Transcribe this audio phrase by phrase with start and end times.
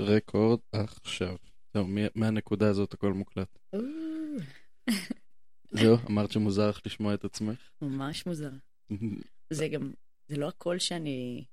[0.00, 1.36] רקורד עכשיו.
[1.74, 3.58] זהו, מהנקודה הזאת הכל מוקלט.
[5.70, 7.58] זהו, אמרת שמוזר לך לשמוע את עצמך?
[7.82, 8.50] ממש מוזר.
[9.50, 9.92] זה גם,
[10.28, 11.44] זה לא הקול שאני...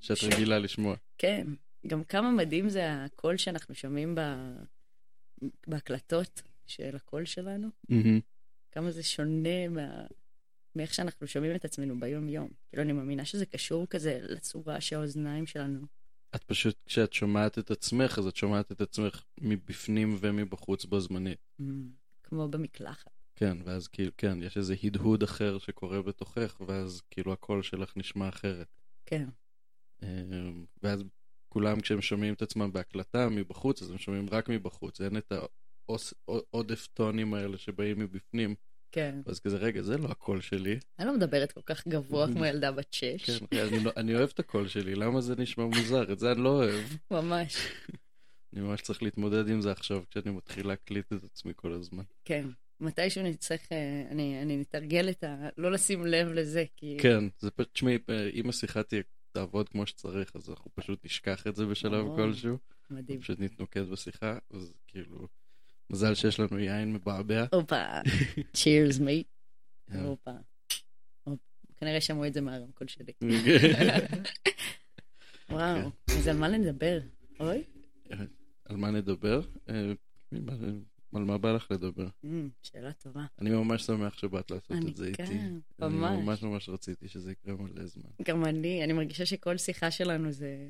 [0.00, 0.96] שאת רגילה לשמוע.
[1.18, 1.46] כן,
[1.86, 4.20] גם כמה מדהים זה הקול שאנחנו שומעים ב...
[5.66, 7.68] בהקלטות של הקול שלנו.
[8.72, 10.06] כמה זה שונה מה...
[10.76, 12.48] מאיך שאנחנו שומעים את עצמנו ביום-יום.
[12.68, 15.86] כאילו, אני מאמינה שזה קשור כזה לצורה שהאוזניים שלנו.
[16.34, 21.38] את פשוט, כשאת שומעת את עצמך, אז את שומעת את עצמך מבפנים ומבחוץ בו זמנית.
[21.60, 21.64] Mm,
[22.22, 23.10] כמו במקלחת.
[23.36, 28.28] כן, ואז כאילו, כן, יש איזה הדהוד אחר שקורה בתוכך, ואז כאילו הקול שלך נשמע
[28.28, 28.68] אחרת.
[29.06, 29.28] כן,
[30.02, 31.04] אמ, ואז
[31.48, 35.32] כולם כשהם שומעים את עצמם בהקלטה מבחוץ, אז הם שומעים רק מבחוץ, אין את
[36.28, 38.54] העודף טונים האלה שבאים מבפנים.
[38.92, 39.20] כן.
[39.26, 40.78] אז כזה, רגע, זה לא הקול שלי.
[40.98, 43.30] אני לא מדברת כל כך גבוה כמו ילדה בת שש.
[43.30, 46.12] כן, אני, לא, אני אוהב את הקול שלי, למה זה נשמע מוזר?
[46.12, 46.84] את זה אני לא אוהב.
[47.10, 47.56] ממש.
[48.52, 52.02] אני ממש צריך להתמודד עם זה עכשיו, כשאני מתחיל להקליט את עצמי כל הזמן.
[52.24, 52.46] כן.
[52.80, 55.48] מתישהו נצטרך, אה, אני, אני נתרגל את ה...
[55.56, 56.96] לא לשים לב לזה, כי...
[57.00, 61.46] כן, זה פשוט, תשמעי, אה, אם השיחה תהיה, תעבוד כמו שצריך, אז אנחנו פשוט נשכח
[61.46, 62.06] את זה בשלב.
[62.16, 62.56] כלשהו.
[62.90, 63.20] מדהים.
[63.20, 65.28] פשוט נתנוקד בשיחה, אז כאילו,
[65.90, 67.44] מזל שיש לנו יין מבעבע.
[67.52, 67.82] הופה,
[68.52, 69.26] צ'ירס מייט.
[69.92, 70.02] אה.
[70.02, 70.30] הופה.
[71.24, 71.38] הופ.
[71.76, 73.12] כנראה שמעו את זה מהרמקול שלי.
[75.50, 77.00] וואו, אז על מה נדבר?
[77.40, 77.62] אוי?
[78.64, 79.40] על מה נדבר?
[79.68, 79.92] אה,
[81.12, 82.08] על מה בא לך לדבר?
[82.24, 83.24] אמ, שאלה טובה.
[83.38, 85.16] אני ממש שמח שבאת לעשות את זה איתי.
[85.16, 86.18] כן, אני ממש.
[86.22, 88.10] ממש ממש רציתי שזה יקרה מלא זמן.
[88.22, 90.68] גם אני, אני מרגישה שכל שיחה שלנו זה...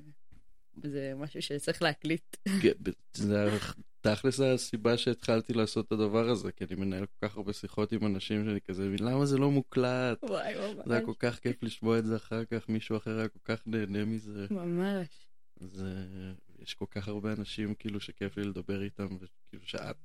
[0.82, 2.36] זה משהו שצריך להקליט.
[2.62, 3.58] כן, זה
[4.00, 7.92] תכלס זה הסיבה שהתחלתי לעשות את הדבר הזה, כי אני מנהל כל כך הרבה שיחות
[7.92, 10.24] עם אנשים שאני כזה, למה זה לא מוקלט?
[10.24, 10.86] וואי, ממש.
[10.86, 13.60] זה היה כל כך כיף לשמוע את זה אחר כך, מישהו אחר היה כל כך
[13.66, 14.46] נהנה מזה.
[14.50, 15.08] ממש.
[15.60, 16.32] אז אה,
[16.62, 19.96] יש כל כך הרבה אנשים כאילו שכיף לי לדבר איתם, וכאילו שאת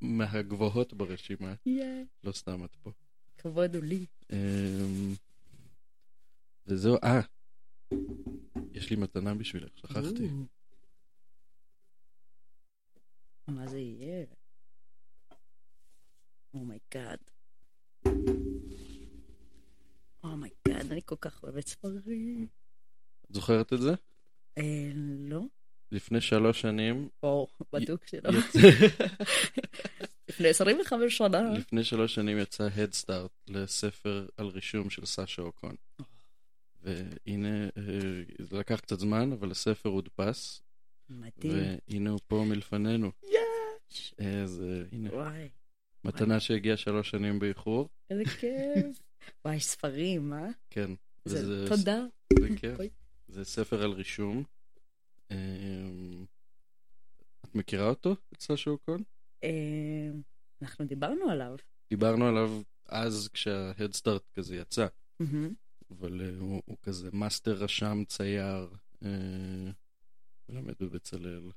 [0.00, 2.04] מהגבוהות ברשימה, יאי.
[2.24, 2.90] לא סתם את פה.
[3.38, 4.06] כבוד הוא לי.
[4.32, 5.14] אמ,
[6.66, 7.20] וזהו, אה,
[8.72, 10.28] יש לי מתנה בשבילך, שכחתי.
[13.48, 14.24] מה זה יהיה?
[16.54, 17.18] oh my god.
[20.24, 22.46] oh my god, אני כל כך אוהבת ספרים.
[23.30, 23.94] את זוכרת את זה?
[24.58, 25.42] אה, לא?
[25.92, 28.30] לפני שלוש שנים, או, בדוק שלא.
[30.28, 31.52] לפני 25 שנה.
[31.52, 35.74] לפני שלוש שנים יצא Head Start לספר על רישום של סשה אוקון.
[36.82, 37.70] והנה, אה,
[38.38, 40.62] זה לקח קצת זמן, אבל הספר הודפס,
[41.10, 41.52] מדהים.
[41.88, 43.10] והנה הוא פה מלפנינו.
[43.22, 44.14] יש!
[44.18, 45.48] אז אה, הנה, וואי,
[46.04, 47.88] מתנה שהגיעה שלוש שנים באיחור.
[48.10, 49.00] איזה כיף.
[49.44, 50.48] וואי, ספרים, אה?
[50.70, 50.90] כן.
[51.24, 52.04] זה- תודה.
[52.40, 52.78] זה כיף.
[53.28, 54.42] זה ספר על רישום.
[57.44, 59.02] את מכירה אותו, את סשה אוקון?
[59.44, 59.48] אה,
[60.62, 61.56] אנחנו דיברנו עליו.
[61.90, 62.50] דיברנו עליו
[62.86, 63.28] אז
[64.02, 64.86] Start כזה יצא.
[65.90, 68.68] אבל אה, הוא, הוא כזה מאסטר רשם צייר,
[69.04, 69.70] אה,
[70.48, 71.50] מלמד בבצלאל.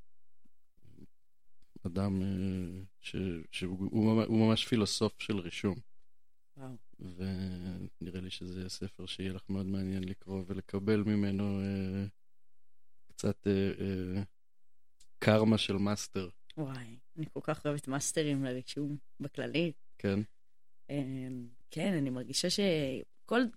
[1.88, 3.16] אדם אה, ש,
[3.52, 5.76] שהוא הוא ממש, פילוסוף של רישום,
[6.58, 6.76] וואו.
[7.00, 12.06] ונראה לי שזה ספר שיהיה לך מאוד מעניין לקרוא ולקבל ממנו אה,
[13.08, 14.24] קצת אה, אה,
[15.20, 19.72] קרמה של מאסטר, וואי, אני כל כך אוהבת מאסטרים לרישום בכללי.
[19.98, 20.20] כן?
[20.90, 22.66] אמ, כן, אני מרגישה שכל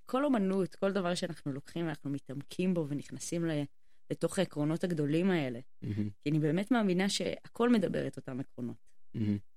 [0.07, 3.63] כל אומנות, כל דבר שאנחנו לוקחים, אנחנו מתעמקים בו ונכנסים ל-
[4.11, 5.61] לתוך העקרונות הגדולים האלה.
[5.83, 8.77] מהמם, כי אני באמת מאמינה שהכל מדבר את אותם עקרונות.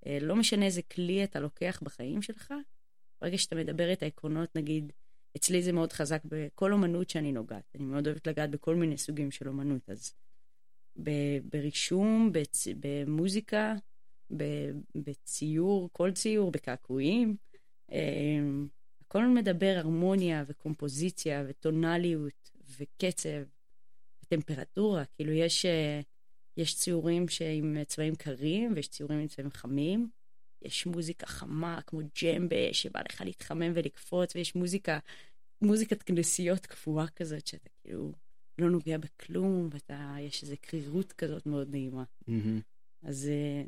[0.08, 2.54] אה, לא משנה איזה כלי אתה לוקח בחיים שלך,
[3.22, 4.92] ברגע שאתה מדבר את העקרונות, נגיד,
[5.38, 7.76] אצלי זה מאוד חזק בכל אומנות שאני נוגעת.
[7.76, 10.14] אני מאוד אוהבת לגעת בכל מיני סוגים של אומנות, אז
[11.04, 12.68] ב- ברישום, בצ...
[12.80, 13.76] במוזיקה,
[14.38, 17.36] ב- בציור, כל ציור, בקעקועים.
[19.08, 23.44] הכל מדבר הרמוניה וקומפוזיציה וטונליות וקצב
[24.24, 25.06] וטמפרטורה.
[25.06, 26.02] כאילו יש, אה,
[26.58, 30.10] יש ציורים עם צבעים קרים ויש ציורים עם צבעים חמים.
[30.62, 35.00] יש מוזיקה חמה כמו ג'מבה שבא לך להתחמם ולקפוץ, ויש מוזיקה,
[35.62, 38.12] מוזיקת כנסיות קפואה כזאת, שאתה כאילו
[38.58, 42.04] לא נוגע בכלום, ואתה, יש איזו קרירות כזאת מאוד נעימה.
[42.28, 42.62] מהמם.
[43.04, 43.64] אז אה,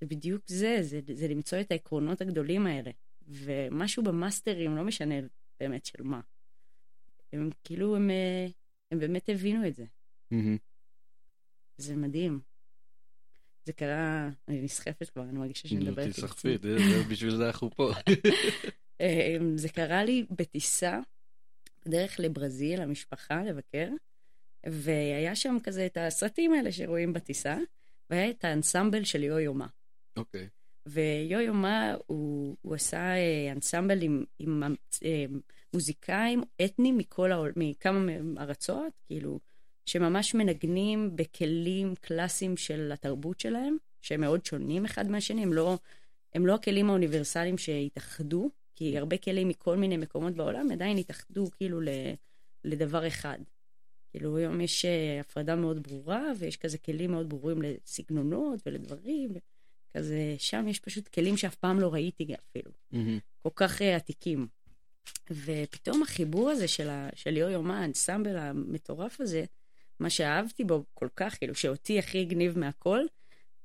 [0.00, 2.90] זה בדיוק זה, זה, זה למצוא את העקרונות הגדולים האלה.
[3.28, 5.14] ומשהו במאסטרים, לא משנה
[5.60, 6.20] באמת של מה.
[7.32, 8.46] הם כאילו, הם, אה,
[8.90, 9.84] הם באמת הבינו את זה.
[10.30, 10.56] מהמם.
[11.76, 12.40] זה מדהים.
[13.64, 16.58] זה קרה, אני נסחפת כבר, אני מרגישה שאני מדברת תסחפי,
[17.10, 17.92] בשביל זה אנחנו פה.
[19.00, 21.00] אמ, זה קרה לי בטיסה,
[21.86, 23.88] בדרך לברזיל, המשפחה, לבקר.
[24.66, 27.56] והיה שם כזה את הסרטים האלה שרואים בטיסה,
[28.10, 29.66] והיה את האנסמבל של יו-יו מה.
[30.16, 30.48] אוקיי.
[30.86, 34.62] ויו-יו מה, הוא, הוא עשה אה, אנסמבל עם, עם
[35.04, 35.24] אה,
[35.74, 39.40] מוזיקאים אתניים מכל העול, מכמה ארצות, כאילו,
[39.86, 45.78] שממש מנגנים בכלים קלאסיים של התרבות שלהם, שהם מאוד שונים אחד מהשני, הם לא,
[46.34, 51.80] הם לא הכלים האוניברסליים שהתאחדו, כי הרבה כלים מכל מיני מקומות בעולם עדיין התאחדו כאילו
[52.64, 53.38] לדבר אחד.
[54.10, 59.32] כאילו היום יש אה, הפרדה מאוד ברורה, ויש כזה כלים מאוד ברורים לסגנונות ולדברים,
[59.96, 62.70] כזה, שם יש פשוט כלים שאף פעם לא ראיתי אפילו.
[62.92, 63.20] Mm-hmm.
[63.42, 64.46] כל כך uh, עתיקים.
[65.30, 69.44] ופתאום החיבור הזה של, ה, של יו יומה, האנסמבל המטורף הזה,
[70.00, 73.00] מה שאהבתי בו כל כך, כאילו, שאותי הכי הגניב מהכל,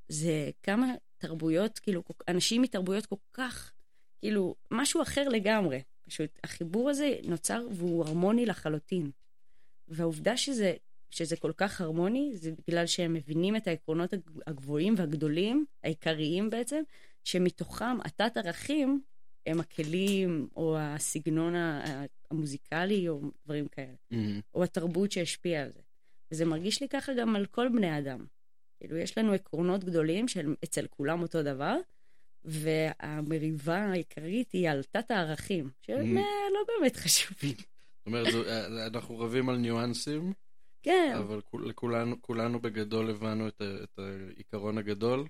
[0.08, 3.72] זה כמה תרבויות, כאילו, אנשים מתרבויות כל כך,
[4.20, 5.82] כאילו, משהו אחר לגמרי.
[6.08, 9.12] פשוט החיבור הזה נוצר והוא הרמוני לחלוטין.
[9.88, 10.74] והעובדה שזה,
[11.10, 14.14] שזה כל כך הרמוני, זה בגלל שהם מבינים את העקרונות
[14.48, 16.82] הגבוהים והגדולים, העיקריים בעצם,
[17.24, 19.02] שמתוכם התת-ערכים
[19.46, 21.54] הם הכלים או הסגנון
[22.32, 24.42] המוזיקלי או דברים כאלה, mm-hmm.
[24.54, 25.80] או התרבות שהשפיעה על זה.
[26.32, 28.26] וזה מרגיש לי ככה גם על כל בני אדם.
[28.78, 31.78] כאילו, יש לנו עקרונות גדולים שאצל כולם אותו דבר,
[32.46, 36.54] והמריבה העיקרית היא על תת-הערכים, שהם mm-hmm.
[36.54, 37.56] לא באמת חשובים.
[37.56, 40.34] זאת אומרת, אה, אנחנו רבים על ניואנסים,
[40.84, 41.16] כן.
[41.18, 45.28] אבל לכולנו, כולנו בגדול הבנו את, את העיקרון הגדול.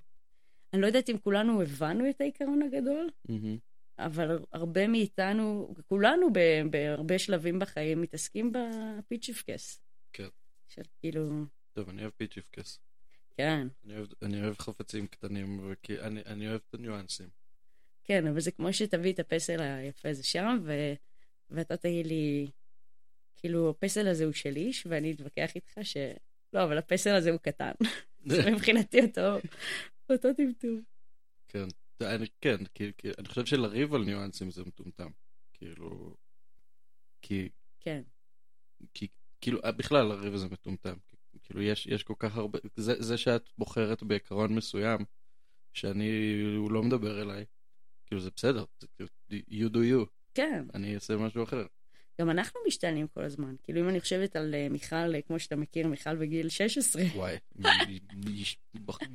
[0.74, 3.60] אני לא יודעת אם כולנו הבנו את העיקרון הגדול, mm-hmm.
[4.00, 6.28] אבל הרבה מאיתנו, כולנו
[6.69, 9.81] בהרבה שלבים בחיים מתעסקים בפיצ'יפקס.
[10.13, 10.28] כן.
[10.68, 11.44] של כאילו...
[11.74, 12.80] טוב, אני אוהב פיצ'יפקס.
[13.38, 13.68] כן.
[13.86, 17.30] אני אוהב, אני אוהב חפצים קטנים, וכי אני, אני אוהב את הניואנסים.
[18.04, 20.94] כן, אבל זה כמו שתביא את הפסל היפה הזה שם, ו...
[21.50, 22.48] ואתה תגיד לי,
[23.39, 25.97] כאילו, הפסל הזה הוא של איש, ואני אתווכח איתך ש...
[26.53, 27.71] לא, אבל הפסל הזה הוא קטן.
[28.53, 29.47] מבחינתי אותו,
[30.09, 30.81] אותו טמטום.
[31.47, 31.65] כן,
[32.01, 35.09] אני, כן, כי, כי אני חושב שלריב על ניואנסים זה מטומטם.
[35.53, 36.15] כאילו,
[37.21, 37.50] כי...
[37.80, 38.01] כן.
[38.94, 39.07] כי,
[39.41, 40.95] כאילו, בכלל לריב זה מטומטם.
[41.44, 42.59] כאילו, יש, יש כל כך הרבה...
[42.75, 45.00] זה, זה שאת בוחרת בעיקרון מסוים,
[45.74, 47.45] שאני, הוא לא מדבר אליי,
[48.06, 48.65] כאילו, זה בסדר,
[49.00, 50.06] זה, you do you.
[50.33, 50.65] כן.
[50.74, 51.65] אני אעשה משהו אחר.
[52.19, 53.56] גם אנחנו משתנים כל הזמן.
[53.63, 57.01] כאילו, אם אני חושבת על uh, מיכל, uh, כמו שאתה מכיר, מיכל בגיל 16.
[57.16, 57.38] וואי,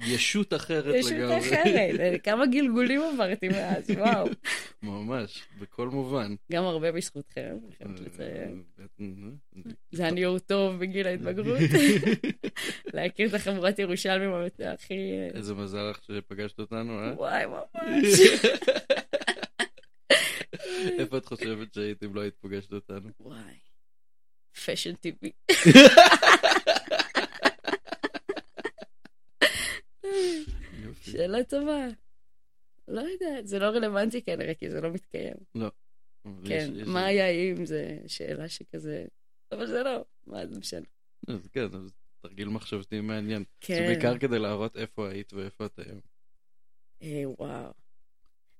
[0.00, 0.98] ישות אחרת לגמרי.
[0.98, 4.26] ישות אחרת, אה, כמה גלגולים עברתי מאז, וואו.
[4.82, 6.34] ממש, בכל מובן.
[6.52, 8.62] גם הרבה בזכותכם, אני חייבת לציין.
[9.92, 11.58] זה הניעור טוב בגיל ההתבגרות.
[12.94, 14.30] להכיר את החברת ירושלמים
[14.64, 14.94] הכי...
[15.34, 17.12] איזה מזל לך שפגשת אותנו, אה?
[17.16, 18.20] וואי, ממש.
[20.98, 23.10] איפה את חושבת שהיית אם לא היית פוגשת אותנו?
[23.20, 23.58] וואי,
[24.64, 25.30] פשן טיווי.
[31.02, 31.86] שאלה טובה.
[32.88, 35.36] לא יודעת, זה לא רלוונטי כנראה, כי זה לא מתקיים.
[35.54, 35.70] לא.
[36.44, 39.04] כן, מה היה אם זה שאלה שכזה...
[39.52, 40.86] אבל זה לא, מה זה משנה.
[41.28, 41.78] אז כן, זה
[42.20, 43.44] תרגיל מחשבתי מעניין.
[43.60, 43.74] כן.
[43.74, 46.00] זה בעיקר כדי להראות איפה היית ואיפה את היום.
[47.02, 47.72] אה, וואו.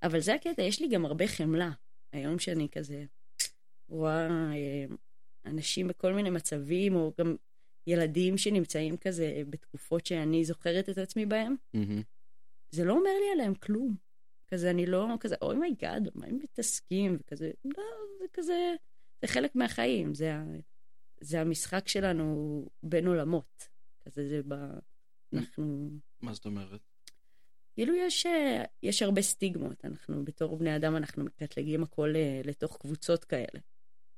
[0.02, 1.70] אבל זה הקטע, יש לי גם הרבה חמלה.
[2.14, 3.04] היום שאני כזה
[3.88, 4.84] רואה אה,
[5.44, 7.36] אנשים בכל מיני מצבים, או גם
[7.86, 12.02] ילדים שנמצאים כזה בתקופות שאני זוכרת את עצמי בהם, mm-hmm.
[12.70, 13.96] זה לא אומר לי עליהם כלום.
[14.46, 17.16] כזה, אני לא כזה, אוי מי גאד, מה הם מתעסקים?
[17.20, 17.84] וכזה, לא,
[18.18, 18.74] זה כזה,
[19.22, 20.34] זה חלק מהחיים, זה,
[21.20, 23.68] זה המשחק שלנו בין עולמות.
[24.04, 24.54] כזה, זה ב...
[25.32, 25.90] אנחנו...
[26.20, 26.93] מה זאת אומרת?
[27.74, 32.76] כאילו יש, אה, יש הרבה סטיגמות, אנחנו בתור בני אדם, אנחנו מקטלגים הכל אה, לתוך
[32.80, 33.60] קבוצות כאלה.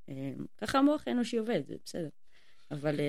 [0.09, 2.09] אה, ככה המוח האנושי עובד, זה בסדר.
[2.71, 3.01] אבל,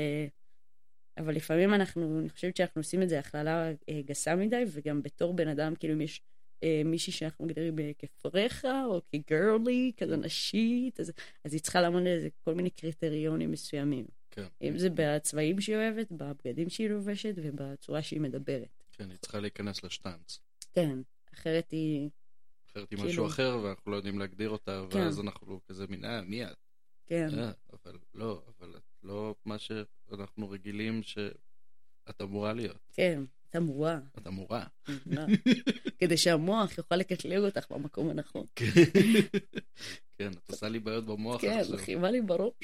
[1.17, 3.71] אבל לפעמים אנחנו, אני חושבת שאנחנו עושים את זה הכללה
[4.05, 6.21] גסה מדי, וגם בתור בן אדם, כאילו אם יש
[6.85, 11.11] מישהי שאנחנו מגדירים כפרחה, או כגרלי, כזה נשית, אז,
[11.43, 14.05] אז היא צריכה לעמוד לזה כל מיני קריטריונים מסוימים.
[14.31, 14.45] כן.
[14.61, 18.76] אם זה בצבעים שהיא אוהבת, בבגדים שהיא לובשת ובצורה שהיא מדברת.
[18.97, 20.39] כן, היא צריכה להיכנס לשטאנץ.
[20.73, 20.99] כן,
[21.33, 22.09] אחרת היא...
[22.71, 23.11] אחרת היא כאילו...
[23.11, 24.97] משהו אחר ואנחנו לא יודעים להגדיר אותה, כן.
[24.97, 26.55] ואז אנחנו כזה מין, אה, מי את?
[27.05, 27.39] כן.
[27.39, 32.91] אה, אבל לא, אבל את לא מה שאנחנו רגילים שאת אמורה להיות.
[32.93, 33.99] כן, את אמורה.
[34.17, 34.65] את אמורה.
[35.99, 38.45] כדי שהמוח יוכל לקטלג אותך במקום הנכון.
[40.17, 41.77] כן, את עושה לי בעיות במוח כן, עכשיו.
[41.77, 42.53] כן, חימה לי בראש.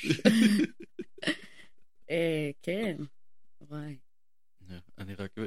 [2.09, 2.97] אה, כן,
[3.61, 3.97] וואי.
[4.97, 5.43] אני רק אה,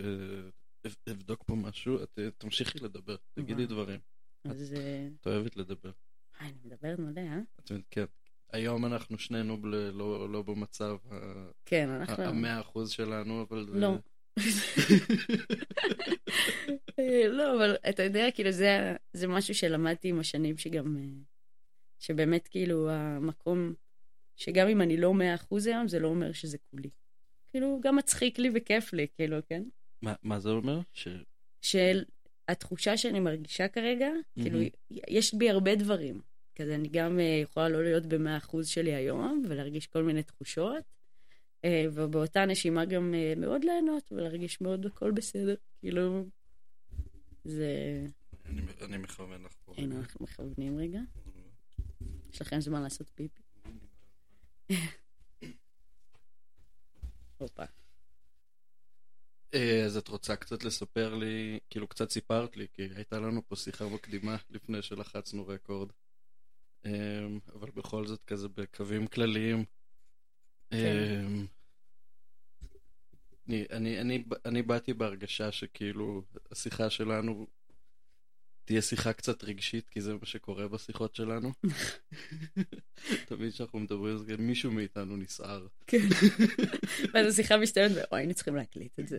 [1.11, 4.01] אבדוק פה משהו, את אה, תמשיכי לדבר, תגידי דברים.
[4.45, 4.75] אז...
[5.21, 5.91] את אוהבת לדבר.
[6.41, 7.41] אני מדברת מלא, אה?
[7.61, 8.05] את כן.
[8.53, 10.97] היום אנחנו שנינו ב- לא, לא במצב
[11.65, 12.23] כן, אנחנו...
[12.23, 13.67] המאה אחוז שלנו, אבל...
[13.73, 13.97] לא.
[16.99, 20.97] אה, לא, אבל אתה יודע, כאילו, זה, זה משהו שלמדתי עם השנים, שגם...
[20.97, 21.03] אה,
[21.99, 23.75] שבאמת, כאילו, המקום,
[24.37, 26.91] שגם אם אני לא מאה אחוז היום, זה לא אומר שזה כולי.
[27.51, 29.63] כאילו, גם מצחיק לי וכיף לי, כאילו, כן?
[30.03, 30.81] מה, מה זה אומר?
[30.93, 31.09] ש...
[31.63, 32.05] של
[32.49, 34.59] התחושה שאני מרגישה כרגע, כאילו,
[34.91, 36.21] יש בי הרבה דברים.
[36.57, 40.85] כזה, אני גם אה, יכולה לא להיות במאה אחוז שלי היום, ולהרגיש כל מיני תחושות,
[41.65, 45.55] אה, ובאותה נשימה גם אה, מאוד ליהנות, ולהרגיש מאוד הכל בסדר.
[45.81, 46.27] כאילו,
[47.45, 48.05] זה...
[48.47, 49.75] אני, אני מכוון לך פה.
[49.77, 51.01] הנה, אנחנו מכוונים רגע.
[52.33, 53.43] יש לכם זמן לעשות פיפי?
[57.39, 57.65] הופה.
[59.55, 63.57] אה, אז את רוצה קצת לספר לי, כאילו קצת סיפרת לי, כי הייתה לנו פה
[63.57, 65.89] שיחה מקדימה לפני שלחצנו רקורד.
[66.87, 69.65] אה, אבל בכל זאת כזה בקווים כלליים.
[70.73, 71.27] אה,
[73.49, 77.47] אני, אני, אני, אני באתי בהרגשה שכאילו השיחה שלנו
[78.67, 81.53] תהיה שיחה קצת רגשית, כי זה מה שקורה בשיחות שלנו.
[83.29, 85.67] תמיד כשאנחנו מדברים, זה מישהו מאיתנו נסער.
[85.87, 85.99] כן.
[87.15, 89.19] ואז השיחה מסתיימת, ואוי, היינו צריכים להקליט את זה.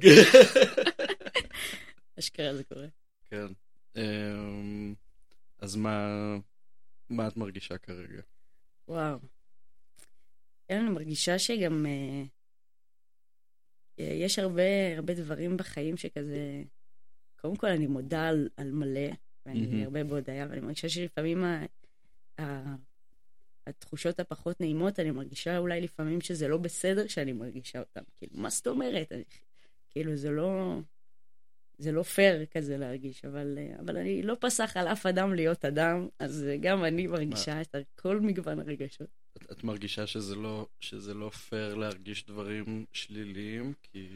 [2.20, 2.88] אשכרה זה קורה.
[3.25, 3.48] כן.
[3.96, 4.94] אמ,
[5.60, 6.38] אז מה,
[7.10, 8.22] מה את מרגישה כרגע?
[8.88, 9.20] וואו.
[10.68, 12.24] כן, אני מרגישה שגם אה,
[14.00, 16.63] אה, יש הרבה, הרבה דברים בחיים שכזה...
[17.36, 19.10] קודם כל, אני מודה על, על מלא,
[19.48, 19.84] ואני מהמם.
[19.84, 21.66] הרבה בהודיה, ואני מרגישה שלפעמים ה,
[22.39, 22.75] ה,
[23.68, 28.01] התחושות הפחות נעימות, אני מרגישה אולי לפעמים שזה לא בסדר שאני מרגישה אותן.
[28.18, 29.12] כאילו, מה זאת אומרת?
[29.12, 29.24] אני,
[29.89, 30.80] כאילו, זה לא...
[31.80, 36.08] זה לא פייר כזה להרגיש, אבל, אבל אני לא פסח על אף אדם להיות אדם,
[36.20, 39.08] אז גם אני מרגישה את כל מגוון הרגשות.
[39.38, 44.08] את, את מרגישה שזה לא, שזה לא פייר להרגיש דברים שליליים, כי,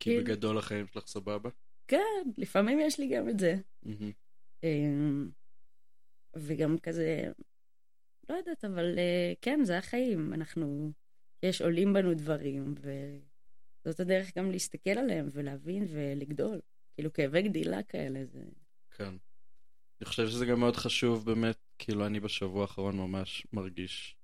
[0.00, 0.24] כי כן.
[0.24, 1.50] בגדול החיים שלך סבבה?
[1.88, 3.54] כן, לפעמים יש לי גם את זה.
[4.64, 5.30] אמ,
[6.36, 7.24] וגם כזה,
[8.28, 10.34] לא יודעת, אבל אה, כן, זה החיים.
[10.34, 10.92] אנחנו,
[11.42, 12.74] יש עולים בנו דברים,
[13.84, 16.60] וזאת הדרך גם להסתכל עליהם ולהבין ולגדול.
[16.94, 18.42] כאילו כאבי גדילה כאלה, זה...
[18.96, 19.14] כן.
[20.00, 24.16] אני חושב שזה גם מאוד חשוב באמת, כאילו אני בשבוע האחרון ממש מרגיש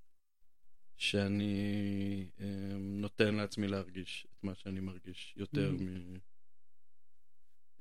[0.97, 2.47] שאני אה,
[2.79, 6.19] נותן לעצמי להרגיש את מה שאני מרגיש יותר Mhm.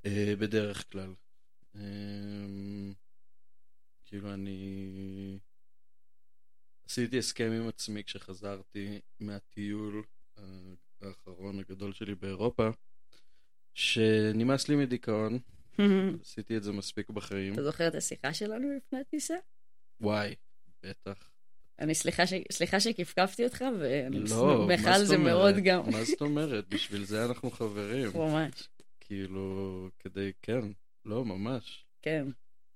[0.06, 1.14] אה, בדרך כלל.
[1.76, 1.80] אה,
[4.04, 5.38] כאילו אני
[6.84, 10.02] עשיתי הסכם עם עצמי כשחזרתי מהטיול
[10.38, 10.44] אה,
[11.02, 12.68] האחרון הגדול שלי באירופה,
[13.74, 15.38] שנמאס לי מדיכאון.
[16.24, 17.52] עשיתי את זה מספיק בחיים.
[17.52, 19.34] אתה זוכר את השיחה שלנו לפני הטיסה?
[20.00, 20.34] וואי,
[20.82, 21.30] בטח.
[21.78, 22.32] אני סליחה, ש...
[22.52, 24.26] סליחה שכפכפתי אותך, ואני לא,
[24.68, 25.54] שמחה על זה מאוד?
[25.64, 25.90] גם.
[25.90, 26.68] מה זאת אומרת?
[26.68, 28.10] בשביל זה אנחנו חברים.
[28.14, 28.68] ממש,
[29.10, 30.60] כאילו, כדי, כן,
[31.04, 31.84] לא, ממש.
[32.02, 32.26] כן.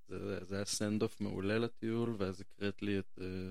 [0.09, 3.19] זה, זה היה send-off מעולה לטיול, ואז הקראת לי את...
[3.21, 3.50] אה,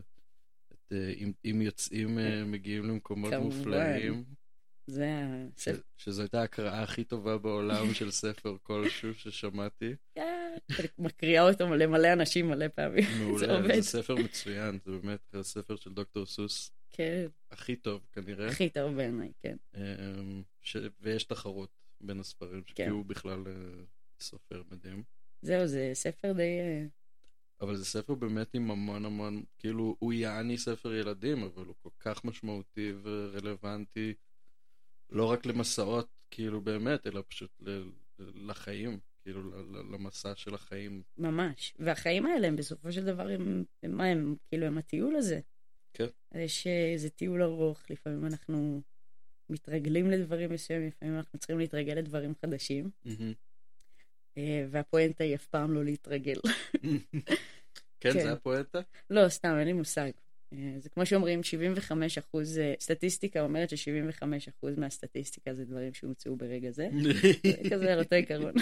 [0.74, 3.58] את אה, אם, אם יוצאים, אה, מגיעים למקומות כמובן.
[3.58, 4.24] מופלאים.
[4.88, 5.08] זה
[5.58, 5.82] ש, הספר.
[5.98, 9.96] שזו הייתה ההקראה הכי טובה בעולם של ספר כלשהו ששמעתי.
[10.16, 10.56] כן,
[10.98, 13.04] מקריאה אותו למלא אנשים מלא פעמים.
[13.40, 13.76] זה מעולה, עובד.
[13.76, 18.48] זה ספר מצוין, זה באמת הספר של דוקטור סוס כן, הכי טוב כנראה.
[18.48, 19.56] הכי טוב בעיניי, כן.
[19.76, 20.78] אמ, ש...
[21.02, 22.90] ויש תחרות בין הספרים, כי כן.
[22.90, 23.84] הוא בכלל אה,
[24.20, 25.04] סופר מדהים.
[25.42, 26.60] זהו, זה ספר די...
[26.60, 26.86] אה,
[27.62, 31.90] אבל זה ספר באמת עם המון המון, כאילו הוא יעני ספר ילדים, אבל הוא כל
[32.00, 34.14] כך משמעותי ורלוונטי,
[35.10, 37.84] לא רק למסעות, כאילו באמת, אלא פשוט ל...
[38.20, 39.42] לחיים, כאילו
[39.92, 41.04] למסע של החיים.
[41.18, 41.74] ממש.
[41.80, 44.36] והחיים האלה הם בסופו של דבר הם, הם מה הם?
[44.48, 45.40] כאילו הם הטיול הזה.
[45.94, 46.08] כן.
[46.36, 48.82] יש אה, איזה טיול ארוך, לפעמים אנחנו
[49.50, 52.90] מתרגלים לדברים מסוימים, לפעמים אנחנו צריכים להתרגל לדברים חדשים,
[54.38, 56.40] אה, והפואנטה היא אף פעם לא להתרגל.
[56.82, 56.90] כן,
[58.00, 58.12] כן.
[58.12, 58.80] זה הפואנטה?
[59.10, 60.12] לא, סתם, אין לי מושג.
[60.54, 66.36] אה, זה כמו שאומרים, 75 אחוז, אה, סטטיסטיקה אומרת ש-75 אחוז מהסטטיסטיקה זה דברים שהומצאו
[66.36, 66.90] ברגע זה.
[67.64, 68.54] זה כזה על אותו עיקרון.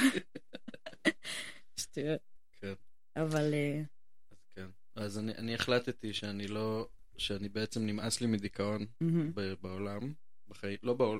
[1.80, 2.22] שטויות.
[2.60, 2.74] כן.
[3.16, 3.54] אבל
[4.32, 4.68] אז כן.
[4.96, 8.86] אז אני, אני החלטתי שאני לא, שאני בעצם נמאס לי מדיכאון
[9.62, 10.14] בעולם,
[10.52, 11.20] בחיים, לא בעול,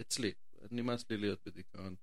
[0.00, 0.32] אצלי,
[0.70, 1.94] נמאס לי להיות בדיכאון.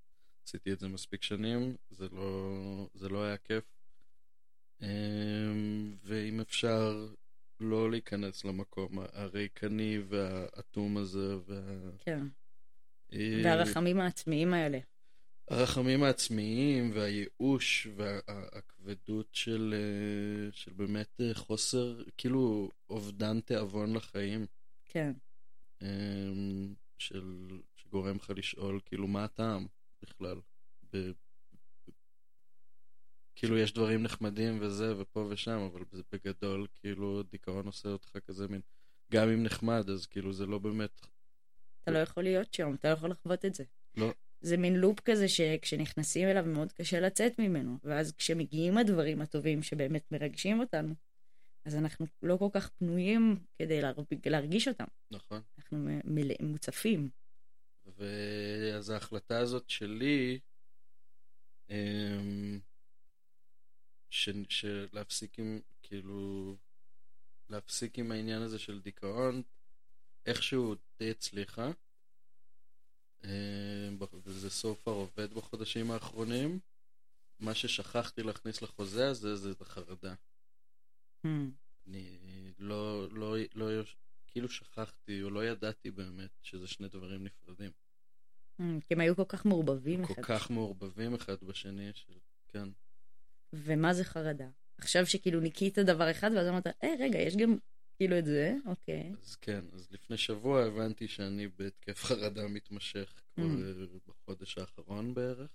[0.47, 3.63] עשיתי את זה מספיק שנים, זה לא, זה לא היה כיף.
[4.81, 7.07] אמ, ואם אפשר
[7.59, 11.61] לא להיכנס למקום הריקני והאטום הזה, וה...
[11.99, 12.23] כן.
[13.13, 14.79] אה, והרחמים העצמיים האלה.
[15.47, 24.45] הרחמים העצמיים והייאוש והכבדות של, אה, של באמת אה, חוסר, כאילו אובדן תיאבון לחיים.
[24.85, 25.11] כן.
[25.81, 29.67] אמ, של, שגורם לך לשאול, כאילו, מה הטעם
[30.01, 30.39] בכלל?
[30.93, 31.11] ב,
[33.35, 38.47] כאילו, יש דברים נחמדים וזה, ופה ושם, אבל זה בגדול, כאילו, דיכאון עושה אותך כזה
[38.47, 38.61] מין,
[39.11, 41.05] גם אם נחמד, אז כאילו, זה לא באמת...
[41.83, 43.63] אתה לא יכול להיות שם, אתה לא יכול לחוות את זה.
[43.95, 44.13] לא.
[44.41, 50.11] זה מין לופ כזה שכשנכנסים אליו מאוד קשה לצאת ממנו, ואז כשמגיעים הדברים הטובים שבאמת
[50.11, 50.93] מרגשים אותנו,
[51.65, 53.81] אז אנחנו לא כל כך פנויים כדי
[54.25, 54.85] להרגיש אותם.
[55.11, 55.41] נכון.
[55.57, 55.89] אנחנו
[56.41, 57.09] מוצפים.
[57.97, 60.39] ואז ההחלטה הזאת שלי,
[61.69, 62.59] אמ,
[64.09, 64.29] ש...
[64.49, 66.55] שלהפסיק עם, כאילו,
[67.49, 69.41] להפסיק עם העניין הזה של דיכאון,
[70.25, 71.71] איכשהו די הצליחה.
[73.23, 73.29] אמ,
[74.25, 74.47] וזה
[74.85, 76.59] far עובד בחודשים האחרונים.
[77.39, 80.13] מה ששכחתי להכניס לחוזה הזה זה את החרדה.
[81.87, 82.17] אני
[82.59, 83.83] לא, לא, לא,
[84.27, 87.71] כאילו שכחתי או לא ידעתי באמת שזה שני דברים נפרדים.
[88.59, 90.13] Hmm, כי הם היו כל כך מעורבבים אחד.
[90.13, 92.13] כל כך מעורבבים אחד בשני, של...
[92.47, 92.69] כן.
[93.53, 94.47] ומה זה חרדה?
[94.77, 97.57] עכשיו שכאילו ניקית דבר אחד, ואז אמרת, אה, רגע, יש גם
[97.97, 99.13] כאילו את זה, אוקיי.
[99.23, 104.09] אז כן, אז לפני שבוע הבנתי שאני בהתקף חרדה מתמשך כבר mm.
[104.09, 105.49] בחודש האחרון בערך.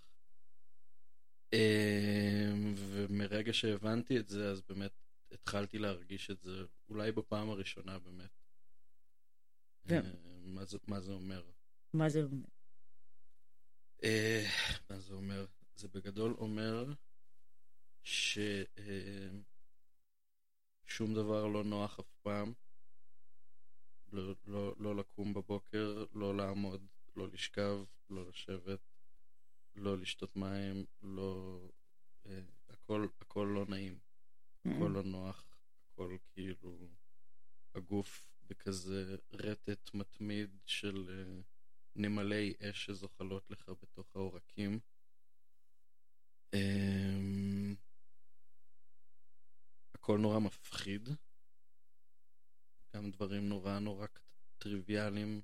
[1.53, 4.91] אמ, ומרגע שהבנתי את זה, אז באמת
[5.33, 8.31] התחלתי להרגיש את זה, אולי בפעם הראשונה באמת.
[9.87, 9.99] ו...
[9.99, 11.51] אמ, מה, זה, מה זה אומר?
[11.93, 12.47] מה זה אומר?
[14.05, 14.45] אה,
[14.91, 15.47] מה זה אומר?
[15.77, 16.93] זה בגדול אומר
[18.03, 18.39] ש...
[18.79, 19.43] אמ,
[20.87, 22.53] שום דבר לא נוח אף פעם.
[24.13, 27.79] לא, לא, לא לקום בבוקר, לא לעמוד, לא לשכב,
[28.11, 28.81] לא לשבת,
[29.75, 31.59] לא לשתות מים, לא...
[32.27, 33.99] אה, הכל, הכל לא נעים.
[34.65, 35.45] הכל לא נוח,
[35.93, 36.89] הכל כאילו...
[37.75, 41.41] הגוף בכזה רטט מתמיד של אה,
[41.97, 44.81] נמלי אש שזוחלות לך בתוך העורקים.
[46.55, 47.19] אה,
[49.95, 51.09] הכל נורא מפחיד.
[52.95, 54.07] גם דברים נורא נורא
[54.59, 55.41] טריוויאליים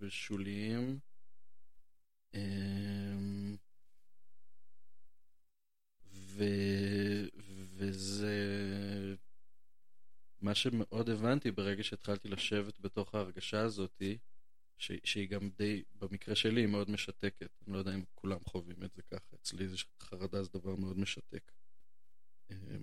[0.00, 0.98] ושוליים.
[2.34, 3.56] אמ,
[6.04, 6.44] ו...
[7.88, 8.34] וזה
[10.40, 14.18] מה שמאוד הבנתי ברגע שהתחלתי לשבת בתוך ההרגשה הזאתי,
[14.78, 14.92] ש...
[15.04, 17.50] שהיא גם די, במקרה שלי, היא מאוד משתקת.
[17.66, 19.36] אני לא יודע אם כולם חווים את זה ככה.
[19.42, 21.52] אצלי זה חרדה זה דבר מאוד משתק.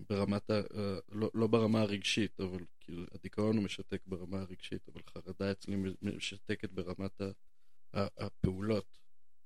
[0.10, 0.54] ברמת ה...
[0.54, 5.76] אה, לא, לא ברמה הרגשית, אבל כאילו הדיכאון הוא משתק ברמה הרגשית, אבל חרדה אצלי
[6.02, 7.32] משתקת ברמת ה...
[7.94, 8.98] הפעולות.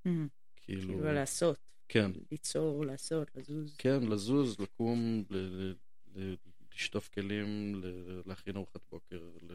[0.07, 0.09] Mm-hmm.
[0.55, 0.93] כאילו...
[0.93, 1.59] כאילו לעשות.
[1.87, 2.11] כן.
[2.31, 3.75] ליצור, לעשות, לזוז.
[3.77, 5.37] כן, לזוז, לקום, ל...
[5.37, 5.73] ל...
[6.15, 6.35] ל...
[6.75, 8.21] לשטוף כלים, ל...
[8.25, 9.29] להכין ארוחת בוקר.
[9.41, 9.51] ל...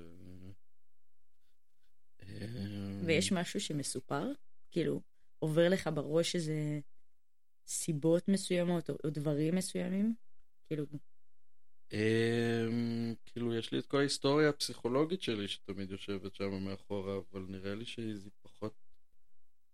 [2.22, 4.32] אה, ויש משהו שמסופר?
[4.70, 5.00] כאילו,
[5.38, 6.80] עובר לך בראש איזה
[7.66, 10.14] סיבות מסוימות או, או דברים מסוימים?
[10.66, 10.86] כאילו...
[11.90, 17.74] Um, כאילו, יש לי את כל ההיסטוריה הפסיכולוגית שלי שתמיד יושבת שם מאחורה, אבל נראה
[17.74, 18.74] לי שהיא פחות...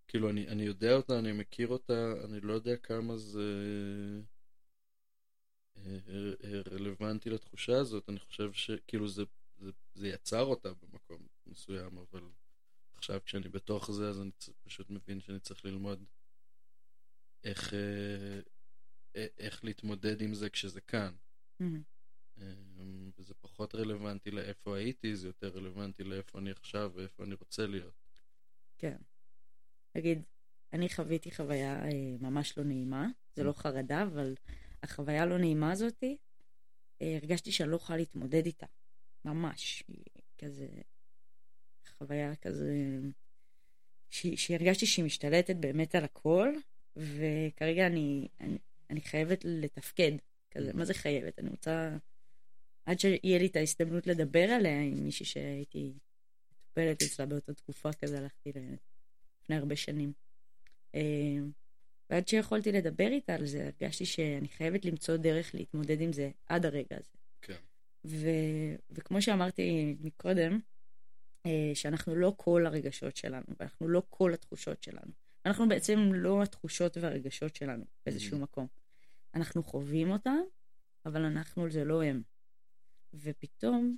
[0.09, 3.63] כאילו, אני, אני יודע אותה, אני מכיר אותה, אני לא יודע כמה זה
[5.77, 5.99] אה,
[6.45, 8.09] אה, רלוונטי לתחושה הזאת.
[8.09, 9.23] אני חושב שכאילו זה,
[9.59, 12.23] זה, זה יצר אותה במקום מסוים, אבל
[12.95, 14.31] עכשיו כשאני בתוך זה, אז אני
[14.65, 16.05] פשוט מבין שאני צריך ללמוד
[17.45, 18.41] איך, אה,
[19.39, 21.15] איך להתמודד עם זה כשזה כאן.
[21.63, 21.97] Mm-hmm.
[23.19, 27.95] וזה פחות רלוונטי לאיפה הייתי, זה יותר רלוונטי לאיפה אני עכשיו ואיפה אני רוצה להיות.
[28.79, 28.97] כן.
[29.97, 30.23] נגיד,
[30.73, 34.35] אני חוויתי חוויה אה, ממש לא נעימה, זה לא חרדה, אבל
[34.83, 36.17] החוויה הלא נעימה הזאתי,
[37.03, 38.67] אה, הרגשתי שאני לא יכולה להתמודד איתה.
[39.25, 39.85] ממש.
[40.39, 40.69] כזה...
[41.99, 42.99] חוויה כזה...
[44.11, 46.55] שהרגשתי שהיא משתלטת באמת על הכל,
[46.97, 48.59] וכרגע אני, אני,
[48.91, 50.13] אני חייבת לתפקד,
[50.51, 51.39] כזה, מה זה חייבת?
[51.39, 51.97] אני רוצה,
[52.85, 55.93] עד שיהיה לי את ההזדמנות לדבר עליה עם מישהי שהייתי
[56.53, 58.53] מטופלת אצלה באותה תקופה, כזה הלכתי
[59.47, 60.13] לפני הרבה שנים.
[60.95, 61.01] אה,
[62.11, 66.67] ועד שיכולתי לדבר איתה על זה, הרגשתי שאני חייבת למצוא דרך להתמודד עם זה עד
[66.67, 67.11] הרגע הזה.
[67.43, 67.57] כן.
[68.05, 70.61] ו- וכמו שאמרתי מקודם,
[71.47, 75.13] אה, שאנחנו לא כל הרגשות שלנו, ואנחנו לא כל התחושות שלנו.
[75.47, 78.43] אנחנו בעצם לא התחושות והרגשות שלנו באיזשהו mm-hmm.
[78.43, 78.67] מקום.
[79.35, 80.39] אנחנו חווים אותם,
[81.07, 82.23] אבל אנחנו זה לא הם.
[83.15, 83.97] ופתאום,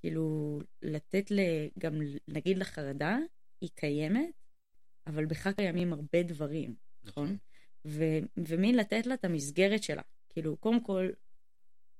[0.00, 1.40] כאילו, לתת ל...
[1.78, 3.18] גם, נגיד לחרדה,
[3.60, 4.45] היא קיימת,
[5.06, 6.74] אבל בך קיימים הרבה דברים.
[7.04, 7.36] נכון?
[7.84, 10.02] ו- ומין לתת לה את המסגרת שלה.
[10.28, 11.08] כאילו, קודם כל,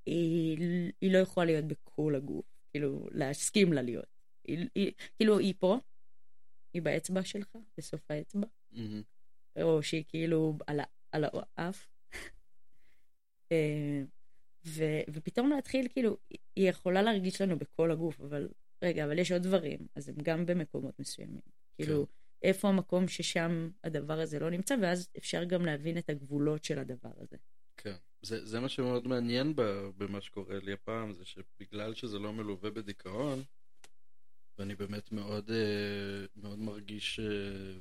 [0.07, 0.59] היא,
[1.01, 4.05] היא לא יכולה להיות בכל הגוף, כאילו, להסכים לה להיות.
[4.45, 5.79] היא, היא, כאילו, היא פה,
[6.75, 9.03] היא באצבע שלך, בסוף האצבע, מהמם.
[9.63, 10.81] או שהיא כאילו על,
[11.13, 11.25] על
[11.57, 11.89] האף.
[13.53, 14.03] אה,
[14.67, 16.17] ו- ופתאום להתחיל, כאילו,
[16.57, 18.49] היא יכולה להרגיש לנו בכל הגוף, אבל
[18.83, 21.41] רגע, אבל יש עוד דברים, אז הם גם במקומות מסוימים.
[21.77, 22.07] כאילו,
[22.43, 27.13] איפה המקום ששם הדבר הזה לא נמצא, ואז אפשר גם להבין את הגבולות של הדבר
[27.17, 27.37] הזה.
[27.77, 27.95] כן.
[28.23, 29.53] זה, זה מה שמאוד מעניין
[29.97, 33.43] במה שקורה לי הפעם, זה שבגלל שזה לא מלווה בדיכאון,
[34.59, 37.79] ואני באמת מאוד, אה, מאוד מרגיש, אה,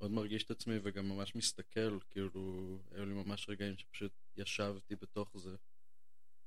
[0.00, 5.36] מאוד מרגיש את עצמי וגם ממש מסתכל, כאילו, היו לי ממש רגעים שפשוט ישבתי בתוך
[5.38, 5.56] זה.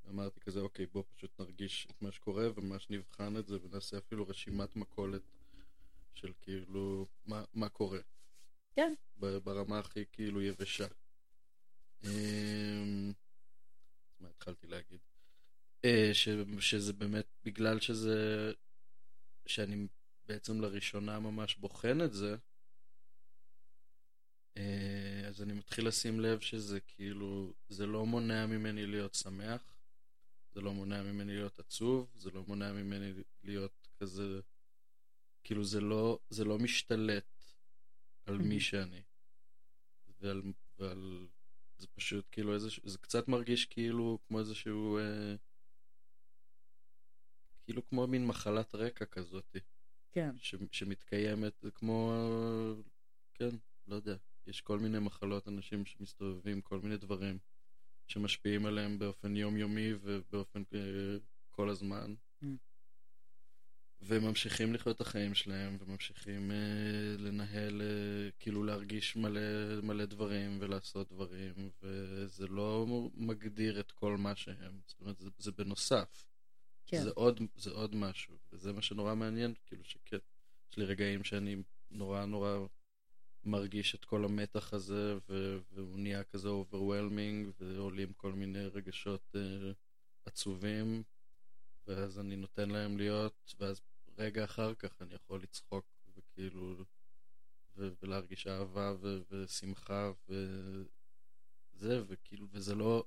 [0.10, 4.28] אמרתי כזה, אוקיי, בוא פשוט נרגיש את מה שקורה וממש נבחן את זה ונעשה אפילו
[4.28, 5.22] רשימת מכולת
[6.14, 8.00] של כאילו, מה, מה קורה.
[8.76, 8.94] כן.
[9.18, 10.88] ברמה הכי כאילו יבשה.
[12.04, 13.12] אמ,
[14.20, 15.00] מה התחלתי להגיד?
[15.86, 18.52] אה, ש, שזה באמת בגלל שזה,
[19.46, 19.88] שאני
[20.28, 22.36] בעצם לראשונה ממש בוחן את זה,
[24.58, 29.76] אה, אז אני מתחיל לשים לב שזה כאילו, זה לא מונע ממני להיות שמח,
[30.54, 34.40] זה לא מונע ממני להיות עצוב, זה לא מונע ממני להיות כזה,
[35.44, 37.44] כאילו זה לא, זה לא משתלט
[38.26, 38.60] על מי.
[38.60, 39.02] שאני.
[40.20, 40.42] ועל,
[40.80, 41.28] ועל,
[41.78, 45.36] זה פשוט כאילו איזה, זה קצת מרגיש כאילו כמו איזשהו, אה,
[47.64, 49.56] כאילו כמו מין מחלת רקע כזאת,
[50.12, 50.32] כן.
[50.38, 52.14] ש, שמתקיימת, כמו,
[53.34, 53.56] כן,
[53.88, 54.16] לא יודע,
[54.48, 57.40] יש כל מיני מחלות, אנשים שמסתובבים, כל מיני דברים
[58.08, 61.18] שמשפיעים עליהם באופן יומיומי ובאופן אה,
[61.50, 62.16] כל הזמן.
[62.44, 62.46] Mm.
[64.02, 66.58] והם ממשיכים לחיות את החיים שלהם, וממשיכים אה,
[67.18, 69.42] לנהל, אה, כאילו להרגיש מלא,
[69.84, 75.52] מלא דברים ולעשות דברים, וזה לא מגדיר את כל מה שהם, זאת אומרת, זה, זה
[75.52, 76.26] בנוסף.
[76.86, 77.04] כן.
[77.04, 80.18] זה עוד, זה עוד משהו, וזה מה שנורא מעניין, כאילו שכן,
[80.72, 81.56] יש לי רגעים שאני
[81.92, 82.58] נורא נורא
[83.44, 89.40] מרגיש את כל המתח הזה, ו- והוא נהיה כזה overwhelming, ועולים כל מיני רגשות uh,
[90.26, 91.04] עצובים,
[91.90, 93.82] ואז אני נותן להם להיות, ואז
[94.18, 96.86] רגע אחר כך אני יכול לצחוק, וכאילו,
[97.76, 103.04] ו- ולהרגיש אהבה ו- ושמחה, וזה, וכאילו, וזה לא,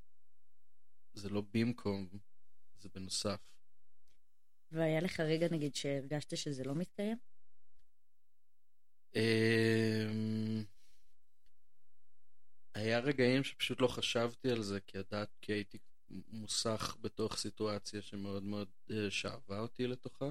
[1.15, 2.09] זה לא במקום,
[2.79, 3.41] זה בנוסף.
[4.73, 7.17] והיה לך רגע, נגיד, שהרגשת שזה לא מתקיים?
[9.17, 10.65] אמ,
[12.75, 15.79] היה רגעים שפשוט לא חשבתי על זה, כי ידעת, כי הייתי
[16.29, 20.31] מוסך בתוך סיטואציה שמאוד מאוד אה, שאבה אותי לתוכה,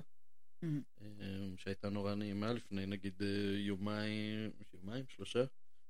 [0.62, 0.82] מהמם.
[1.02, 5.44] אמ, שהייתה נורא נעימה לפני נגיד אה, יומיים, יומיים, שלושה,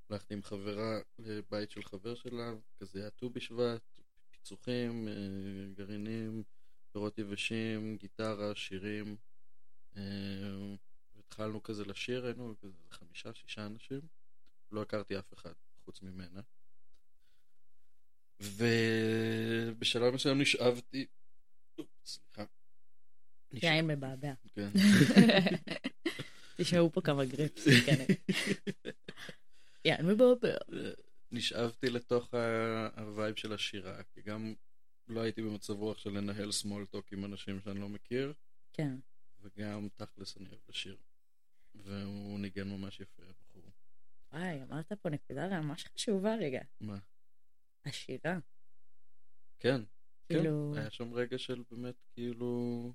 [0.10, 4.00] הלכתי עם חברה לבית של חבר שלה, כזה היה ט"ו בשבט,
[4.32, 5.14] פיצוחים, אה,
[5.76, 6.44] גרעינים,
[6.92, 9.16] פירות יבשים, גיטרה, שירים.
[11.20, 14.02] התחלנו כזה לשיר, היינו כזה חמישה, שישה אנשים.
[14.72, 15.54] לא הכרתי אף אחד
[15.86, 16.42] חוץ ממנה.
[18.42, 21.06] ובשלב מסוים נשאבתי,
[22.06, 22.44] סליחה.
[23.54, 24.34] יין מבעבע.
[24.56, 24.70] כן.
[26.58, 28.06] תשמעו פה כמה גרעפס, כן.
[29.86, 30.58] יין מבעבע.
[31.32, 32.34] נשאבתי לתוך
[32.98, 34.54] ה vibe של השירה, כי גם
[35.08, 38.34] לא הייתי במצב רוח של לנהל small talk עם אנשים שאני לא מכיר,
[38.74, 38.96] כן.
[39.42, 40.98] וגם תכלס אני אוהב לשיר.
[41.76, 43.72] והוא ניגן ממש יפה, הבחור.
[44.34, 46.62] וואי, אמרת פה נקודה ממש חשובה רגע.
[46.82, 46.98] מה?
[47.86, 48.40] השירה.
[49.60, 49.82] כן,
[50.30, 50.36] כן.
[50.38, 52.94] כאילו, היה שם רגע של באמת כאילו...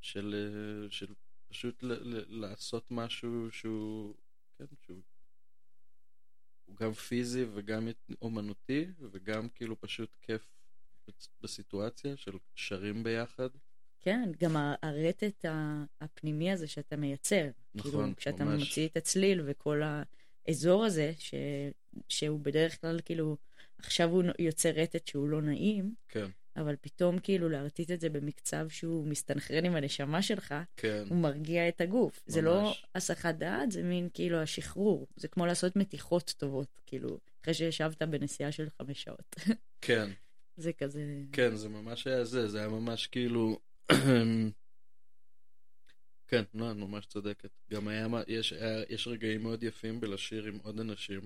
[0.00, 1.14] של, אה, של
[1.48, 4.14] פשוט ל- ל- לעשות משהו שהוא...
[4.58, 5.02] כן, שהוא...
[6.64, 7.88] הוא גם פיזי וגם
[8.22, 10.46] אומנותי, וגם כאילו פשוט כיף
[11.40, 13.48] בסיטואציה של שרים ביחד.
[14.00, 15.44] כן, גם הרטט
[16.00, 17.50] הפנימי הזה שאתה מייצר.
[17.74, 18.62] נכון, כאילו, כשאתה ממש.
[18.68, 19.80] מוציא את הצליל וכל
[20.46, 21.34] האזור הזה, ש...
[22.08, 23.36] שהוא בדרך כלל כאילו,
[23.78, 26.26] עכשיו הוא יוצר רטט שהוא לא נעים, כן,
[26.56, 31.68] אבל פתאום כאילו להרטיט את זה במקצב שהוא מסתנכרן עם הנשמה שלך, כן, הוא מרגיע
[31.68, 32.22] את הגוף.
[32.26, 32.86] זה לא ממש.
[32.94, 35.06] הסחת דעת, זה מין כאילו השחרור.
[35.16, 39.34] זה כמו לעשות מתיחות טובות, כאילו, אחרי שישבת בנסיעה של חמש שעות.
[39.86, 40.10] כן.
[40.56, 41.22] זה כזה...
[41.32, 43.58] כן, זה ממש היה זה, זה היה ממש כאילו...
[46.28, 47.50] כן, נועה, ממש צודקת.
[47.70, 51.20] גם היה, יש, היה, יש רגעים מאוד יפים בלשיר עם עוד אנשים,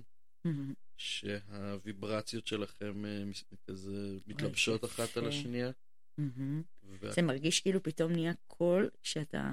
[0.96, 3.22] שהוויברציות שלכם אה,
[3.66, 5.28] כזה מתלבשות אחת על.
[5.28, 5.70] השנייה.
[6.18, 9.50] ו- זה מרגיש כאילו פתאום נהיה קול שאתה...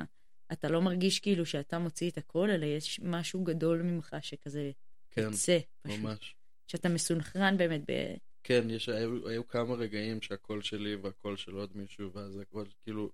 [0.52, 4.72] אתה לא מרגיש כאילו שאתה מוציא את הכל, אלא יש משהו גדול ממך שכזה
[5.12, 6.00] כן, יוצא, פשוט.
[6.00, 6.36] ממש.
[6.68, 8.16] שאתה מסונכרן באמת ב...
[8.44, 13.12] כן, יש, היו, היו כמה רגעים שהקול שלי והקול של עוד מישהו, ואז הכל כאילו,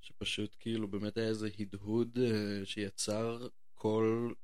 [0.00, 4.34] שפשוט כאילו באמת היה איזה הדהוד אה, שיצר קול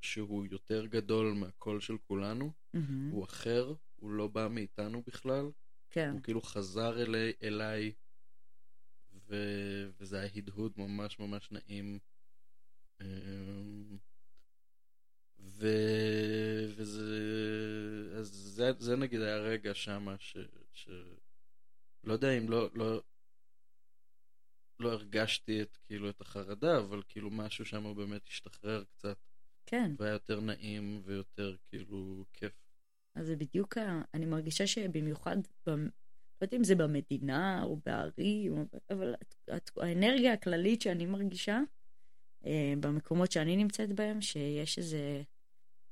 [0.00, 3.10] שהוא יותר גדול מהקול של כולנו, מהמם.
[3.10, 5.50] הוא אחר, הוא לא בא מאיתנו בכלל,
[5.90, 7.92] כן, הוא כאילו חזר אליי, אליי
[9.28, 9.36] ו...
[9.98, 11.98] וזה היה הדהוד ממש ממש נעים.
[13.00, 13.98] אמ,
[15.38, 15.66] ו...
[16.76, 18.18] וזה...
[18.18, 20.36] אז זה, זה נגיד היה רגע שמה ש...
[20.72, 20.88] ש...
[22.04, 23.02] לא יודע אם לא, לא...
[24.80, 29.18] לא הרגשתי את כאילו את החרדה, אבל כאילו משהו שם באמת השתחרר קצת,
[29.70, 29.92] כן.
[29.98, 32.52] והיה יותר נעים ויותר כאילו כיף.
[33.14, 34.02] אז זה בדיוק, ה...
[34.14, 35.84] אני מרגישה שבמיוחד, במ...
[35.84, 35.90] לא
[36.46, 38.66] יודעת אם זה במדינה או בערים.
[38.90, 39.14] אבל
[39.76, 41.60] האנרגיה הכללית שאני מרגישה,
[42.46, 45.22] אה, במקומות שאני נמצאת בהם, שיש איזה,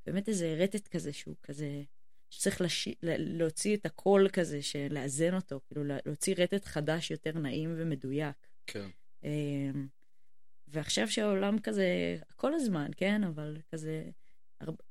[0.06, 1.82] באמת איזה רטט כזה שהוא כזה,
[2.30, 2.88] שצריך לש...
[3.02, 8.36] להוציא את הקול כזה, של- לאזן אותו, כאילו לה- להוציא רטט חדש יותר נעים ומדויק.
[8.66, 8.88] כן.
[10.68, 14.10] ועכשיו שהעולם כזה, כל הזמן, כן, אבל כזה,
[14.60, 14.82] הרבה-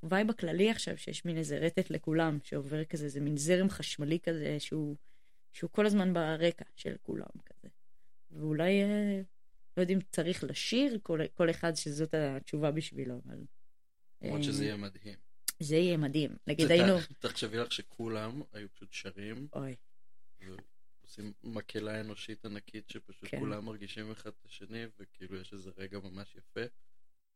[0.00, 4.18] ה vibe הכללי עכשיו, שיש מין איזה רטט לכולם, שעובר כזה, זה מין זרם חשמלי
[4.20, 4.96] כזה, שהוא,
[5.52, 7.68] שהוא כל הזמן ברקע של כולם כזה.
[8.30, 9.20] ואולי, אה,
[9.76, 13.38] לא יודעים, צריך לשיר, כל, כל אחד שזאת התשובה בשבילו, אבל...
[14.22, 15.18] למרות אה, שזה יהיה מדהים.
[15.60, 16.36] זה יהיה מדהים.
[16.46, 16.94] נגיד היינו...
[17.18, 19.76] תחשבי לך שכולם היו פשוט שרים, אוי,
[21.04, 23.38] ועושים מקהלה אנושית ענקית שפשוט כן.
[23.40, 26.60] כולם מרגישים אחד את השני, וכאילו יש איזה רגע ממש יפה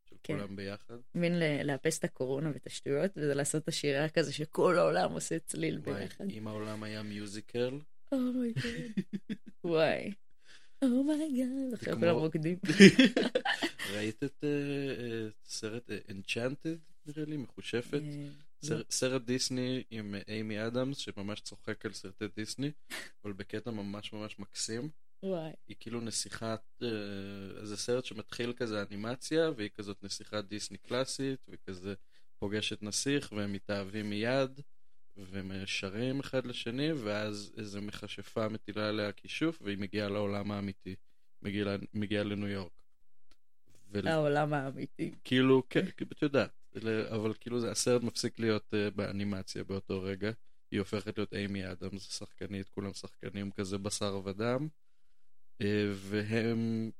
[0.08, 0.34] של כן.
[0.36, 0.94] כולם ביחד.
[1.14, 1.32] מין
[1.64, 6.00] לאפס את הקורונה ואת השטויות, וזה לעשות את השירה כזה שכל העולם עושה צליל וואי,
[6.00, 6.24] ביחד.
[6.30, 7.78] אם העולם היה musical,
[8.12, 8.64] oh my God.
[9.64, 10.12] וואי.
[10.82, 11.72] oh my God.
[11.74, 12.58] עכשיו כמו- כולם רוקדים.
[13.94, 14.48] ראית את אה,
[15.04, 18.00] אה, סרט Enchanted, נראה לי, מכושפת?
[18.64, 22.70] אה, סר- סרט דיסני עם אה, איימי אדמס, שממש צוחק על סרטי דיסני,
[23.24, 24.88] אבל בקטע ממש ממש מקסים.
[25.22, 25.50] וואי.
[25.68, 26.88] היא כאילו נסיכת, אה,
[27.66, 31.94] זה סרט שמתחיל כזה אנימציה, והיא כזאת נסיכת דיסני קלאסית, וכזה
[32.38, 34.60] פוגשת נסיך, והם מתאהבים מיד,
[35.16, 40.94] והם שרים אחד לשני, ואז איזה מכשפה מטילה עליה כישוף, והיא מגיעה לעולם האמיתי,
[41.42, 42.72] מגיעה, מגיעה לניו יורק.
[43.90, 45.14] ול- העולם האמיתי.
[45.24, 46.50] כאילו, כן, את יודעת,
[47.14, 50.30] אבל כאילו זה, הסרט מפסיק להיות uh, באנימציה באותו רגע.
[50.70, 54.68] היא הופכת להיות אימי אדמס, שחקנית, כולם שחקנים כזה בשר ודם.
[55.58, 56.90] uh, והם,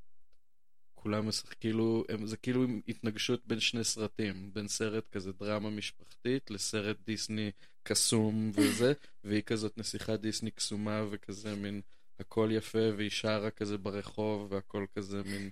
[0.94, 6.50] כולם משחק, כאילו, הם, זה כאילו התנגשות בין שני סרטים, בין סרט כזה דרמה משפחתית
[6.50, 7.50] לסרט דיסני
[7.83, 8.92] קסום וזה,
[9.24, 11.81] והיא כזאת נסיכת דיסני קסומה וכזה מין
[12.20, 15.50] הכל יפה, והיא שרה כזה ברחוב, והכל כזה מין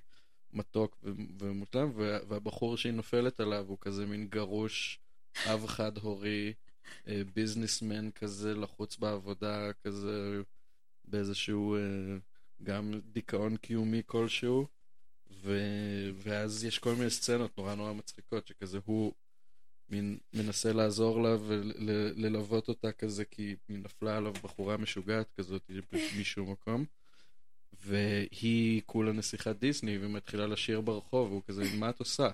[0.52, 0.96] מתוק
[1.38, 4.98] ומושלם, וה- והבחור שהיא נופלת עליו הוא כזה מין גרוש,
[5.46, 6.52] אב חד-הורי,
[7.08, 10.42] אה, ביזנסמן כזה, לחוץ בעבודה, כזה
[11.04, 11.80] באיזשהו אה,
[12.62, 14.66] גם דיכאון קיומי כלשהו,
[15.30, 19.12] ו- ואז יש כל מיני סצנות נורא נורא מצחיקות, שכזה הוא
[19.90, 25.70] מין מנסה לעזור לה וללוות אותה כזה, כי היא נפלה עליו בחורה משוגעת כזאת
[26.20, 26.84] משום מקום.
[27.86, 32.28] והיא כולה נסיכת דיסני, והיא מתחילה לשיר ברחוב, והוא כזה, מה את עושה?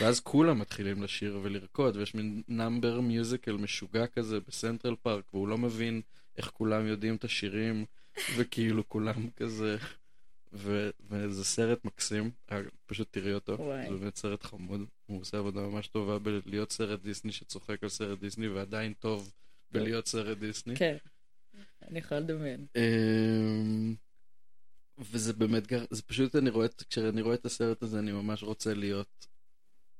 [0.00, 5.58] ואז כולם מתחילים לשיר ולרקוד, ויש מין נאמבר מיוזיקל משוגע כזה בסנטרל פארק, והוא לא
[5.58, 6.00] מבין
[6.36, 7.84] איך כולם יודעים את השירים,
[8.36, 9.76] וכאילו כולם כזה...
[10.52, 13.86] ו- וזה סרט מקסים, אה, פשוט תראי אותו, וואי.
[13.88, 18.18] זה באמת סרט חמוד, הוא עושה עבודה ממש טובה בלהיות סרט דיסני שצוחק על סרט
[18.18, 19.32] דיסני ועדיין טוב
[19.70, 20.76] בלהיות סרט דיסני.
[20.76, 20.96] כן.
[21.88, 22.66] אני יכולה לדמיין.
[24.98, 29.26] וזה באמת, זה פשוט, אני רואה, כשאני רואה את הסרט הזה, אני ממש רוצה להיות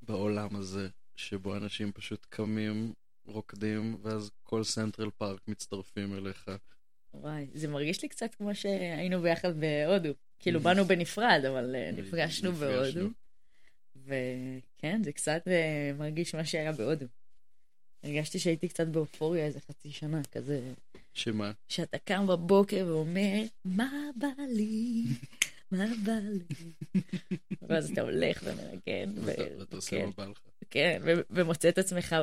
[0.03, 2.93] בעולם הזה, שבו אנשים פשוט קמים,
[3.27, 6.51] רוקדים, ואז כל סנטרל פארק מצטרפים אליך.
[7.15, 10.11] וואי, זה מרגיש לי קצת כמו שהיינו ביחד בהודו.
[10.39, 13.09] כאילו, באנו בנפרד, אבל אה, נפגשנו בהודו.
[13.97, 17.07] וכן, זה קצת אה, מרגיש מה שהיה בהודו.
[18.07, 20.61] הרגשתי שהייתי קצת באופוריה איזה חצי שנה, כזה,
[21.15, 21.53] שמה?
[21.69, 25.05] שאתה קם בבוקר ואומר, מה בא לי?
[25.71, 27.01] מה בא לי?
[27.69, 29.13] ואז אתה הולך ומנגן.
[29.25, 30.39] ואתה עושה כן, מה בא לך.
[30.71, 32.17] כן, ו- ומוצא את עצמך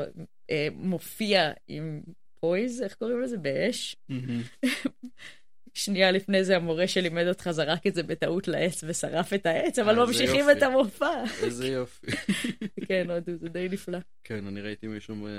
[0.50, 2.02] אה, מופיע עם
[2.40, 3.38] פויז, איך קוראים לזה?
[3.38, 3.96] באש.
[5.74, 10.00] שנייה לפני זה המורה שלימד אותך זרק את זה בטעות לעץ ושרף את העץ, אבל
[10.00, 10.46] אה, ממשיכים.
[10.52, 11.24] את המופע.
[11.44, 12.08] איזה יופי.
[12.88, 13.98] כן, הודו, זה די נפלא.
[14.24, 15.32] כן, אני ראיתי מישהו אה,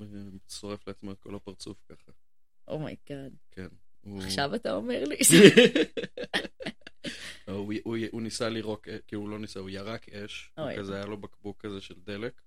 [0.00, 0.06] אה,
[0.50, 2.12] שורף לעצמו את כל הפרצוף ככה.
[2.68, 3.32] oh my God.
[3.50, 3.66] כן.
[4.00, 5.16] הוא- עכשיו אתה אומר לי?
[7.46, 10.76] הוא, ניסה לירוק, כאילו הוא לא ניסה, הוא ירק אש, אוי.
[10.76, 12.40] כזה היה לו בקבוק כזה של דלק,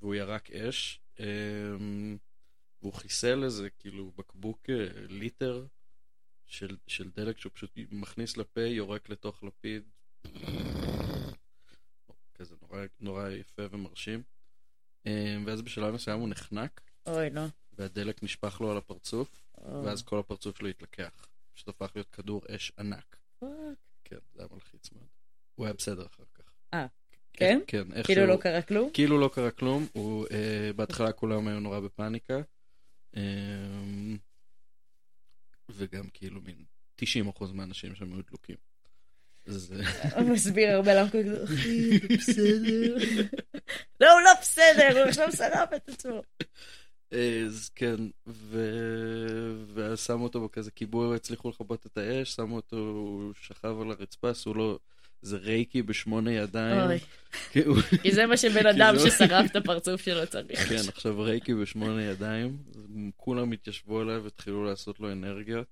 [0.00, 2.16] והוא ירק אש, אמ,
[2.82, 4.70] והוא חיסל איזה כאילו בקבוק
[5.08, 5.64] ליטר
[6.48, 9.82] של, של דלק שהוא פשוט מכניס לפה, יורק לתוך לפיד,
[12.34, 14.22] כזה נורא, נורא יפה ומרשים,
[15.06, 15.12] אמ,
[15.46, 17.42] ואז בשלב מסוים הוא נחנק, אוי, לא.
[17.72, 19.86] והדלק נשפך לו על הפרצוף, אוי.
[19.86, 21.26] ואז כל הפרצוף שלו התלקח.
[21.54, 23.16] פשוט הפך להיות כדור אש ענק.
[23.38, 23.48] פאק.
[24.04, 25.06] כן, זה היה מלחיץ מאוד.
[25.54, 26.44] הוא היה בסדר אחר כך.
[26.74, 26.86] אה,
[27.32, 27.60] כן?
[27.66, 28.90] כן, איך כאילו שהוא- לא קרה כלום?
[28.92, 32.40] כאילו לא קרה כלום, הוא, אה, בהתחלה כולם היו נורא בפאניקה.
[33.16, 33.22] אה,
[35.70, 36.64] וגם כאילו מין
[37.00, 37.04] 90%
[37.52, 38.56] מהאנשים שם היו דלוקים.
[39.46, 39.82] זה...
[40.32, 42.96] מסביר הרבה למה קוראים לו, אחי, זה בסדר.
[44.00, 46.22] לא, הוא לא בסדר, הוא עכשיו שרף את עצמו.
[47.10, 48.70] אז כן, ו...
[49.74, 54.30] ואז שמו אותו בכזה כיבוי, הצליחו לכבות את האש, שמו אותו, הוא שכב על הרצפה,
[54.30, 54.78] עשו לו
[55.22, 56.98] איזה רייקי בשמונה ידיים.
[58.02, 60.68] כי זה מה שבן אדם זה- ששרף את הפרצוף שלו צריך.
[60.68, 62.58] כן, עכשיו רייקי בשמונה ידיים,
[63.16, 65.66] כולם התיישבו עליו והתחילו לעשות לו אנרגיות.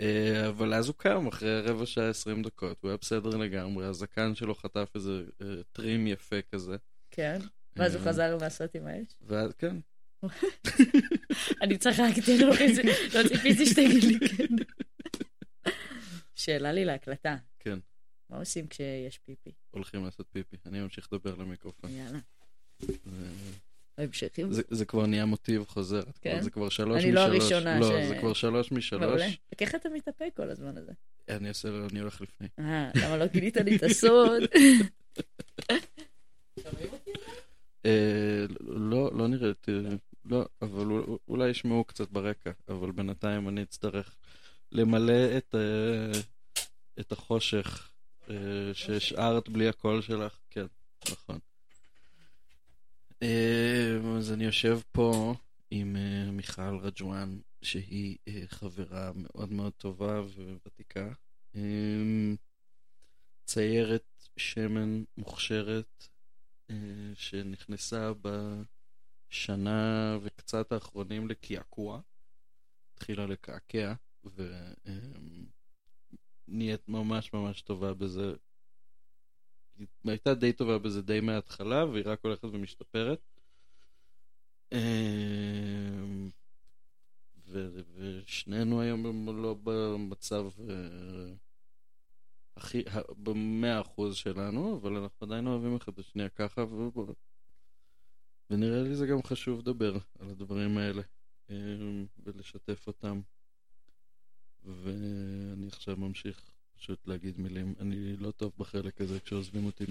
[0.00, 4.34] אה, אבל אז הוא קם אחרי רבע שעה עשרים דקות, הוא היה בסדר לגמרי, הזקן
[4.34, 6.76] שלו חטף איזה אה, טרים יפה כזה.
[7.10, 7.38] כן,
[7.76, 9.06] ואז הוא אה, חזר לעשות עם האש.
[9.26, 9.76] ואז כן,
[11.62, 12.54] אני צחקתי, לא
[13.28, 14.46] ציפיתי שתגיד לי כן.
[16.34, 17.36] שאלה לי להקלטה.
[17.60, 17.78] כן,
[18.32, 19.50] מה עושים כשיש פיפי?
[19.70, 20.56] הולכים לעשות פיפי.
[20.66, 21.90] אני ממשיך לדבר למיקרופון.
[21.90, 22.18] יאללה.
[23.98, 24.52] המשכים?
[24.52, 26.02] זה, זה כבר נהיה מוטיב חוזר.
[26.20, 26.40] כן?
[26.42, 27.52] זה כבר שלוש אני לא משלוש.
[27.52, 29.02] הראשונה לא, ש- זה כבר שלוש משלוש.
[29.02, 29.26] מעולה.
[29.60, 30.92] איך אתה מתאפק כל הזמן הזה?
[31.28, 32.48] אני אעשה, אני הולך לפני.
[32.58, 34.42] אה, למה לא גילית לי את הסוד?
[37.86, 39.68] אה, לא, לא נראה, ת-
[40.24, 44.16] לא, אבל אול- אולי ישמעו קצת ברקע, אבל בינתיים אני אצטרך
[44.72, 46.20] למלא את, אה,
[47.12, 47.91] החושך אה,
[48.72, 50.38] שהשארת בלי הקול שלך.
[50.50, 50.66] כן,
[51.10, 51.38] נכון.
[53.22, 55.34] אה, אז אני יושב פה
[55.70, 60.20] עם אה, מיכל רג'ואן, שהיא אה, חברה מאוד מאוד טובה
[60.64, 61.12] וותיקה.
[61.56, 62.32] אה,
[63.44, 66.08] ציירת שמן מוכשרת
[66.70, 66.76] אה,
[67.14, 68.12] שנכנסה
[69.30, 72.00] בשנה וקצת האחרונים לקעקוע,
[72.94, 73.92] התחילה לקעקע,
[76.48, 78.34] ונהיית ממש ממש טובה בזה.
[79.78, 83.20] היא הייתה די טובה בזה די מההתחלה, והיא רק הולכת ומשתפרת.
[84.72, 84.78] אה,
[87.46, 91.32] ו- ושנינו היום לא במצב אה,
[92.56, 92.82] הכי,
[93.22, 96.88] במאה אחוז שלנו, אבל אנחנו עדיין אוהבים אחד את השנייה ככה, ו...
[98.50, 101.02] ונראה לי זה גם חשוב לדבר על הדברים האלה,
[101.50, 101.56] אה,
[102.24, 103.20] ולשתף אותם.
[104.64, 107.74] ואני עכשיו ממשיך פשוט להגיד מילים.
[107.80, 109.84] אני לא טוב בחלק הזה כשעוזבים אותי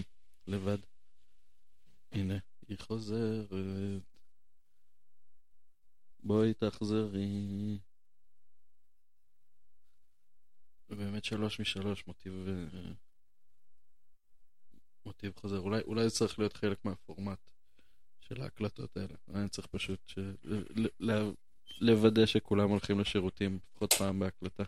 [0.48, 0.78] לבד.
[2.12, 3.54] הנה, היא חוזרת.
[6.24, 7.80] בואי תחזרי.
[10.90, 12.34] ובאמת שלוש משלוש מוטיב...
[12.48, 12.92] אה,
[15.06, 15.60] מוטיב חוזר.
[15.60, 17.50] אולי, אולי זה צריך להיות חלק מהפורמט
[18.20, 19.16] של ההקלטות האלה.
[19.34, 20.20] אני צריך פשוט ש...
[21.00, 21.12] ל...
[21.80, 24.64] לוודא שכולם הולכים לשירותים לפחות פעם בהקלטה.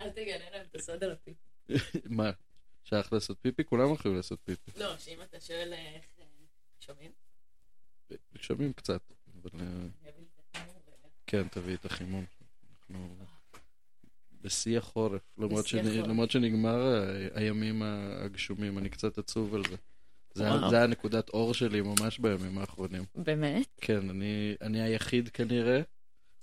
[0.00, 1.48] אל תגלה להם את הסוד על הפיפי.
[2.04, 2.30] מה?
[2.84, 3.64] שייך לעשות פיפי?
[3.64, 4.70] כולם הולכים לעשות פיפי.
[4.76, 6.24] לא, שאם אתה שואל איך אה,
[6.80, 7.10] שומעים,
[8.34, 9.00] שומעים קצת,
[9.42, 9.86] אבל אה.
[11.26, 12.24] כן, תביאי את החימום.
[12.80, 13.16] אנחנו
[14.40, 19.76] בשיא החורף, למרות, שנגמר הימים הגשומים, אני קצת עצוב על זה.
[20.36, 20.70] זה, וואו.
[20.70, 23.04] זה היה נקודת אור שלי ממש בימים האחרונים.
[23.14, 23.66] באמת?
[23.80, 25.80] כן, אני, אני היחיד כנראה,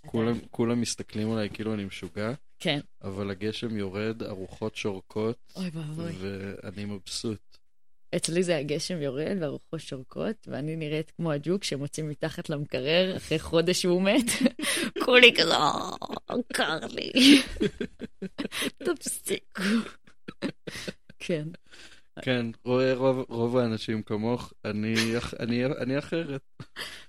[0.06, 2.80] כולם, כולם מסתכלים עליי כאילו אני משוגע, כן.
[3.04, 6.12] אבל הגשם יורד, הרוחות שורקות, אוי ואבוי.
[6.20, 7.40] ואני מבסוט.
[8.16, 13.82] אצלי זה הגשם יורד והרוחות שורקות, ואני נראית כמו הג'וק שמוצאים מתחת למקרר אחרי חודש
[13.82, 14.26] שהוא מת.
[15.06, 15.90] כולי כזה, "אה,
[16.54, 17.12] קר לי.
[18.86, 19.64] תפסיקו.
[21.20, 21.48] כן.
[22.22, 24.94] כן, רואה רוב, רוב האנשים כמוך, אני,
[25.40, 26.42] אני, אני אחרת.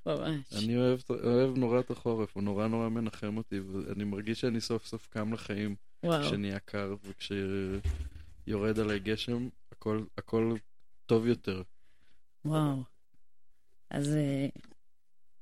[0.06, 0.52] ממש.
[0.58, 4.86] אני אוהב, אוהב נורא את החורף, הוא נורא נורא מנחם אותי, ואני מרגיש שאני סוף
[4.86, 5.74] סוף קם לחיים
[6.04, 6.22] וואו.
[6.22, 10.54] כשנהיה קר, וכשיורד עליי גשם, הכל, הכל
[11.06, 11.62] טוב יותר.
[12.44, 12.82] וואו.
[13.90, 14.48] אז אה,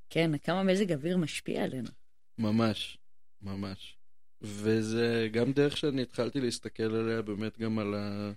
[0.09, 1.89] כן, כמה מזג אוויר משפיע עלינו.
[2.37, 2.97] ממש,
[3.41, 3.97] ממש.
[4.41, 8.31] וזה גם דרך שאני התחלתי להסתכל עליה באמת גם על, ה...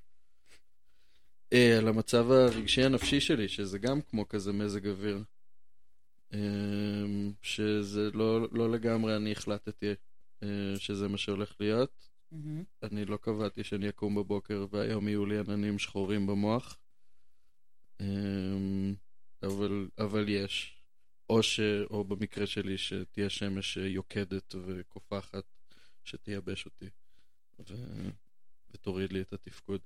[1.52, 5.22] אה, על המצב הרגשי הנפשי שלי, שזה גם כמו כזה מזג אוויר.
[6.34, 6.38] אה,
[7.42, 9.94] שזה לא, לא לגמרי אני החלטתי
[10.42, 12.08] אה, שזה מה שהולך להיות.
[12.32, 12.64] מהמם.
[12.82, 16.78] אני לא קבעתי שאני אקום בבוקר והיום יהיו לי עננים שחורים במוח.
[18.00, 18.94] אמ,
[19.42, 20.76] אבל, אבל יש.
[21.30, 25.44] או, ש, או במקרה שלי שתהיה שמש יוקדת וקופחת
[26.04, 26.88] שתייבש אותי
[27.58, 27.74] ו,
[28.70, 29.80] ותוריד לי את התפקוד.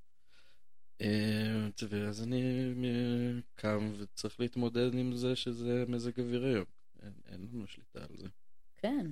[1.91, 2.43] ואז אני
[2.85, 6.65] אה, קם וצריך להתמודד עם זה שזה מזג אוויר היום.
[7.03, 8.29] אין, אין לנו שליטה על זה.
[8.77, 9.07] כן.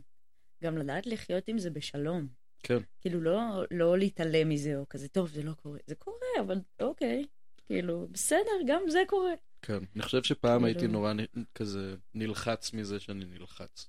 [0.64, 2.28] גם לדעת לחיות עם זה בשלום.
[2.62, 2.78] כן.
[3.00, 5.78] כאילו, לא, לא להתעלם מזה, או כזה, טוב, זה לא קורה.
[5.86, 7.24] זה קורה, אבל אוקיי.
[7.66, 9.32] כאילו, בסדר, גם זה קורה.
[9.62, 13.88] כן, אני חושב שפעם הייתי כאילו- נורא נ- כזה נלחץ מזה שאני נלחץ.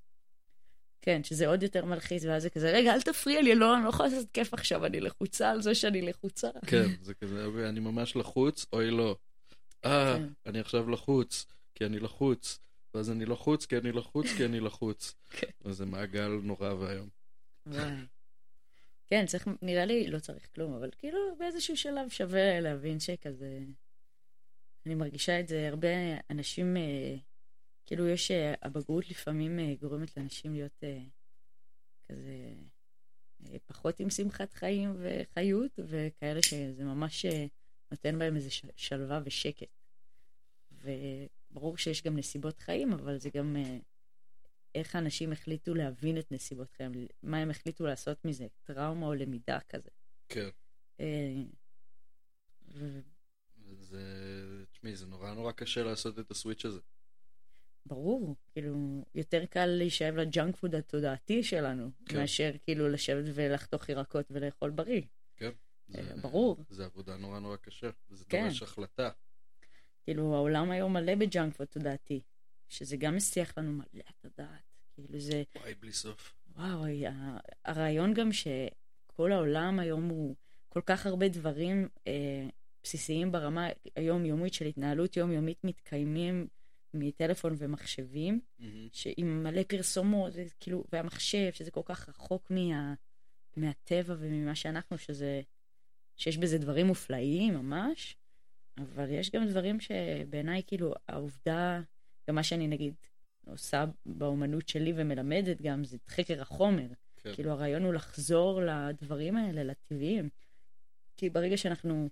[1.01, 3.89] כן, שזה עוד יותר מלחיץ, ואז זה כזה, רגע, אל תפריע לי, לא, אני לא
[3.89, 6.49] יכולה לעשות כיף עכשיו, אני לחוצה על זה שאני לחוצה.
[6.67, 9.15] כן, זה כזה, "אוקיי, אני ממש לחוץ, אוי לא.
[9.85, 10.27] אה, כן.
[10.45, 11.45] אני עכשיו לחוץ,
[11.75, 12.59] כי אני לחוץ,
[12.93, 15.15] ואז אני לחוץ כי אני לחוץ כי אני לחוץ.
[15.37, 15.47] כן.
[15.65, 17.09] וזה מעגל נורא ואיום.
[19.07, 23.59] כן, צריך, נראה לי, לא צריך כלום, אבל כאילו באיזשהו שלב שווה להבין שכזה...
[24.85, 25.87] אני מרגישה את זה, הרבה
[26.29, 27.15] אנשים, אה,
[27.89, 30.99] כאילו יש, אה, הבגרות לפעמים אה, גורמת לאנשים להיות אה,
[32.07, 32.53] כזה
[33.65, 37.25] פחות עם שמחת חיים וחיות, וכאלה שזה ממש
[37.91, 39.67] נותן בהם איזה ש- שלווה ושקט.
[40.71, 43.55] וברור שיש גם נסיבות חיים, אבל זה גם
[44.75, 46.91] איך אנשים החליטו להבין את נסיבות חיים,
[47.23, 49.89] מה הם החליטו לעשות מזה, טראומה או למידה כזה.
[50.29, 50.49] כן.
[52.67, 53.01] ו-
[53.73, 54.03] זה,
[54.71, 56.79] תשמעי, זה נורא נורא קשה לעשות את הסוויץ' הזה.
[57.85, 62.17] ברור, כאילו, יותר קל להישאב לג'אנק פוד התודעתי שלנו, כן.
[62.17, 65.01] מאשר כאילו לשבת ולחתוך ירקות ולאכול בריא.
[65.39, 65.49] זה,
[65.95, 66.65] אה, ברור.
[66.69, 67.89] זה עבודה נורא נורא קשה.
[68.09, 68.43] זה כן.
[68.43, 69.09] דורש החלטה.
[70.03, 72.21] כאילו, העולם היום מלא בג'אנק פוד תודעתי,
[72.69, 74.75] שזה גם מסיח לנו מלא את הדעת.
[74.93, 76.35] כאילו, זה, וואי, בלי סוף.
[76.55, 76.83] וואו,
[77.65, 80.35] הרעיון גם שכל העולם היום הוא
[80.69, 82.47] כל כך הרבה דברים אה,
[82.83, 86.47] בסיסיים ברמה היומיומית של התנהלות יומיומית מתקיימים
[86.93, 88.87] מטלפון ומחשבים, מהמם.
[88.91, 92.93] שעם מלא פרסומות, כאילו, והמחשב, שזה כל כך רחוק מה,
[93.57, 95.41] מהטבע וממה שאנחנו, שזה,
[96.17, 98.15] שיש בזה דברים מופלאים ממש,
[98.77, 101.81] אבל יש גם דברים שבעיניי, כאילו, העובדה,
[102.27, 102.93] גם מה שאני נגיד
[103.45, 106.87] עושה באומנות שלי ומלמדת גם, זה חקר החומר.
[107.17, 107.33] כן.
[107.33, 110.29] כאילו, הרעיון הוא לחזור לדברים האלה, לטבעיים.
[111.17, 112.09] כי ברגע שאנחנו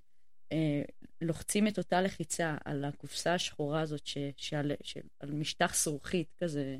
[1.21, 6.77] לוחצים את אותה לחיצה על הקופסה השחורה הזאת, ש, שעל, של, על משטח זרוחית כזה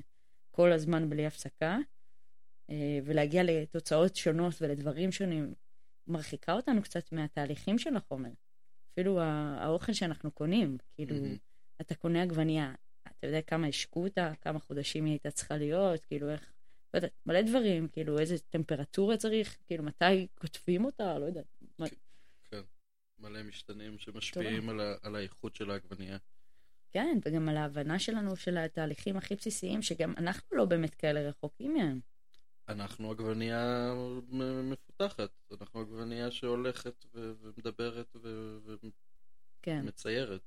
[0.52, 1.78] כל הזמן בלי הפסקה,
[2.70, 5.54] אה, ולהגיע לתוצאות שונות ולדברים שונים,
[6.08, 8.30] מרחיקה אותנו קצת מהתהליכים של החומר.
[8.94, 11.38] אפילו האוכל שאנחנו קונים, כאילו, מהמם.
[11.82, 12.74] אתה קונה עגבנייה,
[13.08, 16.54] אתה יודע כמה השקו אותה, כמה חודשים היא הייתה צריכה להיות, כאילו איך,
[16.94, 21.46] לא יודעת, מלא דברים, כאילו איזה טמפרטורה צריך, כאילו מתי כותבים אותה, לא יודעת.
[23.18, 23.24] כן.
[23.24, 26.18] מלא משתנים שמשפיעים על, ה, על האיכות של העגבנייה.
[26.92, 31.74] כן, וגם על ההבנה שלנו של התהליכים הכי בסיסיים, שגם אנחנו לא באמת כאלה רחוקים
[31.74, 32.00] מהם.
[32.70, 33.94] אנחנו עגבנייה
[34.64, 35.30] מפותחת.
[35.62, 38.16] אנחנו עגבנייה שהולכת ו- ומדברת
[39.62, 40.42] כן, ומציירת.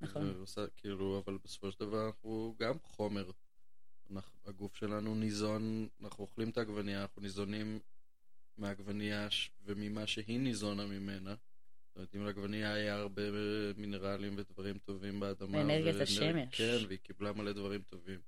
[0.00, 0.30] נכון.
[0.30, 3.30] ועושה, כאילו, אבל בסופו של דבר אנחנו גם חומר.
[4.10, 7.78] אנחנו, הגוף שלנו ניזון, אנחנו אוכלים את העגבנייה, אנחנו ניזונים
[8.58, 9.28] מהעגבנייה
[9.64, 11.34] וממה שהיא ניזונה ממנה.
[11.96, 13.22] זאת אומרת, אם לעגבנייה היה הרבה
[13.76, 15.58] מינרלים ודברים טובים באדמה.
[15.58, 16.54] ואנרגיית ואנר- השמש.
[16.56, 18.20] כן, והיא קיבלה מלא דברים טובים.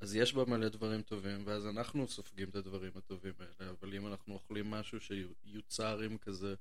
[0.00, 4.06] אז יש בה מלא דברים טובים, ואז אנחנו סופגים את הדברים הטובים האלה, אבל אם
[4.06, 6.54] אנחנו אוכלים משהו שיוצר עם כזה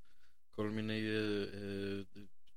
[0.52, 2.02] כל מיני אה, אה,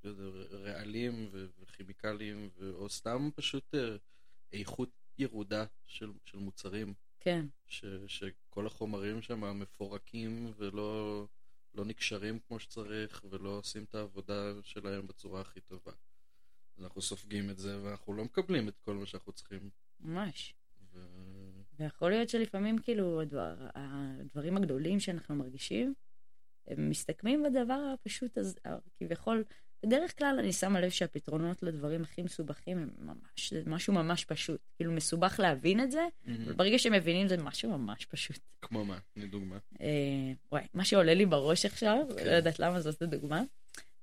[0.04, 0.10] לא
[0.50, 1.28] רעלים
[1.60, 3.96] וכימיקלים, או סתם פשוט אה,
[4.52, 11.26] איכות ירודה של, של מוצרים, כן, ש, שכל החומרים שם מפורקים ולא
[11.74, 15.92] לא נקשרים כמו שצריך, ולא עושים את העבודה שלהם בצורה הכי טובה.
[16.78, 19.70] אנחנו סופגים את זה, ואנחנו לא מקבלים את כל מה שאנחנו צריכים.
[20.00, 20.54] ממש.
[20.92, 20.98] ו...
[21.78, 25.94] ויכול להיות שלפעמים כאילו הדבר, הדברים הגדולים שאנחנו מרגישים,
[26.66, 28.60] הם מסתכמים בדבר הפשוט הזה,
[28.96, 29.44] כביכול,
[29.82, 34.60] בדרך כלל אני שמה לב שהפתרונות לדברים הכי מסובכים הם ממש, זה משהו ממש פשוט.
[34.76, 38.38] כאילו מסובך להבין את זה, אבל ברגע שמבינים זה משהו ממש פשוט.
[38.62, 38.98] כמו מה?
[39.14, 39.58] תני דוגמה.
[39.80, 39.86] אה,
[40.52, 42.26] וואי, מה שעולה לי בראש עכשיו, כן.
[42.26, 43.42] לא יודעת למה זאת הדוגמה,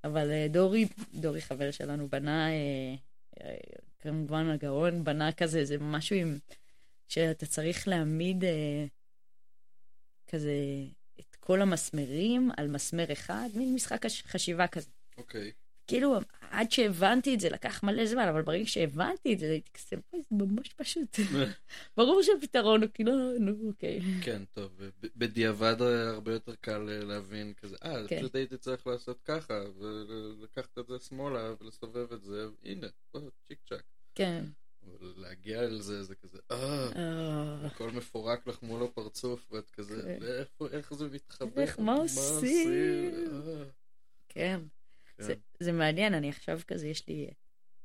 [0.03, 2.95] אבל אה, דורי, דורי חבר שלנו, בנה, אה,
[3.43, 3.55] אה,
[3.99, 6.37] כמובן הגאון, בנה כזה, זה משהו עם,
[7.07, 8.85] שאתה צריך להעמיד אה,
[10.27, 10.53] כזה
[11.19, 14.89] את כל המסמרים על מסמר אחד, מין משחק חש- חשיבה כזה.
[15.17, 15.51] אוקיי.
[15.89, 16.19] כאילו,
[16.51, 20.21] עד שהבנתי את זה לקח מלא זמן, אבל ברגע שהבנתי את זה, הייתי כזה, "אוי,
[20.21, 21.19] זה ממש פשוט.
[21.97, 24.01] ברור שהפתרון הוא כאילו, נו, אוקיי.
[24.21, 24.71] כן, טוב,
[25.15, 28.19] בדיעבד הרבה יותר קל אה, להבין כזה, אה, כן.
[28.19, 32.87] פשוט הייתי צריך לעשות ככה, ולקחת את זה שמאלה ולסובב את זה, הנה,
[33.47, 33.83] צ'יק צ'אק.
[34.15, 34.43] כן.
[35.17, 40.17] להגיע אל זה, זה כזה, אה, אה, הכל מפורק לך מול הפרצוף, ואת כזה,
[40.59, 40.67] כן.
[40.71, 41.65] איך זה מתחבר?
[41.77, 42.71] מה עושים?
[42.71, 43.63] אה,
[44.29, 44.59] כן.
[45.19, 45.23] כן.
[45.25, 47.29] זה- זה מעניין, אני עכשיו כזה, יש לי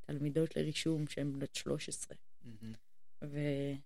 [0.05, 2.75] תלמידות לרישום שהן בנות 13, מהמם.
[3.23, 3.77] והן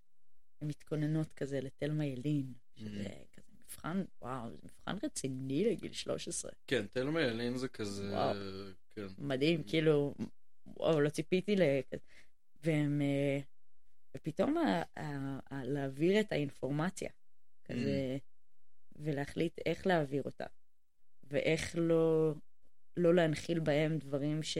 [0.63, 3.09] מתכוננות כזה לתלמה ילין, שזה.
[3.33, 6.51] כזה מבחן, וואו, זה מבחן רציני לגיל 13.
[6.67, 8.35] כן, תלמה ילין זה כזה, וואו.
[8.91, 9.07] כן.
[9.19, 10.15] מדהים, כאילו,
[10.67, 11.63] וואו, לא ציפיתי ל...
[12.65, 13.03] והם...
[13.03, 13.39] אה,
[14.17, 17.11] ופתאום ה- ה- ה- להעביר את האינפורמציה,
[17.65, 18.17] כזה,
[18.97, 20.45] ולהחליט איך להעביר אותה,
[21.25, 22.33] ואיך לא,
[22.99, 24.59] לא להנחיל בהם דברים ש,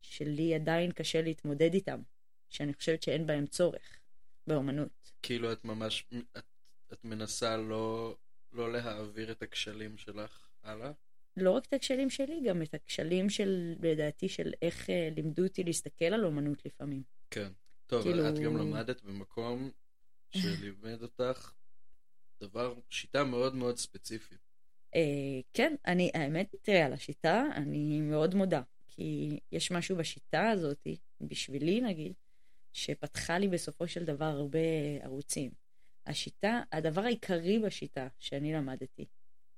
[0.00, 2.00] שלי עדיין קשה להתמודד איתם,
[2.48, 4.00] שאני חושבת שאין בהם צורך
[4.46, 5.12] באומנות.
[5.22, 6.06] כאילו את ממש,
[6.38, 6.44] את,
[6.92, 8.16] את מנסה לא,
[8.52, 10.92] לא להעביר את הכשלים שלך הלאה?
[11.36, 15.64] לא רק את הכשלים שלי, גם את הכשלים של, לדעתי, של איך אה, לימדו אותי
[15.64, 17.02] להסתכל על אומנות לפעמים.
[17.30, 17.52] כן.
[17.86, 19.70] טוב, כאילו- את גם למדת במקום
[20.36, 21.52] שלימד אותך
[22.40, 24.51] דבר, שיטה מאוד מאוד ספציפית.
[24.94, 28.62] אה, כן, אני, האמת, תראה, על השיטה, אני מאוד מודה.
[28.88, 30.86] כי יש משהו בשיטה הזאת,
[31.20, 32.12] בשבילי נגיד,
[32.72, 34.58] שפתחה לי בסופו של דבר הרבה
[35.02, 35.50] ערוצים.
[36.06, 39.06] השיטה, הדבר העיקרי בשיטה שאני למדתי,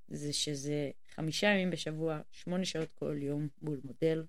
[0.09, 4.25] זה שזה חמישה ימים בשבוע, שמונה שעות כל יום מול מודל,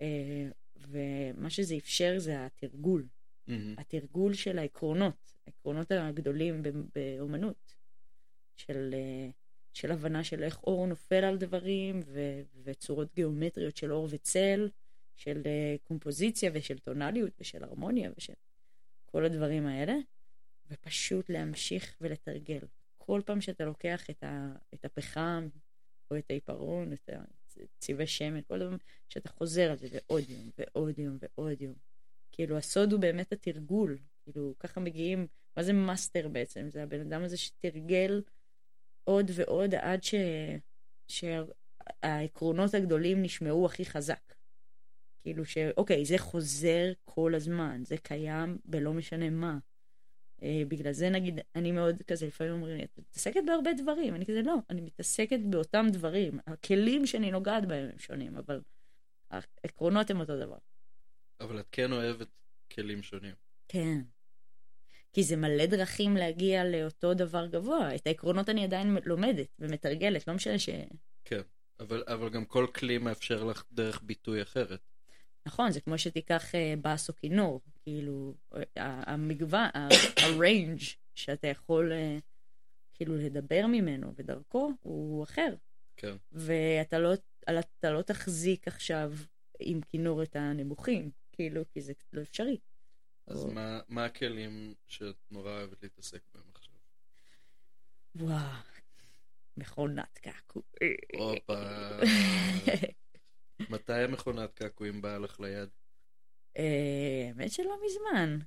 [0.00, 3.06] אה, ומה שזה אפשר זה התרגול.
[3.46, 3.74] מהמם.
[3.78, 6.62] התרגול של העקרונות, העקרונות הגדולים
[6.94, 7.74] באומנות,
[8.56, 9.30] של, אה,
[9.80, 14.68] של הבנה של איך אור נופל על דברים, ו- וצורות גיאומטריות של אור וצל,
[15.16, 18.32] של אה, קומפוזיציה ושל טונליות ושל הרמוניה ושל
[19.06, 19.94] כל הדברים האלה,
[20.70, 22.58] ופשוט להמשיך ולתרגל.
[22.98, 25.48] כל פעם שאתה לוקח את, ה- את הפחם,
[26.10, 27.10] או את העיפרון, את
[27.78, 28.76] צבעי שמן, כל דבר,
[29.08, 31.74] שאתה חוזר על זה, ועוד יום, ועוד יום, ועוד יום.
[32.32, 33.98] כאילו, הסוד הוא באמת התרגול.
[34.24, 35.26] כאילו, ככה מגיעים,
[35.56, 36.70] מה זה master בעצם?
[36.70, 38.22] זה הבן אדם הזה שתרגל
[39.10, 40.14] עוד ועוד עד ש...
[41.08, 44.34] שהעקרונות הגדולים נשמעו הכי חזק.
[45.22, 45.58] כאילו ש...
[45.76, 49.58] אוקיי, זה חוזר כל הזמן, זה קיים בלא משנה מה.
[50.42, 54.14] אה, בגלל זה נגיד, אני מאוד כזה, לפעמים אומרים לי, את מתעסקת בהרבה דברים.
[54.14, 56.38] אני כזה, לא, אני מתעסקת באותם דברים.
[56.46, 58.60] הכלים שאני נוגעת בהם הם שונים, אבל
[59.30, 60.58] העקרונות הם אותו דבר.
[61.40, 62.28] אבל את כן אוהבת
[62.72, 63.34] כלים שונים.
[63.68, 64.00] כן.
[65.12, 67.94] כי זה מלא דרכים להגיע לאותו דבר גבוה.
[67.94, 70.68] את העקרונות אני עדיין לומדת ומתרגלת, לא משנה ש...
[71.24, 71.40] כן.
[71.80, 74.80] אבל, אבל גם כל כלי מאפשר לך דרך ביטוי אחרת.
[75.46, 77.60] נכון, זה כמו שתיקח אה, בס או כינור.
[77.82, 78.34] כאילו,
[78.76, 79.68] ה- המגוון,
[80.16, 80.80] הריינג'
[81.14, 82.18] שאתה יכול אה,
[82.94, 85.54] כאילו לדבר ממנו ודרכו הוא אחר.
[85.96, 86.16] כן.
[86.32, 89.12] ואתה לא, אתה לא תחזיק עכשיו
[89.60, 92.56] עם כינור את הנמוכים, כאילו, כי זה לא אפשרי.
[93.30, 96.74] אז מה, מה הכלים שאת נורא אוהבת להתעסק בהם עכשיו?
[98.14, 98.62] וואו,
[99.56, 100.62] מכונת קעקוע.
[101.18, 101.62] הופה.
[103.70, 105.68] מתי המכונת קעקועים באה לך ליד?
[106.56, 108.38] אה, האמת שלא מזמן.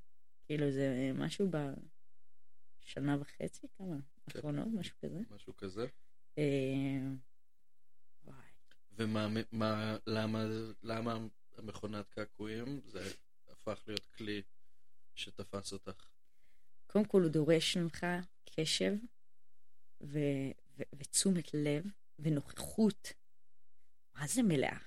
[0.45, 3.95] כאילו, זה משהו בשנה וחצי, כמה?
[4.29, 4.39] כן.
[4.39, 5.19] אחרונות, משהו כזה.
[5.29, 5.87] משהו כזה?
[6.37, 6.43] אה.
[8.97, 10.45] ומה, מה, למה,
[10.83, 11.17] למה
[11.57, 13.09] המכונת קעקועים זה
[13.51, 14.41] הפך להיות כלי
[15.15, 16.05] שתפס אותך?
[16.87, 18.05] קודם כל, הוא דורש ממך
[18.55, 18.93] קשב
[20.01, 20.19] ו-
[20.77, 21.83] ו- ותשומת לב
[22.19, 23.13] ונוכחות.
[24.15, 24.77] מה זה מלאה?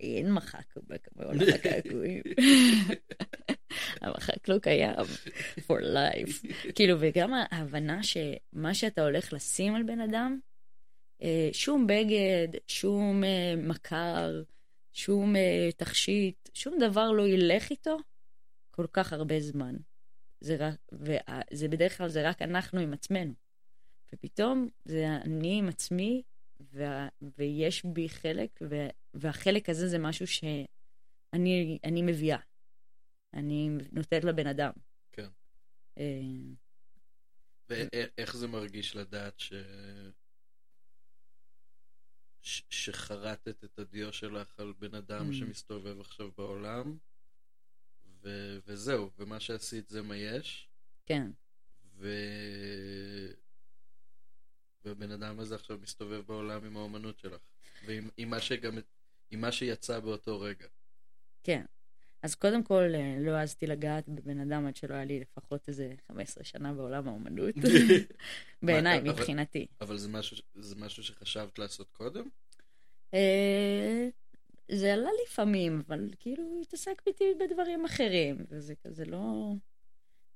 [0.00, 0.74] אין מחק
[1.16, 2.22] בעולם הקעקועים.
[4.00, 5.06] המחק לא קיים
[5.58, 6.46] for life.
[6.76, 10.38] כאילו, וגם ההבנה שמה שאתה הולך לשים על בן אדם,
[11.22, 14.42] אה, שום בגד, שום אה, מכר,
[14.92, 17.98] שום אה, תכשיט, שום דבר לא ילך איתו
[18.70, 19.76] כל כך הרבה זמן.
[20.40, 23.32] זה רק, וזה בדרך כלל זה רק אנחנו עם עצמנו.
[24.14, 26.22] ופתאום זה אני עם עצמי,
[26.60, 27.08] וה,
[27.38, 32.38] ויש בי חלק, ו, והחלק הזה זה משהו שאני אני מביאה.
[33.34, 34.72] אני נותנת לבן אדם.
[35.12, 35.28] כן.
[35.98, 36.20] אה,
[37.68, 39.52] ואיך זה מרגיש לדעת ש...
[42.42, 42.62] ש...
[42.70, 45.34] שחרטת את הדיו שלך על בן אדם Mm.
[45.34, 46.96] שמסתובב עכשיו בעולם,
[48.22, 48.58] ו...
[48.66, 50.68] וזהו, ומה שעשית זה מה יש,
[51.06, 51.30] כן,
[51.96, 52.08] ו...
[54.84, 57.40] והבן אדם הזה עכשיו מסתובב בעולם עם האומנות שלך,
[57.86, 58.78] ועם עם מה שגם
[59.30, 60.66] עם מה שיצא באותו רגע.
[61.42, 61.64] כן.
[62.22, 65.94] אז קודם כל, אה, לא העזתי לגעת בבן אדם עד שלא היה לי לפחות איזה
[66.08, 67.54] 15 שנה בעולם האומנות.
[68.62, 69.66] בעיניי, אבל- מבחינתי.
[69.80, 72.28] אבל זה משהו, זה משהו שחשבת לעשות קודם?
[74.72, 77.10] זה עלה לפעמים, אבל כאילו התעסקתי
[77.40, 79.52] בדברים אחרים, וזה כזה לא...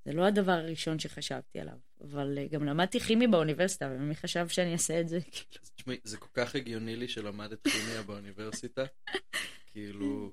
[0.04, 1.76] זה לא הדבר הראשון שחשבתי עליו.
[2.00, 5.18] אבל אה, גם למדתי כימי באוניברסיטה, ומי חשב שאני אעשה את זה?
[5.76, 8.84] תשמעי, זה כל כך הגיוני לי שלמדת כימיה באוניברסיטה,
[9.72, 10.32] כאילו,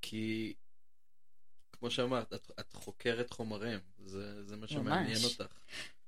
[0.00, 0.54] כי,
[1.72, 5.18] כמו שאמרת, את, את חוקרת חומרים, זה, זה מה שמעניין.
[5.24, 5.54] אותך.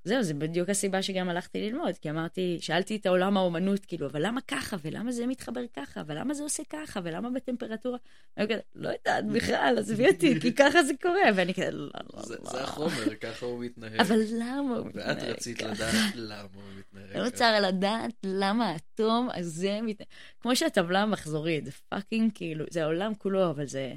[0.07, 4.26] זהו, זה בדיוק הסיבה שגם הלכתי ללמוד, כי אמרתי, שאלתי את העולם האומנות, כאילו, אבל
[4.26, 7.98] למה ככה, ולמה זה מתחבר ככה, ולמה זה עושה ככה, ולמה בטמפרטורה?
[8.36, 12.22] אני כזה, לא יודעת בכלל, עזבי אותי, כי ככה זה קורה, ואני כזה, לא, לא,
[12.28, 12.50] לא.
[12.50, 14.00] זה החומר, ככה הוא מתנהג.
[14.00, 15.62] אבל למה הוא מתנהג ואת רצית?
[15.62, 20.09] לדעת למה הוא מתנהג אני רוצה לדעת למה האטום הזה מתנהג...
[20.40, 23.94] כמו שהטבלה המחזורית, זה fucking כאילו, זה העולם כולו, אבל זה...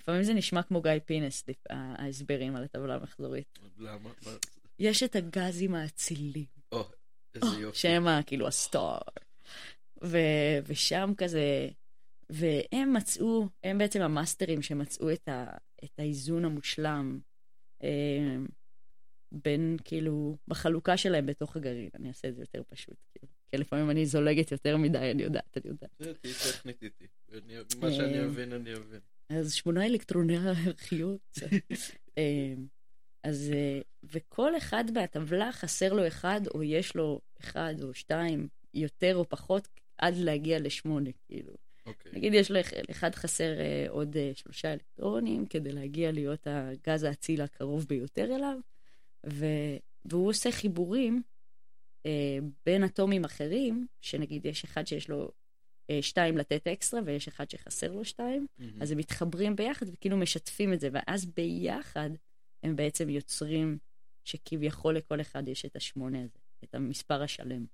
[0.00, 3.58] לפעמים זה נשמע כמו גיא פינס, ההסברים על הטבלה המחזורית.
[3.78, 4.10] למה?
[4.78, 6.44] יש את הגזים האצילים.
[6.72, 6.84] או,
[7.34, 7.78] איזה יופי.
[7.78, 8.98] שהם כאילו ה star.
[10.04, 11.68] ו- ושם כזה,
[12.30, 17.18] והם מצאו, הם בעצם המאסטרים שמצאו את, ה- את האיזון המושלם
[17.82, 18.36] אה,
[19.32, 21.90] בין, כאילו, בחלוקה שלהם בתוך הגרעין.
[21.94, 23.32] אני אעשה את זה יותר פשוט, כאילו.
[23.50, 25.90] כי לפעמים אני זולגת יותר מדי, אני יודעת, אני יודעת.
[25.98, 27.06] זה, תהיי טכנית איתי.
[27.80, 28.26] מה שאני אה.
[28.26, 29.00] מבין, אני מבין.
[29.28, 31.38] אז שמונה אלקטרוני הערכיות.
[33.24, 39.16] אז, אה, וכל אחד מהטבלה חסר לו אחד, או יש לו אחד או שתיים, יותר
[39.16, 39.68] או פחות,
[39.98, 41.52] עד להגיע לשמונה, כאילו.
[41.86, 42.12] אוקיי.
[42.12, 42.50] נגיד יש
[42.88, 48.58] לאחד חסר אה, עוד אה, שלושה אלקטרונים כדי להגיע להיות הגז האציל הקרוב ביותר אליו,
[49.26, 49.46] ו,
[50.04, 51.22] והוא עושה חיבורים
[52.06, 55.30] אה, בין אטומים אחרים, שנגיד יש אחד שיש לו
[55.90, 58.82] אה, שתיים לתת אקסטרה ויש אחד שחסר לו שתיים, מהמם.
[58.82, 62.10] אז הם מתחברים ביחד וכאילו משתפים את זה, ואז ביחד
[62.64, 63.78] הם בעצם יוצרים
[64.24, 67.64] שכביכול לכל אחד יש את השמונה הזה, את המספר השלם.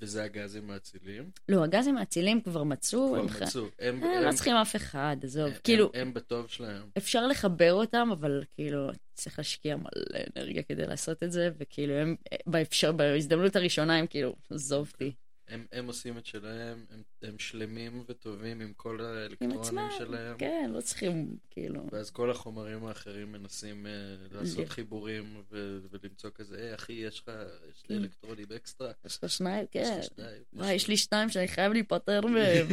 [0.00, 1.30] וזה הגזים האצילים.
[1.48, 3.66] לא, הגזים האצילים כבר מצאו, כבר הם ח- מצאו.
[3.78, 5.46] הם, אה, הם, לא צריכים אף אחד, עזוב.
[5.46, 6.82] הם, כאילו, הם בטוב שלהם.
[6.98, 9.88] אפשר לחבר אותם, אבל כאילו, צריך להשקיע מלא
[10.36, 12.16] אנרגיה כדי לעשות את זה, וכאילו, הם,
[12.46, 15.12] באפשר, בהזדמנות הראשונה הם כאילו, עזוב אותי.
[15.48, 20.38] הם, הם עושים את שלהם, הם, הם שלמים וטובים עם כל עם האלקטרונים עצמם, שלהם.
[20.38, 26.30] כן, לא צריכים, כאילו, ואז כל החומרים האחרים מנסים uh, לעשות ל- חיבורים ו- ולמצוא
[26.34, 27.32] כזה, היי אחי, יש לך,
[27.70, 28.02] יש לי כן.
[28.02, 28.92] אלקטרונים אקסטרה?
[29.04, 30.00] יש לך שניים, כן.
[30.02, 30.42] שניים.
[30.52, 32.66] וואי, יש לי שניים שאני חייב להיפטר מהם.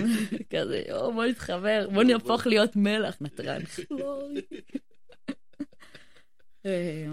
[0.50, 3.62] כזה, יואו, בוא נתחבר, בוא נהפוך להיות מלח, נתרן.
[3.88, 4.42] כלורי.
[6.66, 7.06] אה,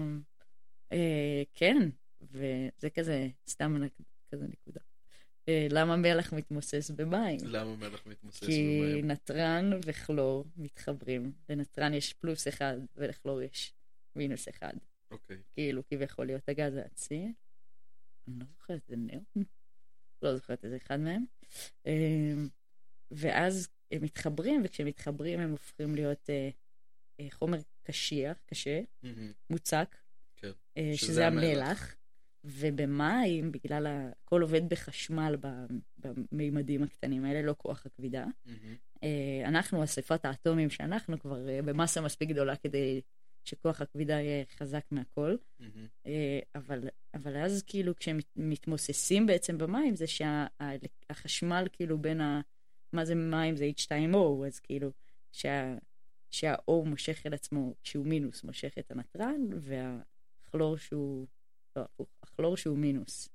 [0.91, 1.89] אה, כן,
[2.21, 3.77] וזה כזה, סתם
[4.31, 4.79] כזה נקודה.
[5.49, 7.39] אה, למה מלח מתמוסס במים?
[7.43, 9.11] למה מלח מתמוסס כי במים?
[9.11, 11.31] נתרן וכלור מתחברים.
[11.49, 13.73] לנתרן יש פלוס אחד ולכלור יש
[14.15, 14.73] מינוס אחד.
[15.11, 15.37] אוקיי.
[15.53, 17.31] כאילו כביכול להיות הגז האציל.
[18.27, 19.43] אני לא זוכרת, זה נאון?
[20.21, 21.25] לא זוכרת איזה אחד מהם.
[21.85, 22.47] אמ,
[23.11, 26.49] ואז הם מתחברים, וכשהם מתחברים הם הופכים להיות אה,
[27.19, 29.31] אה, חומר קשיח, קשה, מהמם.
[29.49, 29.95] מוצק,
[30.35, 30.51] כן.
[30.77, 31.95] אה, שזה שזה המלח.
[32.43, 35.35] ובמים, בגלל הכל עובד בחשמל
[35.97, 38.25] במימדים הקטנים האלה, לא כוח הכבידה.
[39.03, 43.01] אה, אנחנו, אספת האטומים שאנחנו כבר אה, במסה מספיק גדולה כדי
[43.43, 45.35] שכוח הכבידה יהיה חזק מהכל.
[46.05, 46.79] אה, אבל,
[47.13, 52.41] אבל אז כאילו כשהם מת- מתמוססים בעצם במים, זה שהחשמל כאילו בין ה...
[52.93, 53.55] מה זה מים?
[53.55, 54.91] זה H2O, אז כאילו
[55.31, 55.75] שה,
[56.29, 61.27] שה-O מושך אל עצמו, שהוא מינוס, מושך את הנתרן, והכלור שהוא...
[61.75, 63.29] לא, הפוך, הכלור שהוא מינוס.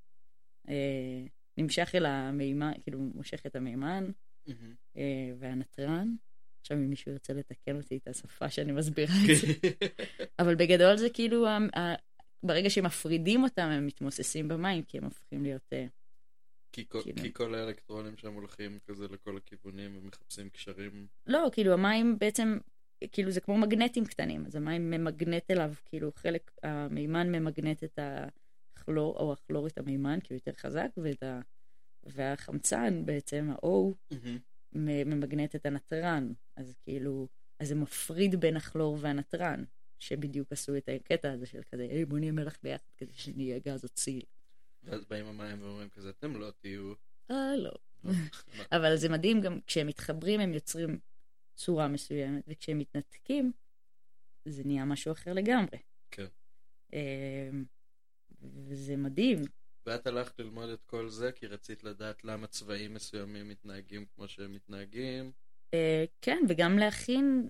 [0.68, 1.24] אה,
[1.57, 4.11] נמשך אל המימן, כאילו מושך את המימן.
[4.97, 5.03] אה,
[5.39, 6.14] והנתרן.
[6.61, 9.47] עכשיו אם מישהו ירצה לתקן אותי את השפה שאני מסבירה את זה.
[10.39, 11.47] אבל בגדול זה כאילו,
[12.43, 15.72] ברגע שמפרידים אותם, הם מתמוססים במים, כי הם הופכים להיות...
[15.72, 15.87] אה,
[16.72, 17.22] כי כל- כאילו.
[17.22, 21.07] כי כל האלקטרונים שם הולכים כזה לכל הכיוונים ומחפשים קשרים.
[21.26, 22.59] לא, כאילו המים בעצם,
[23.13, 29.17] כאילו זה כמו מגנטים קטנים, אז המים ממגנט אליו, כאילו חלק, המימן ממגנט את הכלור,
[29.17, 31.41] או הכלור את המימן, כי הוא יותר חזק, ואת ה...
[32.05, 33.69] והחמצן בעצם, ה-O.
[34.73, 36.33] מ- ממגנט את הנתרן.
[36.57, 37.29] אז כאילו,
[37.61, 39.65] אז זה מפריד בין הכלור והנתרן,
[39.99, 43.85] שבדיוק עשו את הקטע הזה של כזה, היי, בוא נהיה מלח ביחד כדי שנהיה גז
[43.85, 44.23] אציל.
[44.85, 46.93] ואז באים המים ואומרים כזה, אתם לא תהיו.
[47.31, 47.73] אה, לא.
[48.05, 48.13] מה?
[48.73, 50.99] אבל זה מדהים, גם כשהם מתחברים הם יוצרים
[51.57, 53.53] צורה מסוימת, וכשהם מתנתקים,
[54.45, 55.79] זה נהיה משהו אחר לגמרי.
[56.11, 56.27] כן.
[56.93, 57.65] אמ,
[58.43, 59.39] וזה מדהים.
[59.87, 64.53] ואת הלכת ללמוד את כל זה כי רצית לדעת למה צבעים מסוימים מתנהגים כמו שהם
[64.53, 65.33] מתנהגים.
[65.75, 67.49] אה, כן, וגם להכין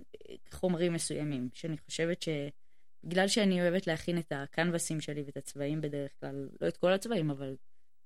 [0.50, 6.48] חומרים מסוימים, שאני חושבת שבגלל שאני אוהבת להכין את הקנבסים שלי ואת הצבעים בדרך כלל,
[6.60, 7.56] לא את כל הצבעים, אבל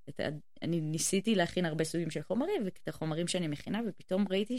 [0.09, 0.19] את.
[0.61, 4.57] אני ניסיתי להכין הרבה סוגים של חומרים, ואת החומרים שאני מכינה, ופתאום ראיתי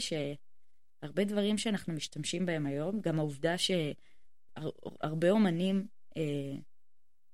[1.03, 5.87] שהרבה דברים שאנחנו משתמשים בהם היום, גם העובדה שהרבה אומנים,
[6.17, 6.55] אה,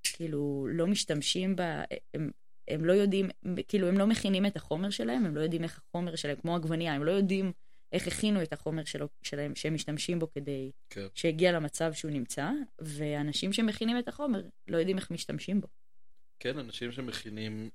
[0.04, 2.32] כאילו, לא משתמשים בה, הם,
[2.68, 3.30] הם לא יודעים,
[3.68, 6.94] כאילו, הם לא מכינים את החומר שלהם, הם לא יודעים איך החומר שלהם, כמו עגבנייה,
[6.94, 7.52] הם לא יודעים
[7.92, 11.08] איך הכינו את החומר שלו, שלהם, שהם משתמשים בו כדי כן.
[11.16, 12.50] שיגיע למצב שהוא נמצא,
[12.80, 15.68] ואנשים שמכינים את החומר לא יודעים איך משתמשים בו.
[16.40, 17.70] כן, אנשים שמכינים,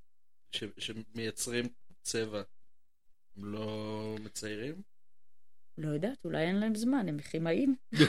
[0.53, 1.69] ש, שמייצרים
[2.03, 2.43] צבע,
[3.37, 4.94] הם לא מציירים?
[5.79, 7.75] לא יודעת, אולי אין להם זמן, הם כימאים.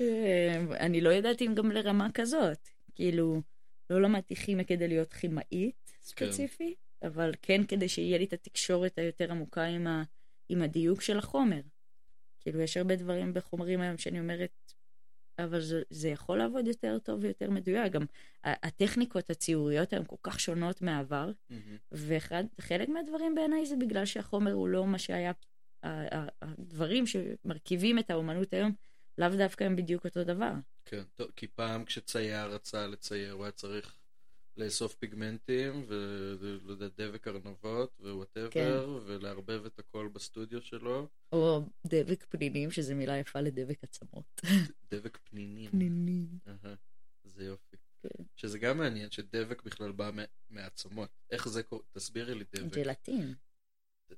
[0.00, 2.68] אה, אני לא יודעת אם גם לרמה כזאת.
[2.94, 3.42] כאילו,
[3.90, 7.06] לא למדתי כימיה כדי להיות כימאית ספציפי, כן.
[7.06, 10.02] אבל כן כדי שיהיה לי את התקשורת היותר עמוקה עם, ה,
[10.48, 11.60] עם הדיוק של החומר.
[12.40, 14.72] כאילו, יש הרבה דברים בחומרים היום שאני אומרת,
[15.44, 17.92] אבל זה, זה יכול לעבוד יותר טוב ויותר מדויק.
[17.92, 18.04] גם
[18.44, 21.54] הטכניקות הציוריות הן כל כך שונות מהעבר, mm-hmm.
[22.58, 25.32] וחלק מהדברים בעיניי זה בגלל שהחומר הוא לא מה שהיה,
[26.42, 28.72] הדברים שמרכיבים את האומנות היום,
[29.18, 30.52] לאו דווקא הם בדיוק אותו דבר.
[30.84, 33.99] כן, טוב, כי פעם כשצייר רצה לצייר, הוא היה צריך
[34.60, 38.70] לאסוף פיגמנטים, ולא יודע, דבק ארנבות, ו whatever, כן.
[39.06, 41.08] ולערבב את הכל בסטודיו שלו.
[41.32, 44.40] או דבק פנינים, שזו מילה יפה לדבק עצמות.
[44.90, 45.70] דבק פנינים.
[45.70, 46.28] פנינים.
[47.24, 47.76] זה יופי.
[48.02, 48.24] כן.
[48.36, 50.10] שזה גם מעניין שדבק בכלל בא
[50.50, 51.10] מעצמות.
[51.30, 51.82] איך זה קורה?
[51.92, 52.74] תסבירי לי דבק.
[52.74, 53.34] ג'לטין.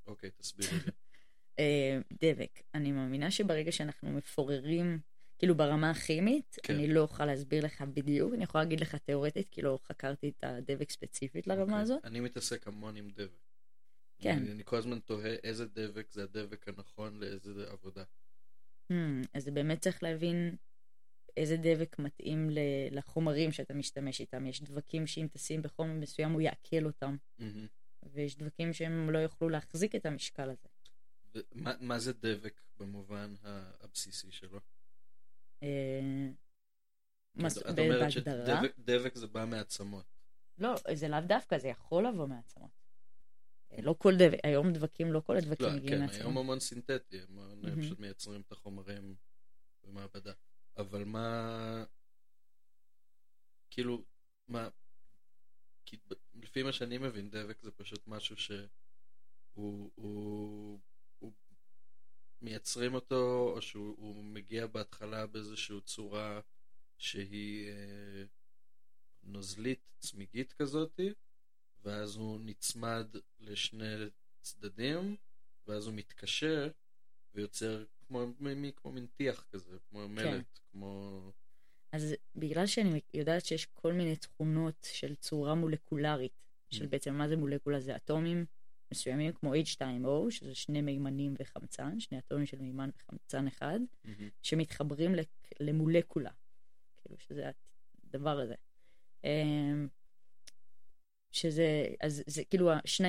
[0.07, 0.93] אוקיי, תסבירי לי.
[1.59, 2.61] אה, דבק.
[2.75, 5.01] אני מאמינה שברגע שאנחנו מפוררים,
[5.43, 6.75] כאילו ברמה הכימית, כן.
[6.75, 10.45] אני לא אוכל להסביר לך בדיוק, אני יכולה להגיד לך תיאורטית, כי לא חקרתי את
[10.45, 11.67] הדבק ספציפית לרמה okay.
[11.67, 11.83] אוקיי.
[11.83, 12.05] הזאת.
[12.05, 13.31] אני מתעסק המון עם דבק.
[14.19, 14.37] כן.
[14.37, 18.03] אני, אני כל הזמן תוהה איזה דבק זה הדבק הנכון לאיזה עבודה.
[18.93, 18.95] Hmm,
[19.35, 20.57] אז באמת צריך להבין
[21.37, 22.49] איזה דבק מתאים
[22.91, 24.47] לחומרים שאתה משתמש איתם.
[24.47, 27.45] יש דבקים שאם תשים בחומר מסוים הוא יעכל אותם, mm-hmm.
[28.03, 30.69] ויש דבקים שהם לא יוכלו להחזיק את המשקל הזה.
[31.55, 33.35] מה, מה זה דבק במובן
[33.81, 34.61] הבסיסי שלו?
[35.63, 36.29] אה,
[37.71, 40.05] את אומרת שדבק זה בא מעצמות.
[40.59, 42.71] לא, זה לאו דווקא, זה יכול לבוא מעצמות.
[43.73, 46.19] אה, לא כל דבק, היום דבקים, לא כל הדבקים לא, מגיעים כן, מעצמות.
[46.19, 47.21] כן, היום המון סינתטי,
[47.63, 49.15] הם פשוט מייצרים את החומרים
[49.85, 50.33] במעבדה.
[50.77, 51.85] אבל מה,
[53.71, 54.05] כאילו,
[54.49, 54.69] מה,
[55.87, 55.97] כי
[56.35, 58.69] לפי מה שאני מבין, דבק זה פשוט משהו שהוא
[59.53, 60.81] הוא, הוא
[62.43, 66.41] מייצרים אותו, או שהוא מגיע בהתחלה באיזושהי צורה
[66.99, 68.25] שהיא אה,
[69.23, 71.13] נוזלית, צמיגית כזאתי,
[71.85, 73.07] ואז הוא נצמד
[73.41, 73.95] לשני
[74.41, 75.17] צדדים,
[75.67, 76.71] ואז הוא מתקשר
[77.35, 78.27] ויוצר כמו,
[78.77, 80.13] כמו מין טיח כזה, כמו כן.
[80.13, 81.21] מלט, כמו...
[81.93, 86.33] אז בגלל שאני יודעת שיש כל מיני תכונות של צורה מולקולרית,
[86.71, 86.89] של mm.
[86.89, 87.81] בעצם מה זה מולקולה?
[87.81, 88.47] זה אטומים
[88.93, 94.09] מסוימים כמו H2O, שזה שני מימנים וחמצן, שני אטומים של מימן וחמצן אחד, mm-hmm.
[94.43, 95.15] שמתחברים
[95.61, 96.31] למולקולה,
[97.03, 97.51] כאילו שזה
[98.09, 98.55] הדבר הזה.
[99.25, 99.89] אמ,
[101.33, 103.09] שזה, אז זה כאילו, שני,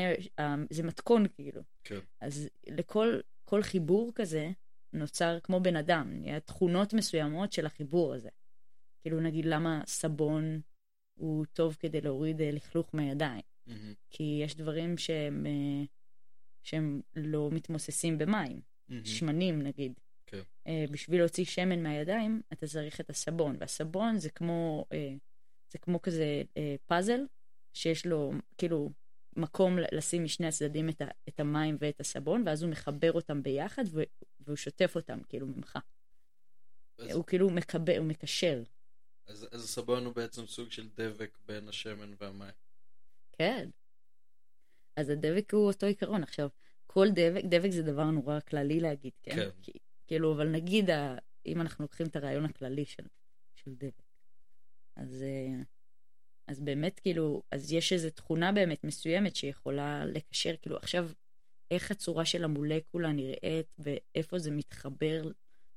[0.69, 1.61] זה מתכון כאילו.
[1.84, 1.99] כן.
[2.21, 4.51] אז לכל כל חיבור כזה
[4.93, 8.29] נוצר כמו בן אדם, נהיה תכונות מסוימות של החיבור הזה.
[9.01, 10.61] כאילו נגיד למה סבון
[11.13, 13.41] הוא טוב כדי להוריד אה, לכלוך מהידיים.
[13.68, 13.72] Mm-hmm.
[14.09, 15.86] כי יש דברים שהם, אה,
[16.64, 18.61] שהם לא מתמוססים במים.
[18.89, 18.93] Mm-hmm.
[19.05, 19.99] שמנים נגיד.
[20.26, 20.41] כן.
[20.68, 23.55] אה, בשביל להוציא שמן מהידיים, אתה צריך את הסבון.
[23.59, 24.86] והסבון זה כמו,
[25.70, 26.41] זה כמו כזה
[26.88, 27.26] פאזל,
[27.74, 28.89] שיש לו כאילו
[29.36, 33.84] מקום לשים משני הצדדים את, ה, את המים ואת הסבון, ואז הוא מחבר אותם ביחד
[34.39, 35.80] והוא שוטף אותם כאילו ממך.
[36.97, 37.11] אז...
[37.11, 38.64] הוא כאילו מקבל, הוא מקשר.
[39.28, 42.51] אז, אז הסבון הוא בעצם סוג של דבק בין השמן והמים.
[43.34, 43.69] כן.
[44.95, 46.23] אז הדבק הוא אותו עיקרון.
[46.23, 46.49] עכשיו,
[46.88, 49.36] כל דבק, דבק זה דבר נורא כללי להגיד, כן?
[49.36, 49.49] כן.
[49.61, 49.71] כי,
[50.07, 50.89] כאילו, אבל נגיד,
[51.45, 53.03] אם אנחנו לוקחים את הרעיון הכללי של,
[53.55, 54.01] של דבק,
[54.95, 55.63] אז, אה,
[56.47, 61.09] אז באמת, כאילו, אז יש איזו תכונה באמת מסוימת שיכולה לקשר, כאילו, עכשיו,
[61.71, 65.31] איך הצורה של המולקולה נראית ואיפה זה מתחבר,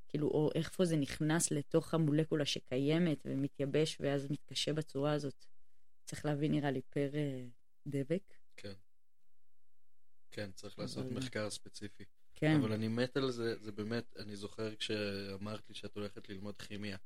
[0.09, 5.47] כאילו, או איפה זה נכנס לתוך המולקולה שקיימת ומתייבש ואז מתקשה בצורה הזאת.
[6.07, 7.51] צריך להבין, נראה לי, פר uh,
[7.87, 8.35] דבק.
[8.57, 8.73] כן.
[10.31, 11.15] כן, צריך לעשות אבל...
[11.15, 12.05] מחקר ספציפי.
[12.35, 12.57] כן.
[12.61, 16.97] אבל אני מת על זה, זה באמת, אני זוכר כשאמרת לי שאת הולכת ללמוד כימיה.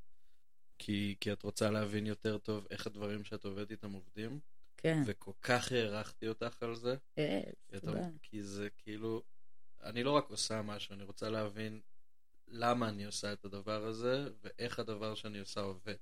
[0.77, 4.39] כי, כי את רוצה להבין יותר טוב איך הדברים שאת עובדת איתם עובדים,
[4.77, 5.01] כן.
[5.05, 6.95] וכל כך הערכתי אותך על זה.
[7.17, 7.41] אה,
[7.79, 8.07] תודה.
[8.21, 9.23] כי זה כאילו,
[9.83, 11.81] אני לא רק עושה משהו, אני רוצה להבין
[12.47, 15.95] למה אני עושה את הדבר הזה, ואיך הדבר שאני עושה עובד.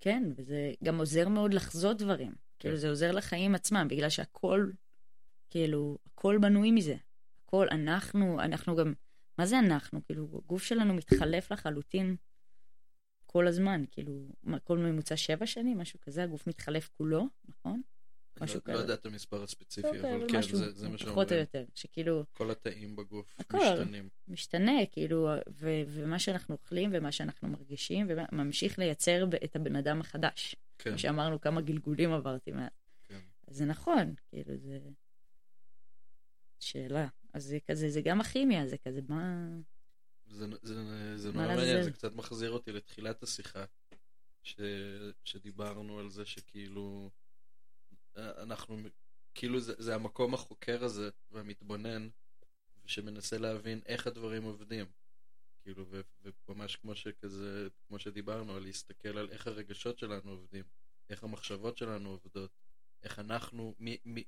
[0.00, 2.32] כן, וזה גם עוזר מאוד לחזות דברים.
[2.58, 4.70] כאילו, זה עוזר לחיים עצמם, בגלל שהכל,
[5.50, 6.96] כאילו, הכל בנוי מזה.
[7.44, 8.92] הכל, אנחנו, אנחנו גם,
[9.38, 10.04] מה זה אנחנו?
[10.04, 12.16] כאילו, הגוף שלנו מתחלף לחלוטין
[13.26, 14.28] כל הזמן, כאילו,
[14.64, 17.82] כל ממוצע שבע שנים, משהו כזה, הגוף מתחלף כולו, נכון?
[18.36, 18.84] אני משהו לא, לא כזה.
[18.84, 21.40] יודע את המספר הספציפי, אבל אבל כן, זה, מה פחות או שאומרים.
[21.40, 23.36] יותר, שכאילו, כל התאים בגוף.
[23.54, 24.08] משתנים.
[24.28, 25.28] משתנה, כאילו,
[25.88, 30.56] ומה שאנחנו אוכלים ומה שאנחנו מרגישים, וממשיך לייצר את הבן אדם החדש.
[30.78, 32.70] כן, כמו שאמרנו, כמה גלגולים עברתי מאז.
[33.08, 33.20] כן.
[33.46, 34.78] זה נכון, כאילו, זה...
[36.60, 37.06] שאלה.
[37.32, 39.46] אז זה כזה, זה גם הכימיה, זה כזה, מה...
[40.30, 40.74] זה, זה,
[41.18, 41.82] זה נורא מעניין?
[41.82, 43.64] זה קצת מחזיר אותי לתחילת השיחה,
[44.42, 44.56] ש,
[45.24, 47.10] שדיברנו על זה שכאילו,
[48.16, 48.76] אנחנו,
[49.34, 52.08] כאילו זה, זה המקום החוקר הזה והמתבונן,
[52.86, 54.86] שמנסה להבין איך הדברים עובדים.
[55.62, 56.00] כאילו, ו,
[56.48, 60.64] וממש כמו שכזה, כמו שדיברנו, על להסתכל על איך הרגשות שלנו עובדים,
[61.10, 62.50] איך המחשבות שלנו עובדות,
[63.02, 64.24] איך אנחנו, מי, מי,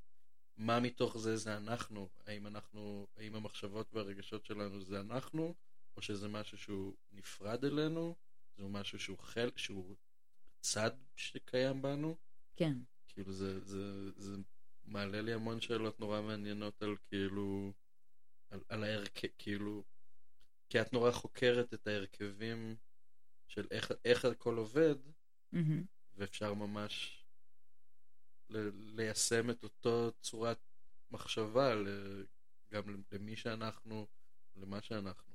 [0.57, 5.55] מה מתוך זה זה אנחנו, האם אנחנו, האם המחשבות והרגשות שלנו זה אנחנו,
[5.97, 8.15] או שזה משהו שהוא נפרד אלינו,
[8.57, 9.97] זה משהו שהוא חל, שהוא
[10.61, 12.17] צד שקיים בנו,
[12.57, 12.75] כן,
[13.19, 14.37] כאילו זה, זה, זה
[14.85, 17.73] מעלה לי המון שאלות נורא מעניינות על כאילו,
[18.51, 19.85] על, על ההרכב, כאילו,
[20.69, 22.77] כי את נורא חוקרת את ההרכבים
[23.49, 24.95] של איך, איך הכל עובד,
[25.53, 25.85] מהמם.
[26.15, 27.25] ואפשר ממש
[28.51, 30.59] ל- ליישם את אותו צורת
[31.11, 32.25] מחשבה ל-
[32.73, 34.07] גם למי שאנחנו,
[34.57, 35.35] למה שאנחנו.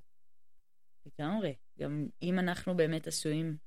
[1.06, 1.56] לגמרי.
[1.80, 3.58] גם אם אנחנו באמת עשויים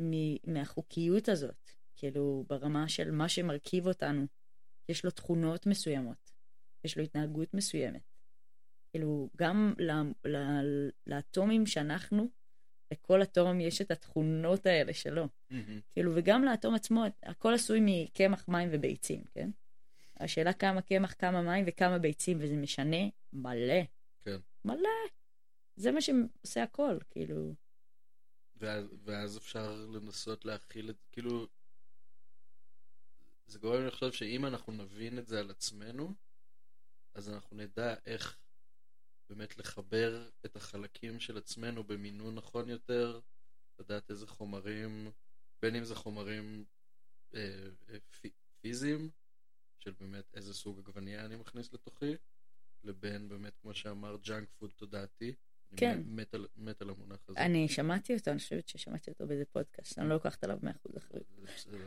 [0.00, 4.26] מ- מהחוקיות הזאת, כאילו, ברמה של מה שמרכיב אותנו,
[4.88, 6.32] יש לו תכונות מסוימות,
[6.84, 8.02] יש לו התנהגות מסוימת.
[8.90, 12.28] כאילו, גם ל- ל- לאטומים שאנחנו,
[12.92, 15.28] לכל אטום יש את התכונות האלה שלו.
[15.90, 19.50] כאילו, וגם לאטום עצמו, הכל עשוי מקמח, מים וביצים, כן?
[20.16, 22.96] השאלה כמה קמח, כמה מים וכמה ביצים, וזה משנה
[23.32, 23.82] מלא.
[24.24, 24.36] כן.
[24.64, 24.88] מלא.
[25.76, 27.54] זה מה שעושה הכל, כאילו.
[28.56, 31.46] ואז, ואז אפשר לנסות להכיל את, כאילו,
[33.48, 36.14] זה גורם לי לחשוב שאם אנחנו נבין את זה על עצמנו,
[37.14, 38.38] אז אנחנו נדע איך
[39.28, 43.20] באמת לחבר את החלקים של עצמנו במינון נכון יותר,
[43.78, 45.10] לדעת איזה חומרים,
[45.62, 46.64] בין אם זה חומרים
[47.34, 48.30] אה, אה, פי,
[48.60, 49.10] פיזיים,
[49.78, 52.14] של באמת איזה סוג עגבנייה אני מכניס לתוכי,
[52.84, 55.34] לבין באמת, כמו שאמר, junk food תודעתי.
[55.70, 56.02] אני כן.
[56.06, 57.38] מת על, מת על המונח הזה.
[57.38, 61.26] אני שמעתי אותו, אני חושבת ששמעתי אותו באיזה פודקאסט, אני לא לוקחת עליו 100% אחריות.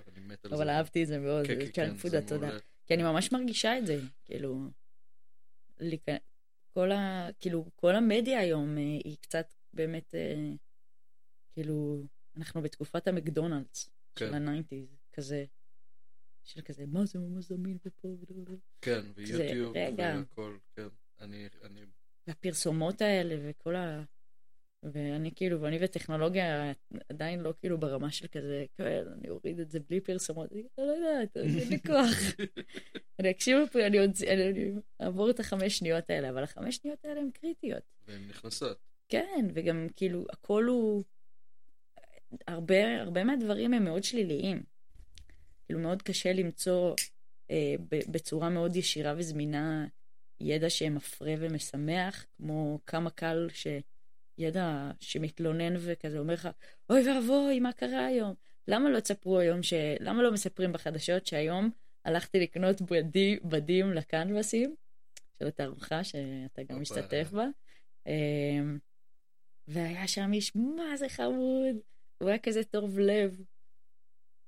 [0.08, 0.58] אני מת על זה.
[0.58, 2.36] אבל אהבתי את זה מאוד, כן, כן, junk כן.
[2.36, 2.60] מעולה.
[2.86, 4.70] כי אני ממש מרגישה את זה, כאילו,
[6.74, 7.30] כל ה...
[7.40, 10.52] כאילו, כל המדיה היום אה, היא קצת באמת, אה,
[11.54, 12.04] כאילו,
[12.38, 14.34] אנחנו בתקופת המקדונלדס של כן.
[14.34, 15.46] ה nineties, כזה,
[16.44, 18.58] של כזה, מה זה ממש זמין ופה ולא...
[18.82, 19.76] כן, ויוטיוב.
[19.98, 20.88] והכל, כן.
[21.20, 21.48] אני,
[22.28, 24.04] והפרסומות האלה וכל ה...
[24.84, 26.74] ואני כאילו, ואני וטכנולוגיה
[27.10, 30.92] עדיין לא כאילו ברמה של כזה, כן, אני אוריד את זה בלי פרסומות, אני לא
[30.92, 32.18] יודעת, אין לי כוח.
[33.20, 33.58] אני אקשיב
[33.88, 34.12] אני עוד,
[35.02, 37.84] אעבור את החמש שניות האלה, אבל החמש שניות האלה הן קריטיות.
[38.08, 38.78] והן נכנסות.
[39.10, 41.04] כן, וגם כאילו, הכל הוא...
[42.48, 44.64] הרבה, הרבה מהדברים הם מאוד שליליים.
[45.66, 46.96] כאילו, מאוד קשה למצוא
[47.52, 49.88] אה, ב- בצורה מאוד ישירה וזמינה
[50.42, 56.50] ידע שמפרה ומשמח, כמו כמה קל שידע שמתלונן וכזה אומר לך,
[56.90, 58.34] אוי ואבוי, מה קרה היום?
[58.68, 59.74] למה לא תספרו היום ש...
[60.00, 61.70] למה לא מספרים בחדשות שהיום
[62.06, 64.76] הלכתי לקנות בדי, בדים לקנבסים
[65.40, 66.82] של התערוכה שאתה גם.
[66.82, 67.46] משתתף בה?
[68.08, 68.78] אמ,
[69.68, 71.76] והיה שם איש, מה זה חמוד?
[72.18, 73.42] הוא היה כזה טוב לב.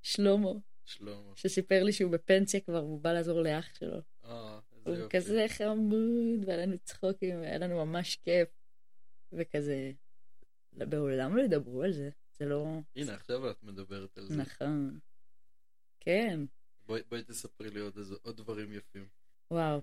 [0.02, 0.52] שלמה,
[0.86, 1.32] שלמה.
[1.36, 3.98] שסיפר לי שהוא בפנסיה כבר, והוא בא לעזור לאח שלו.
[4.26, 5.18] אה, הוא יופי.
[5.18, 8.50] כזה חמוד, והיה לנו צחוקים, והיה לנו ממש כיף.
[9.34, 9.92] וכזה,
[10.74, 14.36] בעולם לא ידברו על זה, זה לא הנה, עכשיו את מדברת על זה.
[14.38, 15.00] נכון.
[16.00, 16.40] כן,
[16.86, 19.06] בואי בואי תספרי לי עוד עוד דברים יפים.
[19.52, 19.82] וואו.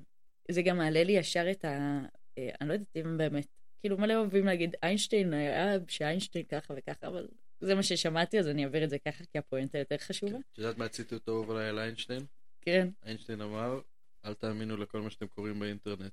[0.50, 2.00] זה גם מעלה לי ישר את ה...
[2.38, 3.46] אה, אני לא יודעת אם באמת,
[3.80, 7.28] כאילו מלא אוהבים להגיד איינשטיין היה שאיינשטיין ככה וככה, אבל
[7.60, 10.32] זה מה ששמעתי, אז אני אעביר את זה ככה, כי הפואנטה יותר חשובה.
[10.32, 10.40] כן.
[10.52, 12.22] את יודעת מה הציטוט האהוב עליי על איינשטיין?
[12.60, 12.88] כן.
[13.02, 13.80] איינשטיין אמר,
[14.24, 16.12] אל תאמינו לכל מה שאתם קוראים באינטרנט.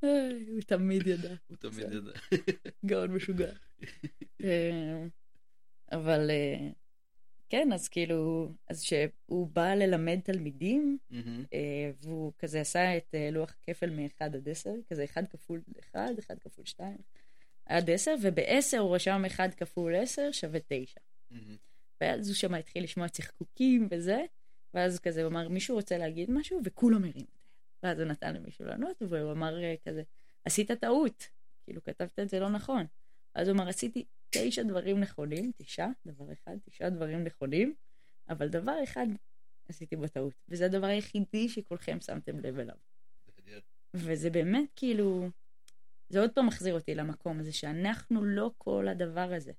[0.00, 1.34] הוא תמיד ידע.
[1.46, 2.12] הוא תמיד ידע.
[2.86, 3.52] גאון משוגע.
[4.44, 5.06] אה,
[5.92, 6.68] אבל אה,
[7.48, 10.98] כן, אז כאילו, אז שהוא בא ללמד תלמידים.
[11.52, 15.62] אה, והוא כזה עשה את לוח כפל מ-1 עד 10, כזה 1 כפול
[15.92, 16.96] 1, 1 כפול 2,
[17.66, 21.00] עד 10, וב-10 הוא רשם 1 כפול 10 שווה 9.
[21.30, 21.56] מהמם.
[22.00, 24.24] ואז הוא שם התחיל לשמוע צחקוקים וזה,
[24.74, 26.60] ואז כזה הוא אמר, מישהו רוצה להגיד משהו?
[26.64, 27.26] וכולם היד.
[27.82, 30.02] ואז הוא נתן למישהו לענות, והוא אמר אה, כזה,
[30.44, 31.28] עשית טעות,
[31.64, 32.86] כאילו כתבת את זה לא נכון.
[33.34, 37.74] אז הוא אמר, עשיתי תשע דברים נכונים, תשעה, דבר אחד, תשעה דברים נכונים,
[38.28, 39.06] אבל דבר אחד
[39.68, 42.76] עשיתי בטעות, וזה הדבר היחידי שכולכם שמתם לב אליו.
[43.94, 45.28] וזה באמת כאילו,
[46.08, 49.52] זה עוד פעם מחזיר אותי למקום הזה, שאנחנו לא כל הדבר הזה.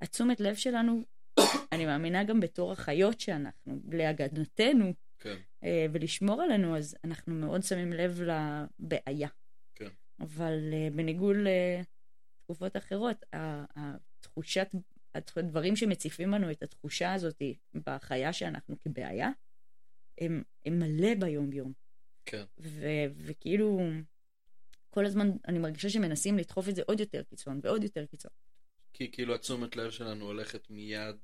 [0.00, 1.02] התשומת לב שלנו,
[1.72, 5.36] אני מאמינה גם בתור החיות שאנחנו, להגנתנו, כן.
[5.64, 9.28] אה, ולשמור עלינו, אז אנחנו מאוד שמים לב לבעיה.
[9.74, 9.88] כן.
[10.20, 14.68] אבל אה, בניגוד לתקופות אחרות, התחושת,
[15.14, 17.42] הדברים שמציפים לנו את התחושה הזאת
[17.74, 19.30] בחיה שאנחנו כבעיה,
[20.18, 21.72] הם, הם מלא ביום-יום.
[22.26, 22.44] כן.
[22.58, 23.80] ו- וכאילו,
[24.90, 28.30] כל הזמן אני מרגישה שמנסים לדחוף את זה עוד יותר קיצון ועוד יותר קיצון.
[28.92, 31.16] כי כאילו התשומת לב שלנו הולכת מיד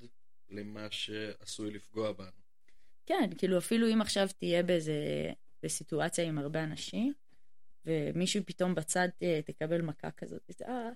[0.51, 2.47] למה שעשוי לפגוע בנו.
[3.07, 4.93] כן, כאילו אפילו אם עכשיו תהיה באיזה,
[5.63, 7.13] בסיטואציה עם הרבה אנשים,
[7.85, 10.89] ומישהו פתאום בצד אה, תקבל מכה כזאת, אה,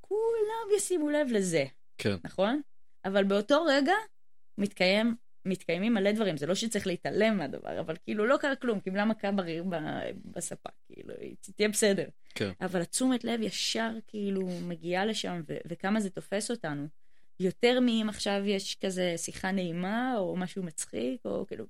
[0.00, 1.64] כולם ישימו לב לזה,
[1.98, 2.16] כן.
[2.24, 2.60] נכון?
[3.04, 3.94] אבל באותו רגע
[4.58, 9.04] מתקיים, מתקיימים מלא דברים, זה לא שצריך להתעלם מהדבר, אבל כאילו לא קרה כלום, קיבלה
[9.04, 9.64] מכה בריר
[10.24, 12.08] בספה, כאילו, היא תהיה בסדר.
[12.34, 12.50] כן.
[12.60, 16.86] אבל התשומת לב ישר כאילו מגיעה לשם, ו- וכמה זה תופס אותנו.
[17.40, 21.64] יותר מאם עכשיו יש כזה שיחה נעימה, או משהו מצחיק, או כאילו,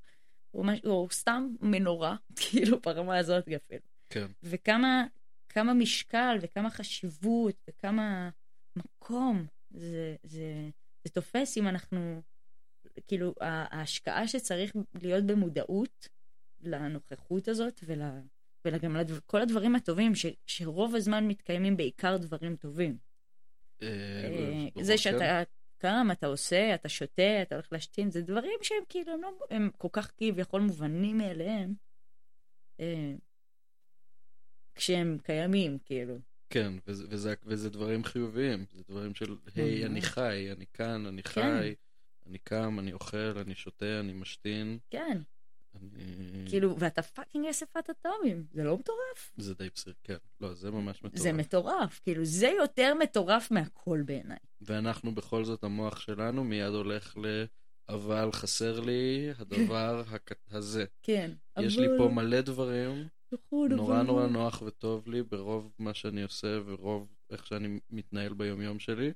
[0.54, 0.80] או, מש...
[0.84, 3.80] או סתם מנורה, כאילו ברמה הזאת אפילו.
[4.10, 4.26] כן.
[4.42, 5.06] וכמה
[5.48, 8.30] כמה משקל, וכמה חשיבות, וכמה
[8.76, 10.70] מקום זה, זה,
[11.04, 12.22] זה תופס אם אנחנו,
[13.06, 16.08] כאילו, ההשקעה שצריך להיות במודעות
[16.60, 18.02] לנוכחות הזאת, ול...
[18.64, 22.96] וגם לכל הדברים הטובים, ש, שרוב הזמן מתקיימים בעיקר דברים טובים.
[23.82, 23.88] אה,
[24.76, 24.98] אה, זה כן.
[24.98, 25.42] שאתה
[25.78, 29.70] קם, אתה עושה, אתה שותה, אתה הולך להשתין, זה דברים שהם כאילו, הם, לא, הם
[29.78, 31.74] כל כך כביכול מובנים מאליהם,
[32.80, 33.14] אה,
[34.74, 36.18] כשהם קיימים, כאילו.
[36.50, 40.02] כן, וזה, וזה, וזה דברים חיוביים, זה דברים של, היי, אני.
[40.02, 41.30] חי, אני כאן, אני כן.
[41.30, 41.74] חי,
[42.26, 45.18] אני קם, אני אוכל, אני שותה, אני משתין, כן.
[46.48, 49.32] כאילו, ואתה פאקינג אספת אטומים, זה לא מטורף?
[49.36, 50.16] זה די בסדר, כן.
[50.40, 51.22] לא, זה ממש מטורף.
[51.22, 54.36] זה מטורף, כאילו, זה יותר מטורף מהכל בעיניי.
[54.60, 57.44] ואנחנו בכל זאת, המוח שלנו מיד הולך ל...
[57.88, 60.30] אבל חסר לי הדבר הק...
[60.50, 60.84] הזה.
[61.02, 61.30] כן.
[61.60, 65.94] יש אבל- לי פה מלא דברים, נכון, נורא אבל- נורא נוח וטוב לי ברוב מה
[65.94, 69.12] שאני עושה ורוב איך שאני מתנהל ביומיום שלי.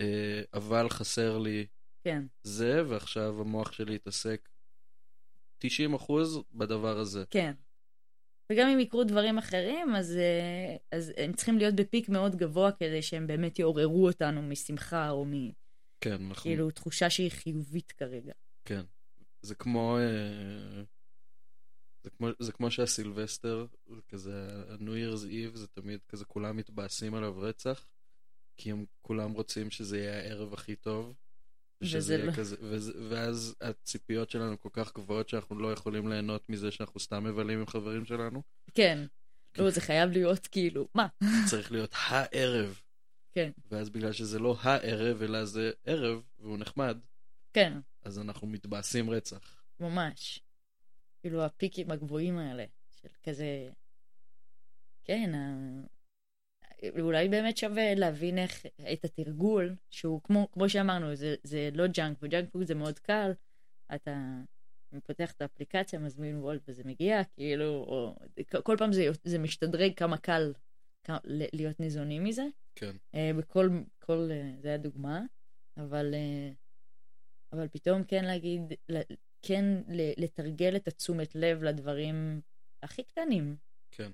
[0.00, 1.66] אה, אבל חסר לי
[2.04, 4.48] כן, זה, ועכשיו המוח שלי יתעסק
[5.64, 6.12] 90%
[6.52, 7.24] בדבר הזה.
[7.30, 7.52] כן.
[8.52, 13.02] וגם אם יקרו דברים אחרים, אז, אה, אז הם צריכים להיות בפיק מאוד גבוה כדי
[13.02, 15.26] שהם באמת יעוררו אותנו משמחה או
[16.00, 16.30] כן, נכון.
[16.30, 18.32] מכאילו תחושה שהיא חיובית כרגע.
[18.64, 18.82] כן.
[19.42, 19.98] זה כמו...
[19.98, 20.82] אה,
[22.02, 27.14] זה כמו, זה כמו שהסילבסטר, זה כזה, ה-New Year's Eve זה תמיד כזה כולם מתבאסים
[27.14, 27.86] עליו רצח,
[28.56, 31.14] כי הם כולם רוצים שזה יהיה הערב הכי טוב.
[31.80, 32.32] וזה שזה יהיה לא.
[32.32, 37.24] כזה, וזה, ואז הציפיות שלנו כל כך גבוהות שאנחנו לא יכולים ליהנות מזה שאנחנו סתם
[37.24, 38.42] מבלים עם חברים שלנו.
[38.74, 39.06] כן.
[39.58, 41.06] לא, זה חייב להיות כאילו, מה?
[41.50, 42.80] צריך להיות הערב.
[43.32, 46.98] כן, ואז בגלל שזה לא הערב, אלא זה ערב, והוא נחמד,
[47.52, 47.72] כן,
[48.02, 49.62] אז אנחנו מתבאסים רצח.
[49.80, 50.40] ממש.
[51.20, 52.64] כאילו הפיקים הגבוהים האלה,
[53.02, 53.70] של כזה...
[55.04, 55.60] כן, ה...
[57.00, 62.18] אולי באמת שווה להבין איך את התרגול, שהוא כמו, כמו שאמרנו, זה, זה לא junk,
[62.22, 63.32] ו junk food זה מאוד קל,
[63.94, 64.16] אתה
[65.06, 68.16] פותח את האפליקציה, מזמין וולט וזה מגיע, כאילו, או,
[68.62, 70.52] כל פעם זה, זה משתדרג כמה קל
[71.04, 72.46] כ- להיות ניזונים מזה.
[72.74, 72.96] כן.
[73.14, 73.68] אה, בכל,
[73.98, 75.22] כל, אה, זה היה דוגמה,
[75.76, 76.50] אבל, אה,
[77.52, 78.62] אבל פתאום כן להגיד,
[79.42, 79.64] כן
[80.16, 82.40] לתרגל את התשומת לב לדברים
[82.82, 83.56] הכי קטנים,
[83.90, 84.10] כן.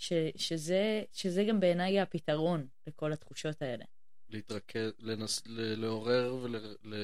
[0.00, 3.84] ש, שזה, שזה גם בעיניי הפתרון לכל התחושות האלה.
[4.28, 6.56] להתרכז, לנס, ל, לעורר ול...
[6.84, 6.94] ל,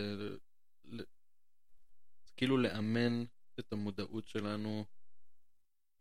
[0.85, 1.03] ל,
[2.37, 3.25] כאילו לאמן
[3.61, 4.85] את המודעות שלנו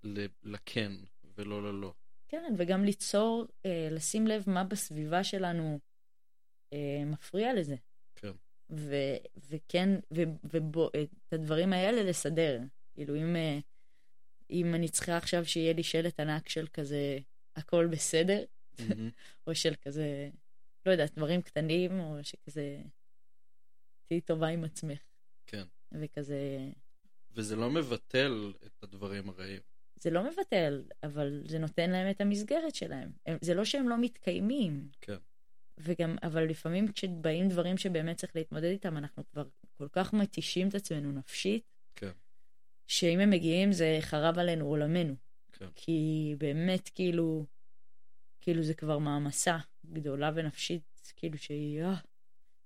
[0.04, 0.92] ל, לכן
[1.38, 1.94] ולא ללא.
[2.28, 5.80] כן, וגם ליצור, אה, לשים לב מה בסביבה שלנו
[6.74, 7.76] אה, מפריע לזה.
[8.16, 8.32] כן.
[8.70, 9.18] ו-
[9.50, 12.60] וכן, ואת הדברים האלה לסדר.
[12.94, 13.60] כאילו, אם, אה,
[14.50, 17.20] אם אני צריכה עכשיו שיהיה לי שלט ענק של כזה,
[17.56, 18.44] הכל בסדר.
[19.48, 20.30] או של כזה,
[20.86, 22.82] לא יודעת, דברים קטנים, או שכזה,
[24.08, 25.00] תהיי טובה עם עצמך.
[25.48, 25.64] כן.
[25.92, 26.70] וכזה,
[27.32, 29.62] וזה לא מבטל את הדברים הרעים.
[30.00, 33.12] זה לא מבטל, אבל זה נותן להם את המסגרת שלהם.
[33.26, 34.88] הם, זה לא שהם לא מתקיימים.
[35.02, 35.18] כן.
[35.78, 40.76] וגם, אבל לפעמים כשבאים דברים שבאמת צריך להתמודד איתם, אנחנו כבר כל כך מתישים את
[40.76, 41.64] עצמנו נפשית,
[41.96, 42.12] כן.
[42.88, 45.16] שאם הם מגיעים זה חרב עלינו עולמנו.
[45.52, 45.68] כן.
[45.76, 47.46] כי באמת, כאילו,
[48.42, 49.58] כאילו זה כבר מעמסה
[49.94, 51.96] גדולה ונפשית, כאילו שהיא, אה,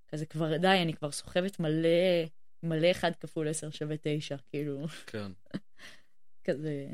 [0.07, 1.89] כזה כבר, די, אני כבר סוחבת מלא,
[2.63, 5.31] מלא אחד כפול עשר שווה תשע, כאילו, כן.
[6.45, 6.87] כזה,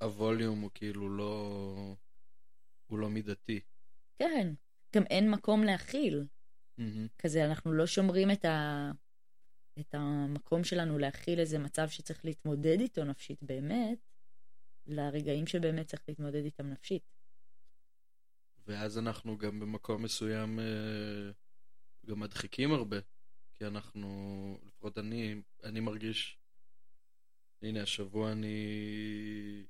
[0.00, 1.94] הווליום הוא כאילו לא...
[2.86, 3.60] הוא לא מידתי.
[4.18, 4.52] כן.
[4.96, 6.26] גם אין מקום להכיל.
[6.78, 7.06] מהמם.
[7.18, 8.90] כזה, אנחנו לא שומרים את, ה...
[9.78, 13.98] את המקום שלנו להכיל איזה מצב שצריך להתמודד איתו נפשית באמת,
[14.86, 17.02] לרגעים שבאמת צריך להתמודד איתם נפשית.
[18.66, 21.30] ואז אנחנו גם במקום מסוים אה,
[22.06, 22.96] גם מדחיקים הרבה.
[23.54, 26.38] כי אנחנו, לפחות אני, אני מרגיש,
[27.62, 29.64] הנה השבוע אני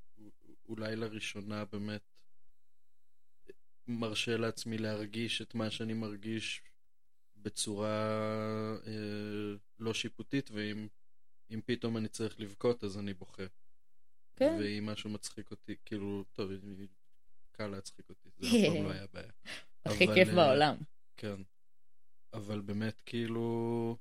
[0.68, 2.02] אולי לראשונה באמת
[3.86, 6.62] מרשה לעצמי להרגיש את מה שאני מרגיש
[7.42, 7.88] בצורה
[8.86, 10.88] אה, לא שיפוטית, ואם
[11.50, 13.42] אם פתאום אני צריך לבכות אז אני בוכה.
[14.36, 14.56] כן.
[14.60, 16.50] ואם משהו מצחיק אותי, כאילו, טוב,
[17.52, 19.32] קל להצחיק אותי, זה אף פעם לא היה בעיה.
[19.84, 20.76] הכי כיף אה, בעולם.
[21.16, 21.42] כן.
[22.32, 23.96] אבל באמת, כאילו...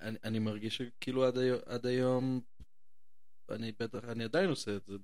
[0.00, 2.40] אני, אני מרגיש שכאילו עד, היום, עד היום,
[3.50, 4.96] אני בטח, אני עדיין עושה את זה,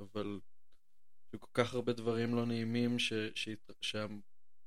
[0.00, 0.40] אבל
[1.32, 3.70] היו כל כך הרבה דברים לא נעימים ש, שהת-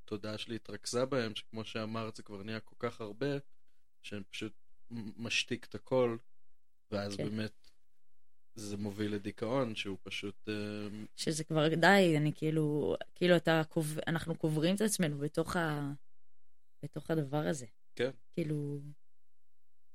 [0.03, 3.27] שהתודעה שלי התרכזה בהם, שכמו שאמרת, זה כבר נהיה כל כך הרבה,
[4.01, 4.53] שאני פשוט
[5.17, 6.17] משתיק את הכל,
[6.91, 7.23] ואז כן.
[7.23, 7.69] באמת
[8.55, 10.49] זה מוביל לדיכאון, שהוא פשוט...
[10.49, 10.53] אה,
[11.15, 13.61] שזה כבר די, אני כאילו, כאילו אתה.
[14.07, 15.91] אנחנו קוברים את עצמנו בתוך, ה...
[16.83, 17.65] בתוך הדבר הזה.
[17.95, 18.09] כן.
[18.33, 18.79] כאילו,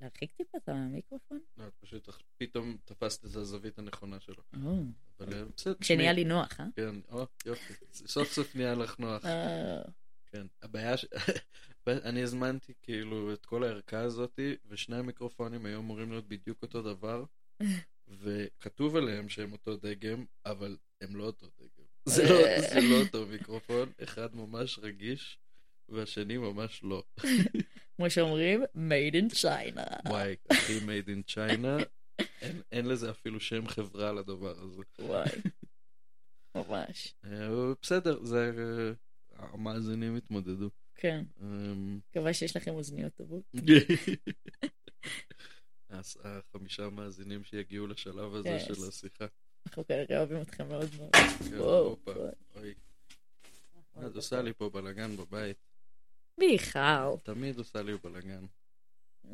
[0.01, 1.40] להרחיק טיפה את המיקרופון?
[1.57, 4.42] לא, את פשוט פתאום תפסת את הזווית הנכונה שלו.
[5.20, 5.74] אבל אה, בסדר.
[5.80, 6.66] כשנהיה לי נוח, אה?
[6.76, 7.74] כן, או, יופי.
[7.92, 9.26] סוף סוף נהיה לך נוח.
[9.26, 9.82] אה,
[10.26, 10.46] כן.
[10.62, 11.07] הבעיה ש...
[11.88, 17.24] אני הזמנתי כאילו את כל הערכה הזאתי, ושני המיקרופונים היו אמורים להיות בדיוק אותו דבר,
[18.22, 21.84] וכתוב עליהם שהם אותו דגם, אבל הם לא אותו דגם.
[22.05, 25.38] זה לא, זה לא אותו מיקרופון, אחד ממש רגיש,
[25.88, 27.03] והשני ממש לא.
[27.99, 30.09] כמו שאומרים, made in China.
[30.09, 31.84] וואי, הכי made in China,
[32.42, 34.82] אין, אין לזה אפילו שם חברה לדבר הזה.
[34.99, 35.28] וואי.
[36.55, 37.14] ממש.
[37.24, 37.49] אה,
[37.82, 38.53] בסדר, זה...
[38.59, 38.92] אה,
[39.53, 40.70] המאזינים התמודדו.
[40.94, 41.24] כן.
[41.40, 43.42] אמ, מקווה שיש לכם אוזניות טובות.
[45.88, 48.61] אז החמישה מאזינים שיגיעו לשלב הזה.
[48.61, 49.26] של השיחה.
[49.66, 51.11] אנחנו כנראה אוהבים אתכם מאוד מאוד.
[51.51, 51.96] כן, וואו.
[54.07, 55.68] את עושה לי פה בלאגן בבית.
[56.39, 58.45] מיכל, תמיד עושה לי בלאגן.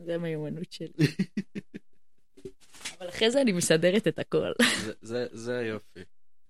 [0.05, 0.89] זה המיומנות שלי.
[2.99, 4.53] אבל אחרי זה אני מסדרת את הכל.
[4.85, 6.01] זה- זה- זה היופי.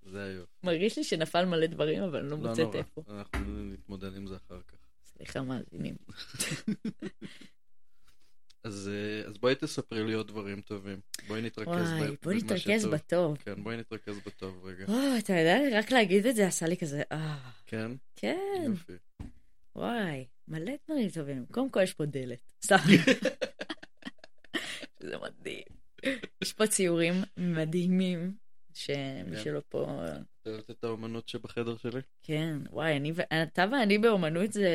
[0.02, 0.52] זה היופי.
[0.62, 3.02] מרגיש לי שנפל מלא דברים, אבל אני לא לא מוצאת נורא, איפה.
[3.08, 3.40] אנחנו
[3.72, 4.76] נתמודד עם זה אחר כך.
[5.16, 5.94] סליחה, מאזינים.
[8.64, 11.00] אז אה, אז בואי תספרי לי עוד דברים טובים.
[11.28, 12.94] בואי נתרכז וואי, ב- בוא במה נתרכז שטוב.
[12.94, 13.36] בטוב.
[13.38, 14.84] כן, בואי נתרכז בטוב רגע.
[14.88, 17.90] או, אתה יודע, רק להגיד את זה עשה לי כזה, אה, כן?
[18.16, 18.92] כן, יופי.
[19.76, 21.46] וואי, מלא דברים טובים.
[21.50, 22.40] קודם כל יש פה דלת.
[22.64, 22.76] סתם.
[25.00, 25.64] זה מדהים.
[26.42, 28.36] יש פה ציורים מדהימים,
[28.74, 29.44] שמי כן.
[29.44, 30.04] שלא פה...
[30.42, 32.00] את אוהבת את האומנות שבחדר שלי?
[32.22, 34.70] כן, וואי, אני, ו- אתה ואני באומנות זה,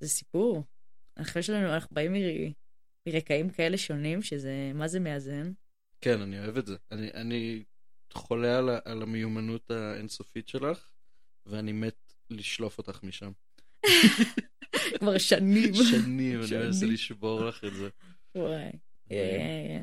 [0.00, 0.64] זה סיפור.
[1.14, 2.52] אחרי שלנו, אנחנו באים מר,
[3.06, 5.52] מרקעים כאלה שונים, שזה, מה זה מאזן?
[6.00, 6.76] כן, אני אוהב את זה.
[6.90, 7.64] אני, אני
[8.12, 10.88] חולה על, על המיומנות האינסופית שלך,
[11.46, 11.96] ואני מת
[12.30, 13.32] לשלוף אותך משם.
[14.98, 15.74] כבר שנים.
[15.74, 16.86] שנים, אני מנסה.
[16.86, 17.88] לשבור לך את זה.
[18.34, 18.70] וואי.
[19.12, 19.80] אה,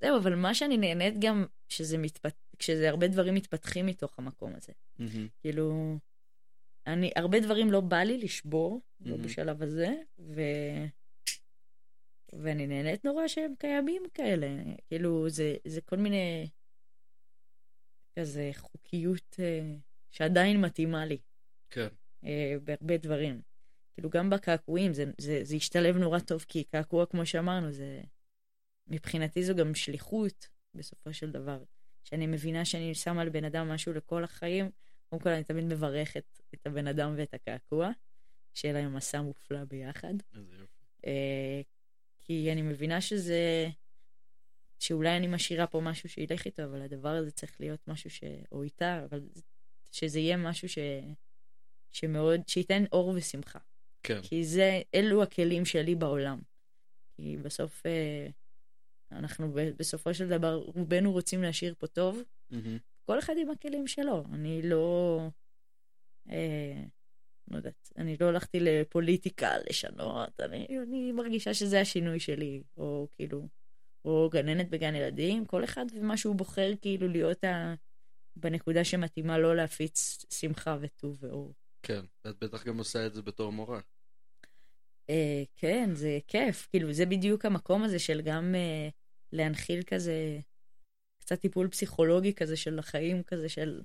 [0.00, 2.34] זהו, אבל מה שאני נהנית גם, שזה מתפת...
[2.58, 4.72] כשזה הרבה דברים מתפתחים מתוך המקום הזה.
[4.98, 5.28] מהמם.
[5.40, 5.98] כאילו,
[6.86, 9.22] אני, הרבה דברים לא בא לי לשבור, לא מהמם.
[9.22, 10.40] בשלב הזה, ו...
[12.32, 14.48] ואני נהנית נורא שהם קיימים כאלה.
[14.86, 16.46] כאילו, זה, זה כל מיני,
[18.18, 19.74] כזה חוקיות אה,
[20.10, 21.18] שעדיין מתאימה לי
[21.70, 21.88] כן,
[22.24, 23.40] אה, בהרבה דברים.
[23.94, 28.00] כאילו, גם בקעקועים, זה, זה, זה השתלב נורא טוב, כי קעקוע, כמו שאמרנו, זה...
[28.86, 31.62] מבחינתי זו גם שליחות, בסופו של דבר.
[32.04, 34.70] שאני מבינה שאני שמה לבן אדם משהו לכל החיים,
[35.08, 37.90] קודם כל אני תמיד מברכת את הבן אדם ואת הקעקוע,
[38.54, 40.14] שיהיה להם מסע מופלא ביחד.
[40.36, 40.82] איזה יופי.
[41.06, 41.60] אה,
[42.20, 43.68] כי אני מבינה שזה...
[44.78, 48.24] שאולי אני משאירה פה משהו שילך איתו, אבל הדבר הזה צריך להיות משהו ש...
[48.52, 49.20] או איתה, אבל
[49.92, 50.78] שזה יהיה משהו ש...
[51.92, 53.58] שמאוד, שייתן אור ושמחה.
[54.02, 54.20] כן.
[54.22, 56.40] כי זה, אלו הכלים שלי בעולם.
[57.16, 58.26] כי בסוף, אה,
[59.12, 62.78] אנחנו בסופו של דבר, רובנו רוצים להשאיר פה טוב, מהמם.
[63.04, 64.24] כל אחד עם הכלים שלו.
[64.32, 65.20] אני לא...
[66.30, 66.82] אה,
[67.50, 73.48] לא יודעת, אני לא הלכתי לפוליטיקה לשנות, אני, אני מרגישה שזה השינוי שלי, או כאילו,
[74.04, 77.74] או גננת בגן ילדים, כל אחד ומה שהוא בוחר כאילו להיות ה...
[78.36, 81.52] בנקודה שמתאימה לו להפיץ שמחה וטוב ואור.
[81.82, 82.04] כן.
[82.24, 83.80] ואת בטח גם עושה את זה בתור מורה.
[85.10, 88.88] אה, כן, זה כיף, כאילו זה בדיוק המקום הזה של גם אה,
[89.32, 90.40] להנחיל כזה,
[91.18, 93.82] קצת טיפול פסיכולוגי כזה של החיים כזה של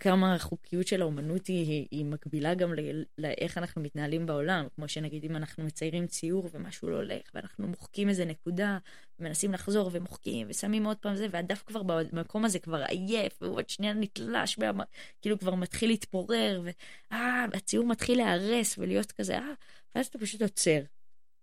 [0.00, 2.72] כמה החוקיות של האומנות היא, היא, היא מקבילה גם
[3.18, 8.08] לאיך אנחנו מתנהלים בעולם, כמו שנגיד אם אנחנו מציירים ציור ומשהו לא הולך ואנחנו מוחקים
[8.08, 8.78] איזה נקודה
[9.18, 13.68] ומנסים לחזור ומוחקים ושמים עוד פעם זה והדף כבר במקום הזה כבר עייף והוא עוד
[13.68, 14.80] שנייה נתלש, והמ...
[15.22, 19.52] כאילו כבר מתחיל להתפורר ואה, הציור מתחיל להיהרס ולהיות כזה אה,
[19.94, 20.80] ואז אתה פשוט עוצר,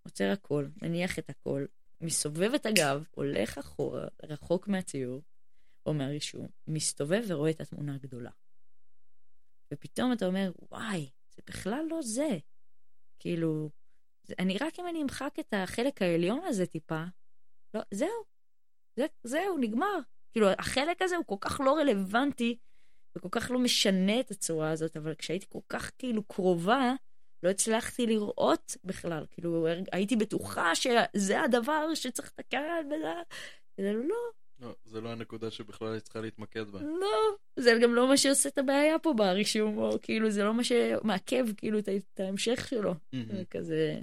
[0.04, 1.66] עוצר הכל, מניח את הכל,
[2.02, 5.22] מסובב את הגב, הולך אחורה, רחוק מהציור
[5.86, 8.30] או מהרישום, מסתובב ורואה את התמונה הגדולה.
[9.74, 12.38] ופתאום אתה אומר, וואי, זה בכלל לא זה.
[13.20, 13.70] כאילו,
[14.40, 17.04] אני רק אם אני אמחק את החלק העליון הזה טיפה,
[17.74, 18.24] לא, זהו,
[18.96, 20.00] זה, זהו, נגמר.
[20.32, 22.58] כאילו, החלק הזה הוא כל כך לא רלוונטי,
[23.18, 26.94] וכל כך לא משנה את הצורה הזאת, אבל כשהייתי כל כך כאילו קרובה,
[27.44, 29.26] לא הצלחתי לראות בכלל.
[29.32, 32.90] כאילו, הייתי בטוחה שזה הדבר שצריך לתקן.
[33.80, 34.16] וזה לא,
[34.62, 36.80] לא, זה לא הנקודה שבכלל היא צריכה להתמקד בה.
[36.82, 37.18] לא,
[37.56, 41.46] זה גם לא מה שעושה את הבעיה פה ברישום, או כאילו זה לא מה שמעכב
[41.58, 42.94] כאילו את, ההמשך שלו.
[43.12, 44.00] זה כזה...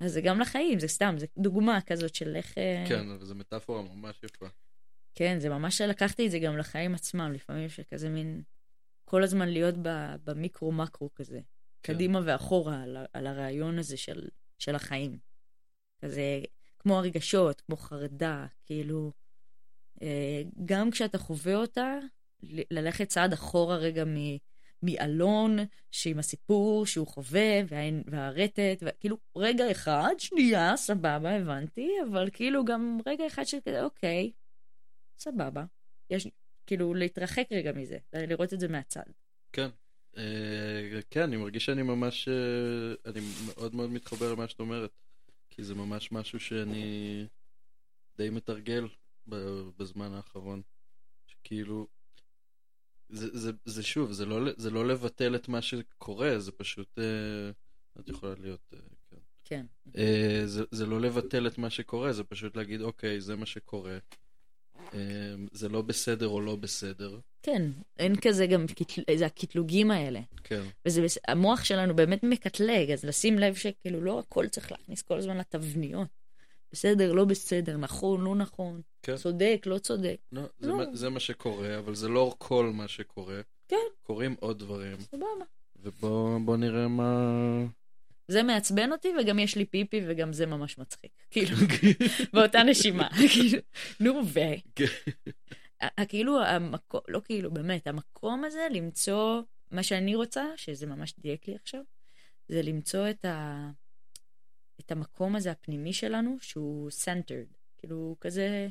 [0.00, 2.58] אז זה גם לחיים, זה סתם, זה דוגמה כזאת של איך...
[2.58, 4.46] אה, כן, אבל זו מטאפורה ממש יפה.
[5.14, 8.42] כן, זה ממש לקחתי את זה גם לחיים עצמם, לפעמים שכזה מין...
[9.04, 9.74] כל הזמן להיות
[10.24, 11.40] במיקרו-מקרו כזה.
[11.82, 11.94] כן.
[11.94, 15.18] קדימה ואחורה על, על הרעיון הזה של, של החיים.
[16.04, 16.40] כזה,
[16.78, 19.12] כמו הרגשות, כמו חרדה, כאילו,
[20.64, 21.98] גם כשאתה חווה אותה,
[22.70, 24.16] ללכת צעד אחורה רגע מ...
[24.82, 25.56] מאלון,
[25.90, 32.98] שעם הסיפור שהוא חווה, וה- והרטט, וכאילו, רגע אחד, שנייה, סבבה, הבנתי, אבל כאילו גם
[33.06, 34.32] רגע אחד של כזה, אוקיי,
[35.18, 35.64] סבבה.
[36.10, 36.28] יש,
[36.66, 39.02] כאילו, להתרחק רגע מזה, לראות את זה מהצד.
[39.52, 39.68] כן.
[40.16, 42.28] אה, כן, אני מרגיש שאני ממש...
[42.28, 44.90] אה, אני מאוד מאוד מתחבר למה שאת אומרת.
[45.50, 47.26] כי זה ממש משהו שאני
[48.16, 48.88] די מתרגל
[49.76, 50.62] בזמן האחרון.
[51.26, 51.86] שכאילו...
[53.08, 56.98] זה, זה, זה שוב, זה לא, זה לא לבטל את מה שקורה, זה פשוט...
[56.98, 57.50] אה,
[58.00, 58.74] את יכולה להיות...
[58.74, 58.78] אה,
[59.12, 59.16] כן.
[59.44, 59.66] כן.
[60.00, 63.98] אה, זה, זה לא לבטל את מה שקורה, זה פשוט להגיד, אוקיי, זה מה שקורה.
[64.94, 67.20] אה, זה לא בסדר או לא בסדר.
[67.42, 67.62] כן,
[67.98, 68.66] אין כזה גם,
[69.16, 70.20] זה הקטלוגים האלה.
[70.44, 75.18] כן, וזה, המוח שלנו באמת מקטלג, אז לשים לב שכאילו לא הכל צריך להכניס כל
[75.18, 76.21] הזמן לתבניות.
[76.72, 79.16] בסדר, לא בסדר, נכון, לא נכון, כן.
[79.16, 80.16] צודק, לא צודק.
[80.32, 80.76] לא, זה, לא.
[80.76, 83.40] מה, זה מה שקורה, אבל זה לא כל מה שקורה.
[83.68, 83.76] כן.
[84.02, 85.44] קורים עוד דברים, סבבה.
[85.76, 87.28] ובוא בוא נראה מה...
[88.28, 91.10] זה מעצבן אותי, וגם יש לי פיפי, וגם זה ממש מצחיק.
[91.30, 91.56] כאילו,
[92.34, 93.08] באותה נשימה.
[93.32, 93.58] כאילו,
[94.00, 94.40] נו, ו...
[95.80, 101.48] ה- כאילו, המקום, לא כאילו, באמת, המקום הזה למצוא, מה שאני רוצה, שזה ממש דייק
[101.48, 101.80] לי עכשיו,
[102.48, 103.70] זה למצוא את, ה,
[104.80, 107.54] את המקום הזה הפנימי שלנו, שהוא centered.
[107.78, 108.68] כאילו, כזה,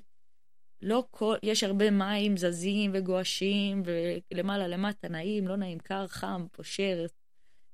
[0.81, 3.83] לא כל, יש הרבה מים זזים וגועשים,
[4.31, 7.05] ולמעלה למטה נעים, לא נעים, קר, חם, פושר,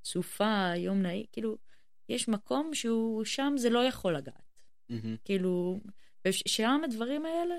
[0.06, 1.58] סופה, יום נעים, כאילו,
[2.10, 4.62] יש מקום שהוא, שם זה לא יכול לגעת.
[4.90, 5.80] מהמם, כאילו,
[6.28, 7.56] ושם הדברים האלה,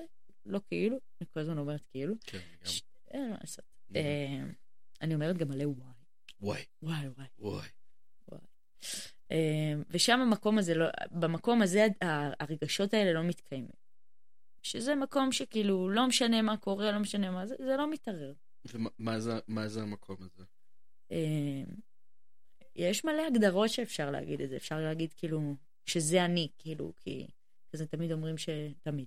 [0.46, 2.70] לא כאילו, אני כל הזמן אומרת כאילו, כן, גם.
[2.70, 3.64] ש- אין מה לעשות.
[3.90, 4.06] מהמם.
[4.06, 4.44] אה,
[5.02, 5.92] אני אומרת גם מלא וואי,
[6.82, 7.66] וואי, וואי, וואי.
[8.28, 8.40] וואי.
[8.82, 8.88] אה,
[9.90, 11.86] ושם המקום הזה, לא, במקום הזה
[12.40, 13.88] הרגשות האלה לא מתקיימים.
[14.62, 18.32] שזה מקום שכאילו, לא משנה מה קורה, לא משנה מה זה, זה לא מתערער.
[18.64, 20.44] ומה מה זה, מה זה המקום הזה?
[21.12, 21.62] אה,
[22.76, 25.56] יש מלא הגדרות שאפשר להגיד את זה, אפשר להגיד כאילו,
[25.86, 27.26] שזה אני, כאילו, כי
[27.72, 28.48] כזה תמיד אומרים ש...
[28.82, 29.06] תמיד.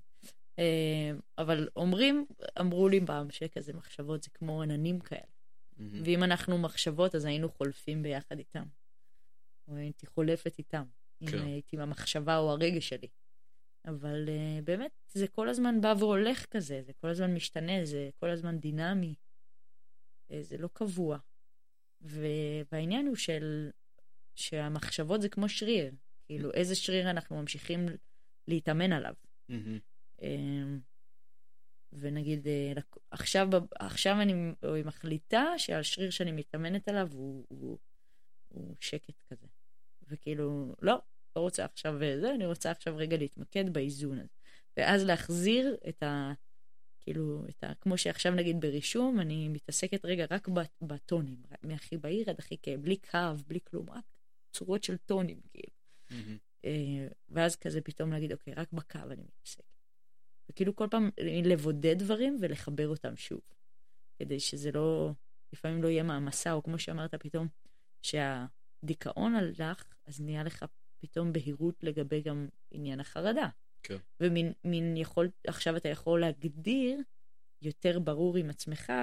[0.60, 2.26] אה, אבל אומרים,
[2.60, 5.22] אמרו לי פעם שכזה מחשבות זה כמו עננים כאלה.
[5.77, 8.64] מהמם, ואם אנחנו מחשבות, אז היינו חולפים ביחד איתם.
[9.76, 10.84] הייתי חולפת איתם,
[11.22, 11.38] אם כן.
[11.38, 13.07] הייתי עם המחשבה או הרגש שלי.
[13.85, 18.30] אבל uh, באמת, זה כל הזמן בא והולך כזה, זה כל הזמן משתנה, זה כל
[18.30, 19.15] הזמן דינמי.
[20.30, 21.18] Uh, זה לא קבוע.
[22.02, 23.69] והעניין הוא של...
[24.35, 25.91] שהמחשבות זה כמו שריר.
[26.26, 27.85] כאילו, איזה שריר אנחנו ממשיכים
[28.48, 29.14] להתאמן עליו.
[29.49, 29.80] מהמם,
[30.22, 30.80] אמ,
[31.93, 32.73] ונגיד, אה,
[33.11, 34.34] עכשיו, עכשיו אני
[34.85, 37.77] מחליטה שהשריר שאני מתאמנת עליו הוא, הוא,
[38.48, 39.48] הוא שקט כזה.
[40.12, 41.02] וכאילו, לא,
[41.36, 44.28] לא רוצה עכשיו אה, זה, אני רוצה עכשיו רגע להתמקד באיזון הזה.
[44.78, 46.34] ואז להחזיר את ה...
[47.02, 47.74] כאילו, את ה...
[47.82, 50.48] כמו שעכשיו נגיד ברישום, אני מתעסקת רגע רק
[50.82, 53.18] בטונים, מהכי בהיר עד הכי כאב, בלי קו,
[53.48, 54.04] בלי כלום, רק
[54.52, 55.74] צורות של טונים, כאילו.
[56.66, 59.64] אה, ואז כזה פתאום להגיד, אוקיי, רק בקו אני מתעסק.
[60.50, 61.10] וכאילו כל פעם
[61.44, 63.42] לבודד דברים ולחבר אותם שוב.
[64.20, 65.12] כדי שזה לא,
[65.54, 67.48] לפעמים לא יהיה מעמסה, או כמו שאמרת פתאום,
[68.02, 70.65] שהדיכאון הלך, אז נהיה לך
[70.99, 73.49] פתאום בהירות לגבי גם עניין החרדה.
[73.84, 73.98] כן.
[74.19, 76.99] ומין מין יכול, עכשיו אתה יכול להגדיר
[77.61, 78.94] יותר ברור עם עצמך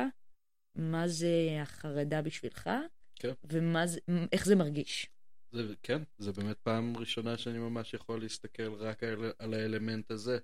[0.74, 2.70] מה זה החרדה בשבילך,
[3.14, 3.32] כן.
[3.44, 4.00] ומה זה,
[4.32, 5.06] איך זה מרגיש.
[5.52, 10.38] זה, כן, זה באמת פעם ראשונה שאני ממש יכול להסתכל רק על, על האלמנט הזה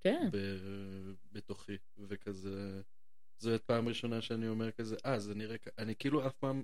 [0.00, 0.28] כן.
[0.32, 0.36] ב,
[1.32, 2.82] בתוכי, וכזה,
[3.38, 6.62] זו באמת פעם ראשונה שאני אומר כזה, אה, זה נראה, אני כאילו אף פעם,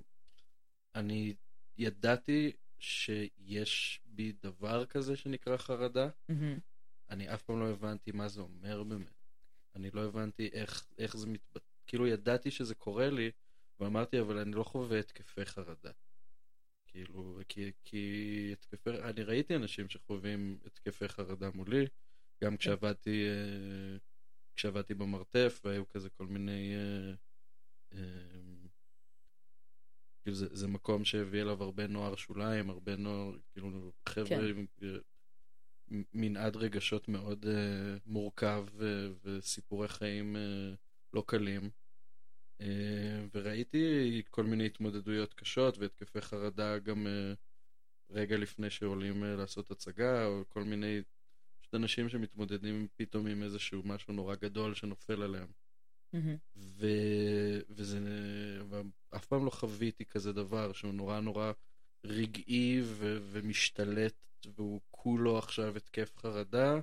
[0.95, 1.35] אני
[1.77, 6.59] ידעתי שיש בי דבר כזה שנקרא חרדה, מהמם.
[7.09, 9.25] אני אף פעם לא הבנתי מה זה אומר באמת.
[9.75, 13.31] אני לא הבנתי איך, איך זה מתבטא, כאילו ידעתי שזה קורה לי,
[13.79, 15.91] ואמרתי, אבל אני לא חווה התקפי חרדה.
[16.87, 21.85] כאילו, כי, כי התקפי, אני ראיתי אנשים שחווים התקפי חרדה מולי,
[22.43, 23.97] גם כשעבדתי, אה,
[24.55, 26.75] כשעבדתי במרתף, והיו כזה כל מיני...
[30.25, 34.45] כאילו זה, זה מקום שהביא אליו הרבה נוער שוליים, הרבה נוער, כאילו חבר'ה כן.
[34.45, 34.97] עם אה,
[36.13, 40.73] מנעד רגשות מאוד אה, מורכב ו- וסיפורי חיים אה,
[41.13, 41.69] לא קלים.
[42.61, 47.33] אה, וראיתי כל מיני התמודדויות קשות והתקפי חרדה גם אה,
[48.09, 51.01] רגע לפני שעולים אה, לעשות הצגה, או כל מיני,
[51.59, 55.64] פשוט אנשים שמתמודדים פתאום עם איזשהו משהו נורא גדול שנופל עליהם.
[56.55, 56.87] ו...
[57.69, 57.99] וזה...
[58.69, 61.51] ואף פעם לא חוויתי כזה דבר שהוא נורא נורא
[62.03, 63.17] רגעי ו...
[63.31, 64.15] ומשתלט
[64.55, 66.79] והוא כולו עכשיו התקף חרדה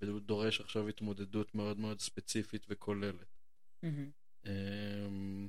[0.00, 3.36] והוא דורש עכשיו התמודדות מאוד מאוד ספציפית וכוללת.
[3.82, 4.10] מהמם.
[4.46, 5.48] אמ,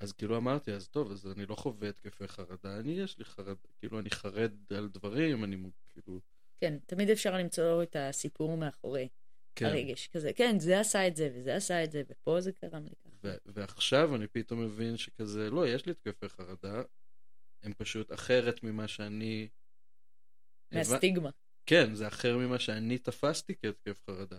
[0.00, 3.56] אז כאילו אמרתי, אז טוב, אז אני לא חווה התקפי חרדה, אני יש לי חרד,
[3.78, 5.56] כאילו אני חרד על דברים, אני
[5.88, 6.20] כאילו...
[6.60, 9.08] כן, תמיד אפשר למצוא את הסיפור מאחורי
[9.54, 9.66] כן.
[9.66, 10.08] הרגש.
[10.08, 13.16] כזה, כן, זה עשה את זה, וזה עשה את זה, ופה זה קרם לי ככה.
[13.24, 16.82] ו- ועכשיו אני פתאום מבין שכזה, לא, יש לי התקפי חרדה,
[17.62, 19.48] הם פשוט אחרת ממה שאני...
[20.72, 21.30] מהסטיגמה.
[21.66, 24.38] כן, זה אחר ממה שאני תפסתי כהתקף חרדה.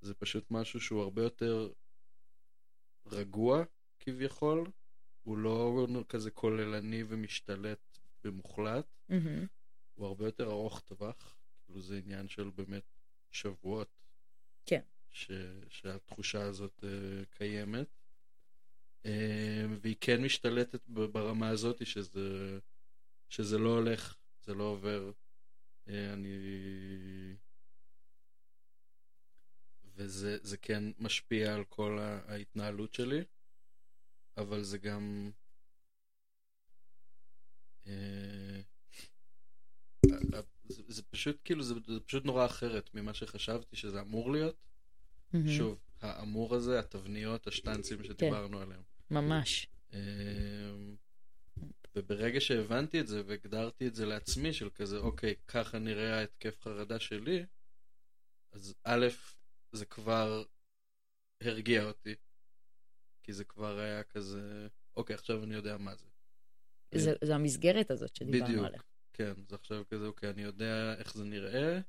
[0.00, 1.72] זה פשוט משהו שהוא הרבה יותר
[3.06, 3.64] רגוע,
[3.98, 4.70] כביכול.
[5.22, 8.96] הוא לא כזה כוללני ומשתלט במוחלט.
[9.08, 9.46] מהמם.
[9.94, 11.36] הוא הרבה יותר ארוך טווח.
[11.64, 12.84] כאילו זה עניין של באמת
[13.30, 13.97] שבועות.
[14.68, 14.80] כן.
[15.12, 15.30] ש...
[15.68, 17.86] שהתחושה הזאת uh, קיימת.
[19.02, 19.06] Uh,
[19.80, 22.58] והיא כן משתלטת ברמה הזאת שזה,
[23.28, 25.12] שזה לא הולך, זה לא עובר.
[25.86, 26.38] Uh, אני...
[29.94, 33.24] וזה זה כן משפיע על כל ההתנהלות שלי,
[34.36, 35.30] אבל זה גם...
[40.70, 44.32] אה, אה, זה, זה פשוט כאילו, זה, זה פשוט נורא אחרת ממה שחשבתי שזה אמור
[44.32, 44.56] להיות.
[45.32, 45.48] מהמם.
[45.48, 48.82] שוב, האמור הזה, התבניות, השטנצים שדיברנו עליהם.
[49.10, 49.66] ממש.
[49.92, 50.96] אמ,
[51.96, 56.98] וברגע שהבנתי את זה והגדרתי את זה לעצמי, של כזה, אוקיי, ככה נראה ההתקף חרדה
[56.98, 57.46] שלי,
[58.52, 59.06] אז א',
[59.72, 60.44] זה כבר
[61.40, 62.14] הרגיע אותי.
[63.22, 66.06] כי זה כבר היה כזה, אוקיי, עכשיו אני יודע מה זה.
[66.94, 68.66] זה, זה המסגרת הזאת שדיברנו בדיוק.
[68.66, 68.80] עליה.
[69.18, 71.80] כן, זה עכשיו כזה, אוקיי, אני יודע איך זה נראה,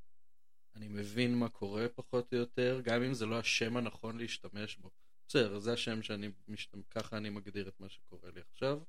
[0.75, 4.91] אני מבין מה קורה פחות או יותר, גם אם זה לא השם הנכון להשתמש בו.
[5.27, 8.81] בסדר, זה השם שאני, משתמש, ככה אני מגדיר את מה שקורה לי עכשיו,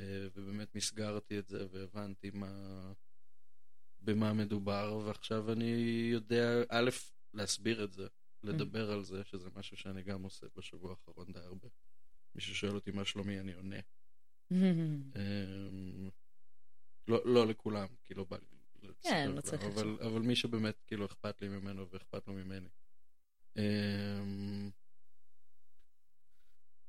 [0.00, 2.92] אה, ובאמת מסגרתי את זה והבנתי מה,
[4.00, 5.74] במה מדובר, ועכשיו אני
[6.12, 6.90] יודע, א',
[7.34, 8.06] להסביר את זה,
[8.42, 11.68] לדבר על זה, שזה משהו שאני גם עושה בשבוע האחרון די הרבה.
[12.34, 13.80] מישהו שואל אותי מה שלומי, אני עונה.
[17.10, 18.46] לא, לא לכולם, כי לא בא לי
[19.02, 19.98] כן, לא צריך אבל.
[20.06, 22.68] אבל מי שבאמת כאילו אכפת לי ממנו ואכפת לו ממני.
[23.56, 24.70] אמ,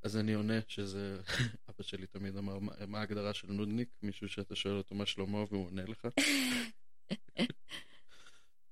[0.03, 1.21] אז אני עונה שזה,
[1.69, 3.89] אבא שלי תמיד אמר, "מה- מה ההגדרה של נודניק?
[4.01, 6.07] מישהו שאתה שואל אותו מה שלמה והוא עונה לך.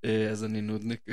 [0.05, 1.05] אה, אז אני נודניק.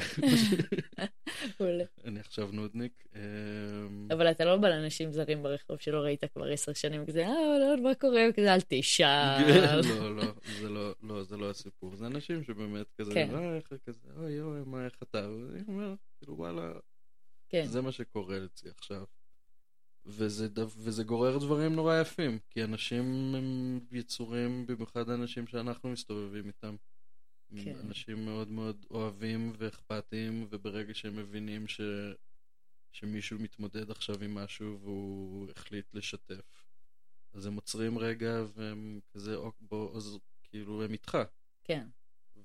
[2.04, 3.04] אני עכשיו נודניק.
[3.14, 7.58] אמ, אבל אתה לא בא לאנשים זרים ברחוב שלא ראית כבר עשר שנים, כזה, אה,
[7.60, 8.22] לא, מה קורה?
[8.36, 9.80] כזה, אל תשאל.
[9.88, 10.24] לא, לא,
[10.60, 11.96] זה לא, לא, זה לא הסיפור.
[11.96, 13.34] זה אנשים שבאמת כזה, כן.
[13.34, 15.28] אה, איך כזה, אוי, אוי, מה, איך אתה?
[15.30, 16.72] ואני אומר, כאילו, וואלה,
[17.48, 19.04] כן, זה מה שקורה אצלי עכשיו.
[20.06, 26.76] וזה גורר דברים נורא יפים, כי אנשים הם יצורים, במיוחד האנשים שאנחנו מסתובבים איתם.
[27.64, 27.76] כן.
[27.84, 31.80] אנשים מאוד מאוד אוהבים ואכפתיים, וברגע שהם מבינים ש...
[32.92, 36.64] שמישהו מתמודד עכשיו עם משהו והוא החליט לשתף,
[37.34, 41.18] אז הם עוצרים רגע והם כזה, "אוק, בוא, אז כאילו, הם איתך.
[41.64, 41.86] כן.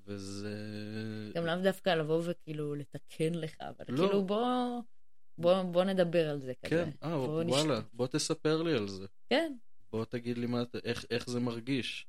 [0.04, 0.56] וזה...
[1.34, 4.06] גם לאו דווקא לבוא וכאילו לתקן לך, אבל לא.
[4.06, 4.80] כאילו בוא,
[5.38, 6.70] בוא, בוא נדבר על זה כזה.
[6.70, 9.06] כן, אה, בוא וואלה, נשת- בוא תספר לי על זה.
[9.30, 9.52] כן,
[9.92, 12.06] בוא תגיד לי מה, איך, איך זה מרגיש,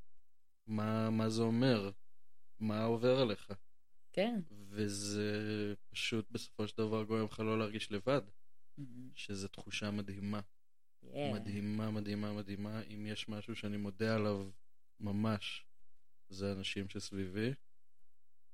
[0.68, 1.92] מה, מה זה אומר,
[2.64, 3.52] מה עובר עליך.
[4.12, 4.40] כן.
[4.70, 5.30] וזה
[5.90, 8.22] פשוט בסופו של דבר גורם לך לא להרגיש לבד,
[8.78, 9.10] מהמם.
[9.16, 10.42] שזו תחושה מדהימה.
[11.02, 11.32] כן.
[11.34, 12.82] מדהימה, מדהימה, מדהימה.
[12.82, 14.50] אם יש משהו שאני מודה עליו
[15.00, 15.66] ממש,
[16.30, 17.54] זה האנשים שסביבי.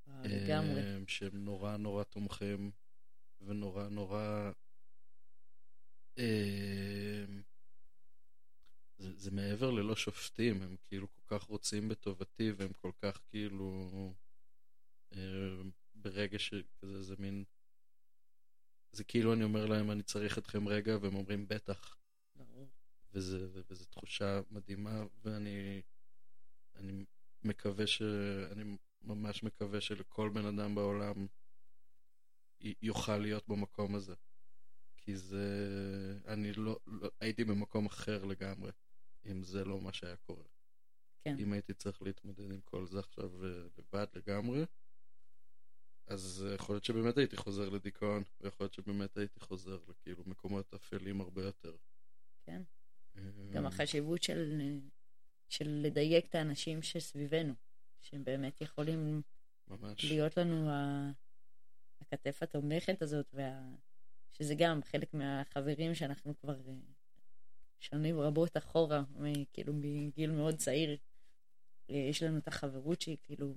[0.08, 0.82] אה, לגמרי.
[0.82, 2.72] אה, שהם נורא נורא תומכים,
[3.42, 4.52] ונורא נורא...
[6.18, 7.26] אה,
[9.00, 14.14] זה, זה מעבר ללא שופטים, הם כאילו כל כך רוצים בטובתי, והם כל כך כאילו...
[15.16, 15.62] אה,
[15.96, 17.44] ברגע שכזה זה מין...
[18.92, 21.96] זה כאילו אני אומר להם, אני צריך אתכם רגע, והם אומרים, בטח.
[23.14, 25.82] וזה, וזו תחושה מדהימה, ואני
[26.76, 27.06] אני
[27.44, 28.02] מקווה ש...
[28.52, 31.28] אני ממש מקווה שלכל בן אדם בעולם
[32.82, 34.16] יוכל להיות במקום הזה.
[34.98, 35.48] כי זה...
[36.28, 36.80] אני לא...
[36.88, 37.10] לא...
[37.20, 38.72] הייתי במקום אחר לגמרי,
[39.26, 40.44] אם זה לא מה שהיה קורה.
[41.24, 41.36] כן.
[41.40, 44.66] אם הייתי צריך להתמודד עם כל זה עכשיו אה, לבד לגמרי,
[46.08, 50.74] אז אה, יכול להיות שבאמת הייתי חוזר לדיכאון, ויכול להיות שבאמת הייתי חוזר לכאילו מקומות
[50.74, 51.76] אפלים הרבה יותר.
[52.44, 52.62] כן.
[53.18, 53.22] אה,
[53.52, 54.62] גם החשיבות של,
[55.50, 57.54] של לדייק את האנשים שסביבנו,
[58.02, 59.22] שהם באמת יכולים
[59.68, 60.06] ממש.
[60.06, 61.12] להיות לנו ה-
[62.02, 63.76] הכתף התומכת הזאת, וה...
[64.32, 66.62] שזה גם חלק מהחברים שאנחנו כבר
[67.80, 69.04] שנים רבות אחורה,
[69.54, 70.98] כאילו מגיל מאוד צעיר.
[71.90, 73.56] אה, יש לנו את החברות שהיא כאילו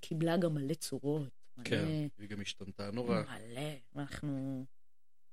[0.00, 1.32] קיבלה גם מלא צורות.
[1.56, 3.22] מלא, כן, היא גם השתנתה נורא.
[3.22, 4.64] מלא, ואנחנו...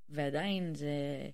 [0.10, 1.30] ועדיין זה...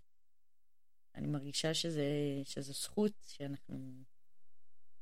[1.15, 2.05] אני מרגישה שזה,
[2.43, 4.03] שזה זכות שאנחנו...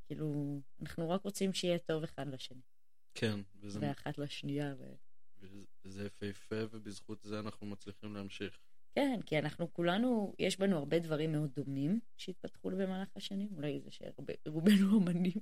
[0.06, 2.60] כאילו, אנחנו רק רוצים שיהיה טוב אחד לשני,
[3.14, 4.74] כן, וזה, ואחת לשנייה.
[4.78, 4.94] ו...
[5.84, 8.58] וזה יפהפה, ובזכות זה אנחנו מצליחים להמשיך.
[8.94, 13.90] כן, כי אנחנו כולנו, יש בנו הרבה דברים מאוד דומים שהתפתחו במהלך השנים, אולי זה
[13.90, 15.40] שרובנו אומנים,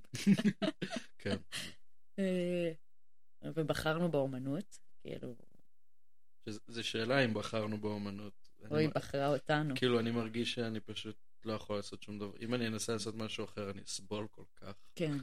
[1.19, 1.37] כן,
[2.19, 2.73] אה,
[3.45, 5.35] ובחרנו באומנות, כאילו,
[6.47, 8.49] זה שאלה אם בחרנו באומנות.
[8.71, 9.75] או היא בחרה אותנו.
[9.77, 12.33] כאילו, אני מרגיש שאני פשוט לא יכול לעשות שום דבר.
[12.41, 14.75] אם אני אנסה לעשות משהו אחר, אני אסבול כל כך.
[14.95, 15.17] כן.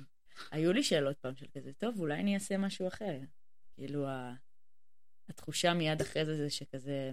[0.52, 3.19] היו לי שאלות פעם של כזה, טוב, אולי אני אעשה משהו אחר.
[3.76, 4.07] כאילו.
[5.30, 7.11] התחושה מיד אחרי זה זה שכזה,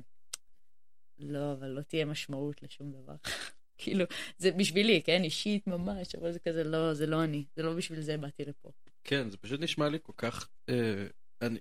[1.23, 3.15] לא, אבל לא תהיה משמעות לשום דבר.
[3.79, 4.05] כאילו,
[4.39, 8.01] זה בשבילי, כן, אישית ממש, אבל זה כזה, לא, זה לא אני, זה לא בשביל
[8.01, 8.71] זה באתי לפה.
[9.05, 10.49] כן, זה פשוט נשמע לי כל כך...
[10.69, 11.07] אה,
[11.43, 11.59] אני...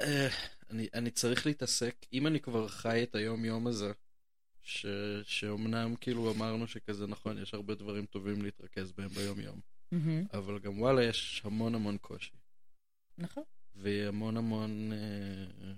[0.00, 0.28] אה,
[0.70, 3.92] אני, אני צריך להתעסק, אם אני כבר חי את היום-יום הזה,
[4.62, 4.86] ש,
[5.24, 9.60] שאומנם כאילו אמרנו שכזה נכון, יש הרבה דברים טובים להתרכז בהם ביום-יום,
[10.34, 12.36] אבל גם וואלה, יש המון המון קושי.
[13.18, 13.42] נכון.
[13.74, 14.92] והמון המון...
[14.92, 15.72] אה,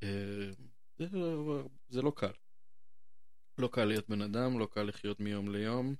[0.00, 2.32] זה, לא- זה לא קל.
[3.58, 5.94] לא קל להיות בן אדם, לא קל לחיות מיום ליום.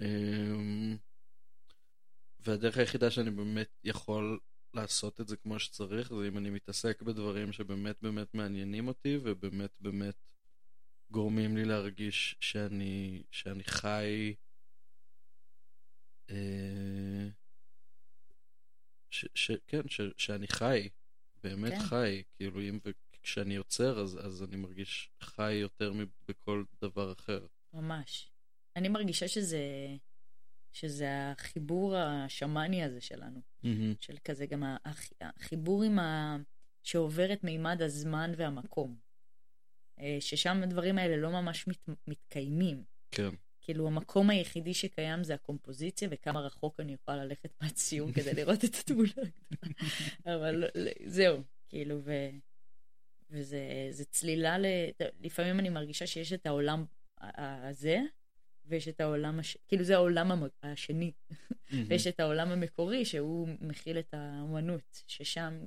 [0.00, 0.94] אה,
[2.40, 4.40] והדרך היחידה שאני באמת יכול
[4.74, 9.70] לעשות את זה כמו שצריך, זה אם אני מתעסק בדברים שבאמת באמת מעניינים אותי, ובאמת
[9.80, 10.14] באמת
[11.10, 14.34] גורמים לי להרגיש שאני, שאני חי...
[16.30, 17.28] אה,
[19.10, 20.88] ש, ש, כן, ש, שאני חי,
[21.42, 21.78] באמת כן.
[21.80, 27.46] חי, כאילו אם וכשאני יוצר אז, אז אני מרגיש חי יותר מבכל דבר אחר.
[27.72, 28.30] ממש.
[28.76, 29.60] אני מרגישה שזה,
[30.72, 33.40] שזה החיבור השמאני הזה שלנו.
[34.00, 36.36] של כזה גם הח- החיבור עם ה...
[36.82, 38.96] שעובר את מימד הזמן והמקום.
[40.00, 41.88] אה, ששם הדברים האלה לא ממש מת...
[42.06, 42.84] מתקיימים.
[43.10, 43.30] כן,
[43.68, 48.74] כאילו המקום היחידי שקיים זה הקומפוזיציה וכמה רחוק אני יכולה ללכת מהציור כדי לראות את
[48.74, 50.36] התמונה הגדולה.
[50.36, 52.12] אבל לא- לא- זהו, כאילו, ו...
[53.30, 54.64] וזה זה צלילה ל...
[55.20, 56.84] לפעמים אני מרגישה שיש את העולם
[57.20, 57.98] הזה,
[58.64, 59.56] ויש את העולם, הש...
[59.68, 61.12] כאילו זה העולם המ- השני,
[61.88, 65.58] ויש את העולם המקורי שהוא מכיל את האומנות, ששם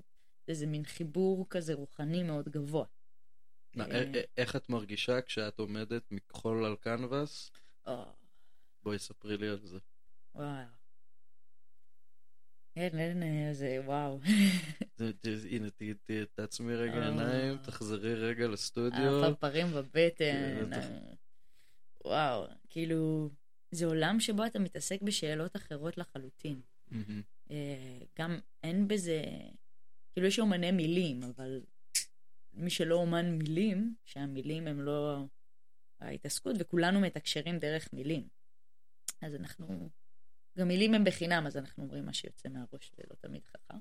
[0.45, 2.85] זה איזה מין חיבור כזה רוחני מאוד גבוה.
[3.75, 3.85] מה,
[4.37, 7.51] איך את מרגישה כשאת עומדת מכחול על קנבס?
[8.83, 9.79] בואי ספרי לי על זה.
[10.35, 10.65] וואו.
[12.75, 14.19] אין, אין, אה, זה וואו.
[15.51, 15.67] הנה,
[16.33, 17.09] תעצמי רגע אה.
[17.09, 19.25] עיניים, תחזרי רגע לסטודיו.
[19.25, 20.65] הפרפרים בבטן.
[20.69, 20.73] כן.
[20.73, 21.13] אה,
[22.05, 23.29] וואו, כאילו,
[23.71, 26.61] זה עולם שבו אתה מתעסק בשאלות אחרות לחלוטין.
[27.51, 29.23] אה, גם אין בזה,
[30.13, 31.61] כאילו יש אומני מילים, אבל
[32.53, 35.25] מי שלא אומן מילים, שהמילים הם לא
[36.01, 38.27] ההתעסקות, וכולנו מתקשרים דרך מילים.
[39.21, 39.89] אז אנחנו,
[40.57, 43.77] גם מילים הם בחינם, אז אנחנו אומרים מה שיוצא מהראש, זה לא תמיד חכם,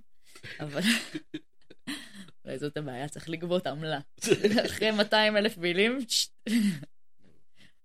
[0.60, 0.80] אבל
[2.44, 4.00] אולי זאת הבעיה, צריך לגבות עמלה.
[4.66, 5.98] אחרי 200 אלף מילים,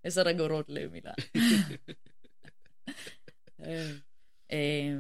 [0.03, 1.14] עשר אגורות למילה.
[3.60, 3.91] אה,
[4.52, 4.94] אה,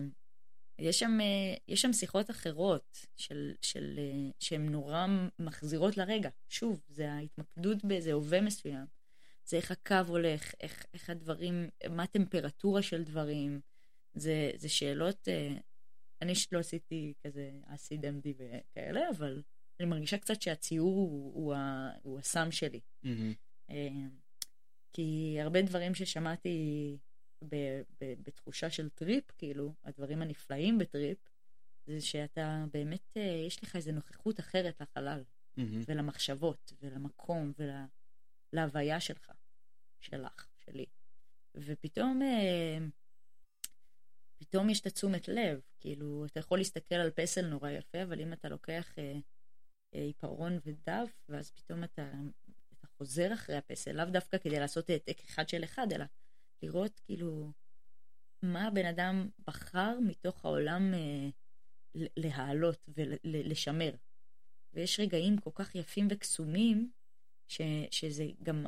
[0.79, 3.99] יש שם, אה, יש שם שיחות אחרות של, של,
[4.39, 5.05] שהן נורא
[5.39, 6.29] מחזירות לרגע.
[6.49, 8.94] שוב, זה ההתמקדות באיזה הווה מסוים.
[9.45, 13.61] זה איך הקו הולך, איך, איך הדברים, מה הטמפרטורה של דברים.
[14.13, 15.57] זה, זה שאלות, אה,
[16.21, 19.41] אני לא עשיתי כזה אסיד MD וכאלה, אבל
[19.79, 22.79] אני מרגישה קצת שהציור הוא, הוא, ה- הוא הסם שלי.
[23.03, 23.33] מהמם.
[23.69, 23.89] אה,
[24.93, 26.97] כי הרבה דברים ששמעתי
[27.49, 31.17] ב- ב- בתחושה של טריפ, כאילו, הדברים הנפלאים בטריפ,
[31.87, 35.23] זה שאתה באמת, אה, יש לך איזו נוכחות אחרת לחלל,
[35.57, 35.81] מהמם.
[35.87, 37.53] ולמחשבות, ולמקום,
[38.53, 39.31] ולהוויה שלך,
[39.99, 40.85] שלך, שלי.
[41.55, 42.77] ופתאום, אה,
[44.37, 48.33] פתאום יש את התשומת לב, כאילו, אתה יכול להסתכל על פסל נורא יפה, אבל אם
[48.33, 49.13] אתה לוקח אה,
[49.95, 52.11] אה, עיפרון ודף, ואז פתאום אתה,
[52.73, 56.05] אתה חוזר אחרי הפסל, לאו דווקא כדי לעשות העתק אחד של אחד, אלא
[56.63, 57.51] לראות כאילו
[58.41, 61.29] מה הבן אדם בחר מתוך העולם אה,
[62.17, 62.89] להעלות
[63.23, 63.91] ולשמר.
[64.73, 66.91] ויש רגעים כל כך יפים וקסומים,
[67.47, 67.61] ש,
[67.91, 68.65] שזה גם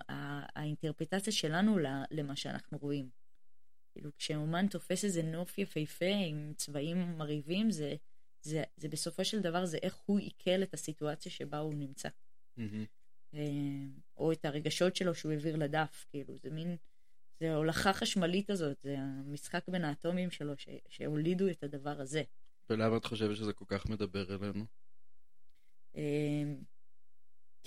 [0.55, 1.77] האינטרפטציה שלנו
[2.11, 3.09] למה שאנחנו רואים.
[3.93, 7.95] כאילו, כשאומן תופס איזה נוף יפהפה עם צבעים מרהיבים, זה,
[8.41, 12.09] זה, זה בסופו של דבר, זה איך הוא עיכל את הסיטואציה שבה הוא נמצא.
[13.33, 13.41] אה,
[14.17, 16.77] או את הרגשות שלו שהוא העביר לדף, כאילו, זה מין,
[17.39, 22.23] זה ההולכה חשמלית הזאת, זה המשחק בין האטומים שלו ש, שהולידו את הדבר הזה.
[22.69, 24.65] ולמה את חושבת שזה כל כך מדבר אלינו?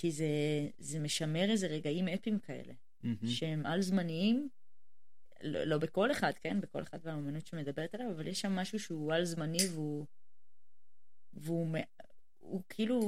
[0.01, 0.27] כי זה,
[0.77, 2.73] זה משמר איזה רגעים אפיים כאלה,
[3.03, 3.27] מהמם.
[3.27, 4.49] שהם על-זמניים,
[5.43, 6.61] לא, לא בכל אחד, כן?
[6.61, 10.05] בכל אחד והאומנות שמדברת עליו, אבל יש שם משהו שהוא על-זמני והוא,
[11.33, 11.87] והוא מ-
[12.39, 12.99] הוא כאילו,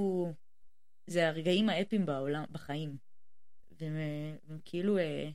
[1.08, 2.98] זה הרגעים האפיים בעולם, בחיים.
[3.72, 3.96] והם,
[4.48, 5.30] והם כאילו, אה,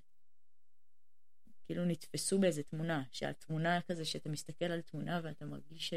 [1.64, 5.94] כאילו נתפסו באיזה תמונה, שהתמונה כזה, שאתה מסתכל על תמונה ואתה מרגיש ש,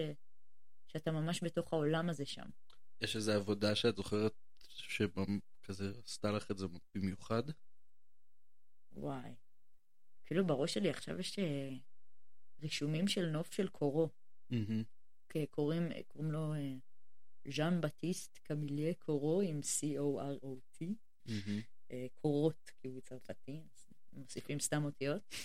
[0.88, 2.50] שאתה ממש בתוך העולם הזה שם.
[3.02, 4.34] יש איזו עבודה שאת זוכרת
[5.74, 6.66] שכזה עשתה לך את זה
[6.96, 7.44] במיוחד?
[8.92, 9.32] וואי.
[10.26, 11.70] כאילו בראש שלי עכשיו יש אה,
[12.62, 14.10] רישומים של נוף של קורו.
[15.50, 16.74] קוראים, קוראים לו אה,
[17.52, 20.86] ז'אן בטיסט קמיליה קורו עם C-O-R-O-T.
[21.92, 25.36] אה, קורות, כי הוא צרפתי, אז מוסיפים סתם אותיות.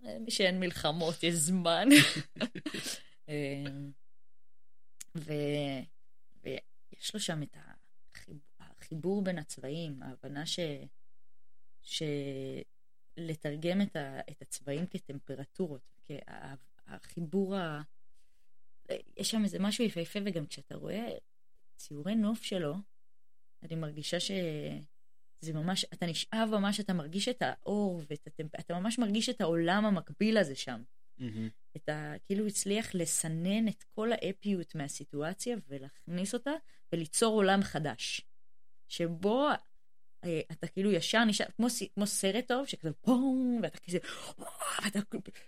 [0.00, 1.88] מי שאין מלחמות, יש זמן.
[5.14, 5.82] ו-
[6.42, 7.81] ויש לו שם את החיב-
[8.82, 10.58] החיבור בין הצבעים, ההבנה ש...
[11.82, 14.20] שלתרגם את, ה...
[14.30, 16.54] את הצבעים כטמפרטורות, כי ה-
[16.86, 17.82] החיבור ה...
[19.16, 21.08] יש שם איזה משהו יפהפה, וגם כשאתה רואה
[21.76, 22.74] ציורי נוף שלו,
[23.62, 24.30] אני מרגישה ש...
[25.40, 28.54] זה ממש, אתה נשאב ממש, אתה מרגיש את האור, ואת הטמפ...
[28.54, 30.82] אתה ממש מרגיש את העולם המקביל הזה שם.
[31.18, 31.48] מהמם.
[31.76, 32.14] את ה...
[32.26, 36.50] כאילו הצליח לסנן את כל האפיות מהסיטואציה ולהכניס אותה
[36.92, 38.20] וליצור עולם חדש.
[38.92, 39.48] שבו
[40.24, 43.98] אה, אתה כאילו ישר נשאר, כמו, כמו סרט טוב, שכזה בום, ואתה כזה,
[44.84, 44.98] ואתה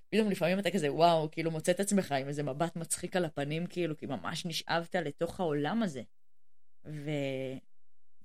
[0.09, 3.67] פתאום לפעמים אתה כזה, וואו, כאילו מוצא את עצמך עם איזה מבט מצחיק על הפנים,
[3.67, 6.03] כאילו, כי ממש נשאבת לתוך העולם הזה.
[6.85, 7.11] ו...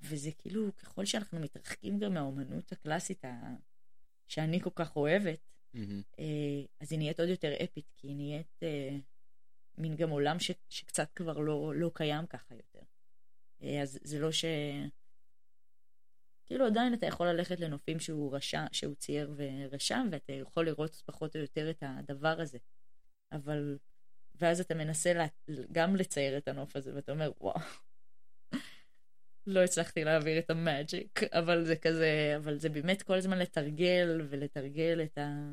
[0.02, 3.56] וזה כאילו, ככל שאנחנו מתרחקים גם מהאומנות הקלאסית ה...
[4.28, 5.40] שאני כל כך אוהבת.
[6.20, 8.98] אה, אז היא נהיית עוד יותר אפית, כי היא נהיית אה,
[9.78, 12.82] מין גם עולם ש, שקצת כבר לא, לא קיים ככה יותר.
[13.62, 14.46] אה, אז זה לא ש...
[16.50, 21.36] כאילו עדיין אתה יכול ללכת לנופים שהוא רשם, שהוא צייר ורשם, ואתה יכול לראות פחות
[21.36, 22.58] או יותר את הדבר הזה.
[23.32, 23.78] אבל...
[24.36, 25.26] ואז אתה מנסה לה,
[25.72, 27.60] גם לצייר את הנוף הזה, ואתה אומר, וואו,
[29.48, 35.02] לא הצלחתי להעביר את המאג'יק, אבל זה כזה, אבל זה באמת כל הזמן לתרגל ולתרגל
[35.04, 35.52] את, ה,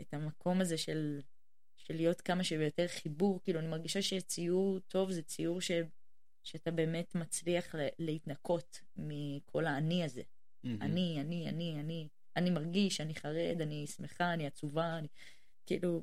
[0.00, 1.20] את המקום הזה של,
[1.76, 5.70] של להיות כמה שיותר חיבור, כאילו אני מרגישה שציור טוב זה ציור ש,
[6.44, 10.22] שאתה באמת מצליח להתנקות מכל האני הזה.
[10.64, 10.82] מהמם.
[10.82, 15.08] אני, אני, אני, אני, אני מרגיש, אני חרד, אני שמחה, אני עצובה, אני...
[15.66, 16.02] כאילו,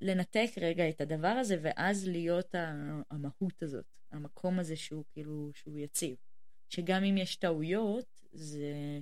[0.00, 2.54] לנתק רגע את הדבר הזה, ואז להיות
[3.10, 6.16] המהות הזאת, המקום הזה שהוא כאילו, שהוא יציב.
[6.68, 9.00] שגם אם יש טעויות, זה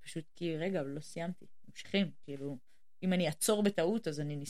[0.00, 2.58] פשוט כי, רגע, לא סיימתי, ממשיכים, כאילו,
[3.02, 4.44] אם אני אעצור בטעות, אז אני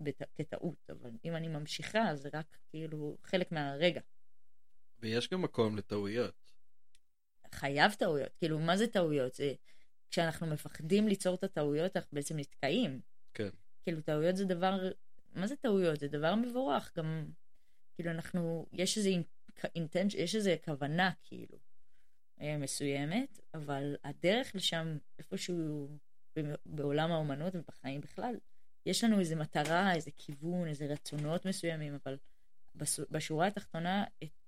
[0.00, 4.00] בת- כטעות, אבל אם אני ממשיכה, אז זה רק כאילו חלק מהרגע.
[5.00, 6.52] ויש גם מקום לטעויות.
[7.54, 9.34] חייב טעויות, כאילו, מה זה טעויות?
[9.34, 9.54] זה
[10.10, 13.00] כשאנחנו מפחדים ליצור את הטעויות, אנחנו בעצם נתקעים.
[13.34, 13.48] כן.
[13.82, 14.90] כאילו, טעויות זה דבר,
[15.34, 16.00] מה זה טעויות?
[16.00, 17.26] זה דבר מבורך, גם,
[17.94, 19.10] כאילו, אנחנו, יש איזה
[19.74, 21.58] אינטנש, יש איזה כוונה, כאילו,
[22.40, 25.88] אה, מסוימת, אבל הדרך לשם, איפשהו
[26.66, 28.34] בעולם האומנות ובחיים בכלל,
[28.86, 32.16] יש לנו איזה מטרה, איזה כיוון, איזה רצונות מסוימים, אבל
[33.10, 34.04] בשורה התחתונה,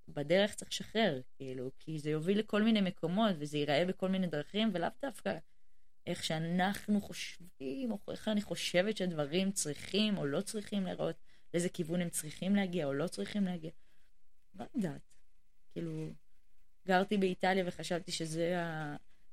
[0.08, 4.70] בדרך צריך לשחרר, כאילו, כי זה יוביל לכל מיני מקומות, וזה ייראה בכל מיני דרכים,
[4.72, 5.38] ולאו דווקא
[6.06, 11.16] איך שאנחנו חושבים, או איך אני חושבת שדברים צריכים או לא צריכים להיראות,
[11.54, 13.70] לאיזה כיוון הם צריכים להגיע או לא צריכים להגיע.
[14.54, 15.00] לא יודעת.
[15.72, 16.10] כאילו,
[16.86, 18.54] גרתי באיטליה וחשבתי שזה.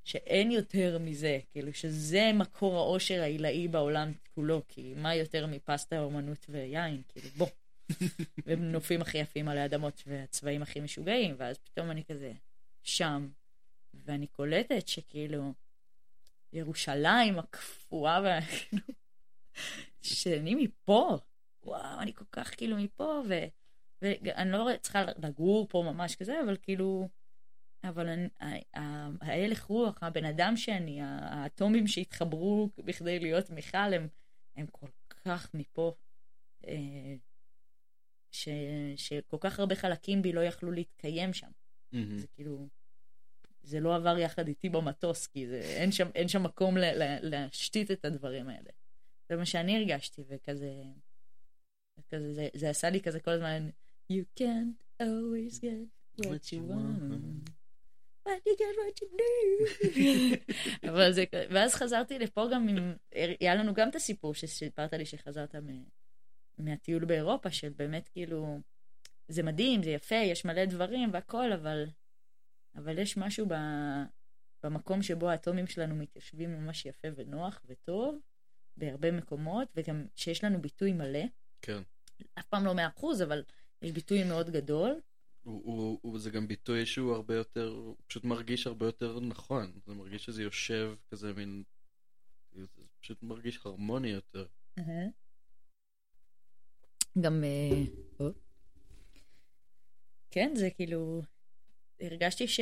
[0.06, 6.46] שאין יותר מזה, כאילו שזה מקור האושר העילאי בעולם כולו, כי מה יותר מפסטה, אומנות
[6.50, 7.48] ויין, כאילו בוא.
[8.46, 12.32] ונופים הכי יפים על האדמות והצבעים הכי משוגעים, ואז פתאום אני כזה
[12.84, 13.28] שם,
[13.94, 15.54] ואני קולטת שכאילו
[16.54, 18.84] ירושלים הקפואה, וכאילו,
[20.02, 21.18] שאני מפה,
[21.64, 23.46] וואו, אני כל כך כאילו מפה, ו...
[24.02, 27.10] ואני לא צריכה לגור פה ממש כזה, אבל כאילו,
[27.90, 28.26] אבל
[29.22, 34.08] ההלך רוח, הבן אדם שאני, האטומים שהתחברו בכדי להיות מיכל, הם,
[34.56, 34.88] הם כל
[35.26, 35.96] כך מפה,
[36.68, 37.16] אה,
[38.32, 38.50] ש,
[38.96, 41.50] שכל כך הרבה חלקים בי לא יכלו להתקיים שם.
[41.92, 42.18] מהמם.
[42.18, 42.68] זה כאילו,
[43.64, 47.18] זה לא עבר יחד איתי במטוס, כי זה, אין, שם, אין שם מקום ל, ל,
[47.22, 48.70] להשתית את הדברים האלה.
[49.30, 50.84] זה מה שאני הרגשתי, וכזה,
[52.00, 53.70] וכזה זה, זה עשה לי כזה כל הזמן,
[54.12, 57.50] you can't always get what you want.
[58.26, 60.90] Get what you need.
[60.90, 62.96] אבל זה, ואז חזרתי לפה גם עם,
[63.40, 65.84] היה לנו גם את הסיפור שסיפרת לי שחזרת מ,
[66.58, 68.60] מהטיול באירופה, של באמת כאילו,
[69.28, 71.86] זה מדהים, זה יפה, יש מלא דברים והכל, אבל,
[72.76, 73.54] אבל יש משהו ב,
[74.64, 78.20] במקום שבו האטומים שלנו מתיישבים ממש יפה ונוח וטוב,
[78.78, 81.24] בהרבה מקומות, וגם שיש לנו ביטוי מלא,
[81.62, 81.82] כן.
[82.40, 83.44] אף פעם לא מאה אחוז, אבל
[83.82, 85.02] יש ביטוי מאוד גדול.
[85.46, 89.80] הוא, הוא, הוא, זה גם ביטוי שהוא הרבה יותר, הוא פשוט מרגיש הרבה יותר נכון.
[89.86, 91.64] זה מרגיש שזה יושב כזה מין,
[92.52, 92.66] זה
[93.00, 94.46] פשוט מרגיש הרמוני יותר.
[97.22, 98.26] גם, אה.
[100.32, 101.22] כן, זה כאילו,
[102.00, 102.60] הרגשתי ש...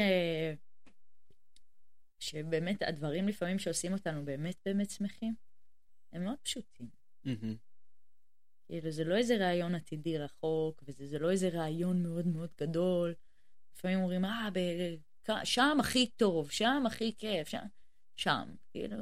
[2.19, 5.35] שבאמת הדברים לפעמים שעושים אותנו באמת באמת שמחים,
[6.13, 6.89] הם מאוד פשוטים.
[7.23, 7.55] מהמם.
[8.67, 13.13] כאילו, זה לא איזה רעיון עתידי רחוק, וזה זה לא איזה רעיון מאוד מאוד גדול.
[13.75, 14.95] לפעמים אומרים, אה, ב-
[15.43, 17.63] שם הכי טוב, שם הכי כיף, שם,
[18.15, 18.97] שם, כאילו...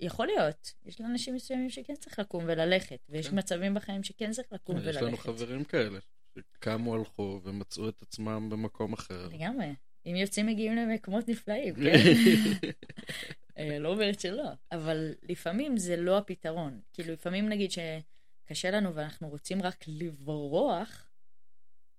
[0.00, 3.38] יכול להיות, יש לאנשים מסוימים שכן צריך לקום וללכת, ויש כן.
[3.38, 5.02] מצבים בחיים שכן צריך לקום יש וללכת.
[5.02, 5.98] לנו חברים כאלה,
[6.38, 9.28] שקמו, הלכו ומצאו את עצמם במקום אחר.
[9.32, 9.74] לגמרי.
[10.06, 11.82] אם יוצאים מגיעים למקומות נפלאים, כן?
[13.58, 16.80] אה, לא אומרת שלא, אבל לפעמים זה לא הפתרון.
[16.92, 21.10] כאילו, לפעמים נגיד שקשה לנו ואנחנו רוצים רק לברוח,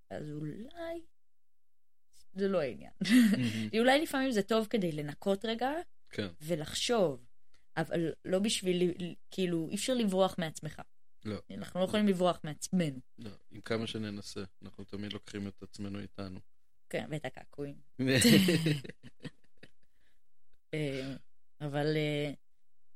[0.09, 1.01] אז אולי
[2.33, 2.91] זה לא העניין.
[3.79, 5.71] אולי לפעמים זה טוב כדי לנקות רגע
[6.09, 7.25] כן, ולחשוב,
[7.77, 8.93] אבל לא בשביל,
[9.31, 10.81] כאילו, אי אפשר לברוח מעצמך.
[11.25, 11.37] לא.
[11.51, 12.99] אנחנו לא יכולים לברוח מעצמנו.
[13.17, 16.39] לא, עם כמה שננסה, אנחנו תמיד לוקחים את עצמנו איתנו.
[16.89, 17.75] כן, ואת הקעקועים.
[21.61, 22.31] אבל, אה,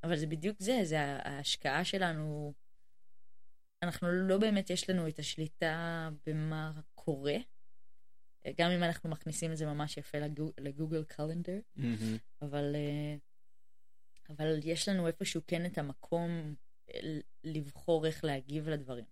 [0.04, 2.52] אבל זה בדיוק זה, זה ההשקעה שלנו.
[3.82, 7.36] אנחנו לא באמת יש לנו את השליטה במה קורה.
[8.56, 12.16] גם אם אנחנו מכניסים את זה ממש יפה לגוג, לגוגל קלנדר, מהמם.
[12.42, 13.16] אבל, אה,
[14.30, 16.54] אבל יש לנו איפשהו כן את המקום
[16.94, 17.00] אה,
[17.44, 19.04] לבחור איך להגיב לדברים.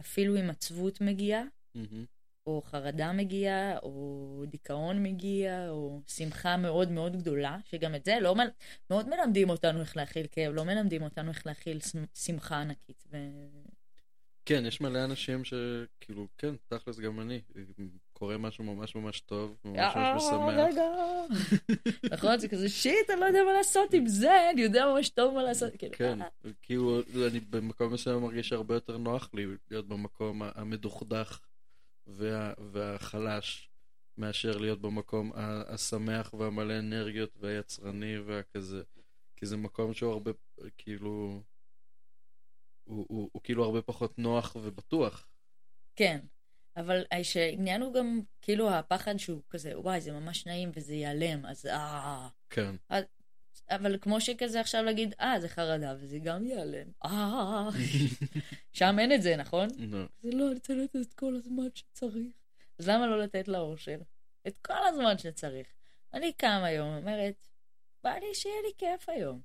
[0.00, 1.42] אפילו אם עצבות מגיעה,
[1.74, 2.04] מהמם.
[2.46, 8.34] או חרדה מגיעה, או דיכאון מגיע, או שמחה מאוד מאוד גדולה, שגם את זה לא
[8.34, 8.48] מל...
[8.90, 13.04] מאוד מלמדים אותנו איך להכיל כאב, לא מלמדים אותנו איך להכיל שמ- שמחה ענקית.
[13.12, 13.16] ו...
[14.44, 17.40] כן, יש מלא אנשים שכאילו, כן, תכלס גם אני,
[18.12, 20.54] קורה משהו ממש ממש טוב, ממש ממש משמח.
[20.56, 20.84] רגע.
[22.14, 25.34] נכון, זה כזה שיט, אני לא יודע מה לעשות עם זה, אני יודע ממש טוב
[25.34, 25.72] מה לעשות.
[25.78, 26.28] כאילו, כן, אה,
[26.62, 27.00] כאילו,
[27.30, 31.40] אני במקום מסוים מרגיש הרבה יותר נוח לי להיות במקום המדוכדך
[32.06, 33.70] וה, והחלש,
[34.18, 35.32] מאשר להיות במקום
[35.68, 38.82] השמח והמלא אנרגיות והיצרני והכזה.
[39.36, 40.30] כי זה מקום שהוא הרבה,
[40.78, 41.42] כאילו...
[42.84, 45.26] הוא, הוא, הוא כאילו הרבה פחות נוח ובטוח.
[45.96, 46.20] כן,
[46.76, 51.66] אבל העניין הוא גם, כאילו, הפחד שהוא כזה, וואי, זה ממש נעים וזה ייעלם, אז
[51.66, 52.28] אה...
[52.50, 52.74] כן.
[53.70, 56.88] אבל כמו שכזה עכשיו להגיד, אה, זה חרדה, וזה גם ייעלם.
[57.04, 57.68] אה...
[58.72, 59.68] שם אין את זה, נכון?
[59.78, 60.04] לא.
[60.22, 62.32] זה לא, אני צריך לתת את כל הזמן שצריך.
[62.78, 63.98] אז למה לא לתת לאושר?
[64.46, 65.66] את כל הזמן שצריך.
[66.14, 67.48] אני קם היום, אומרת,
[68.04, 69.40] בא לי שיהיה לי כיף היום.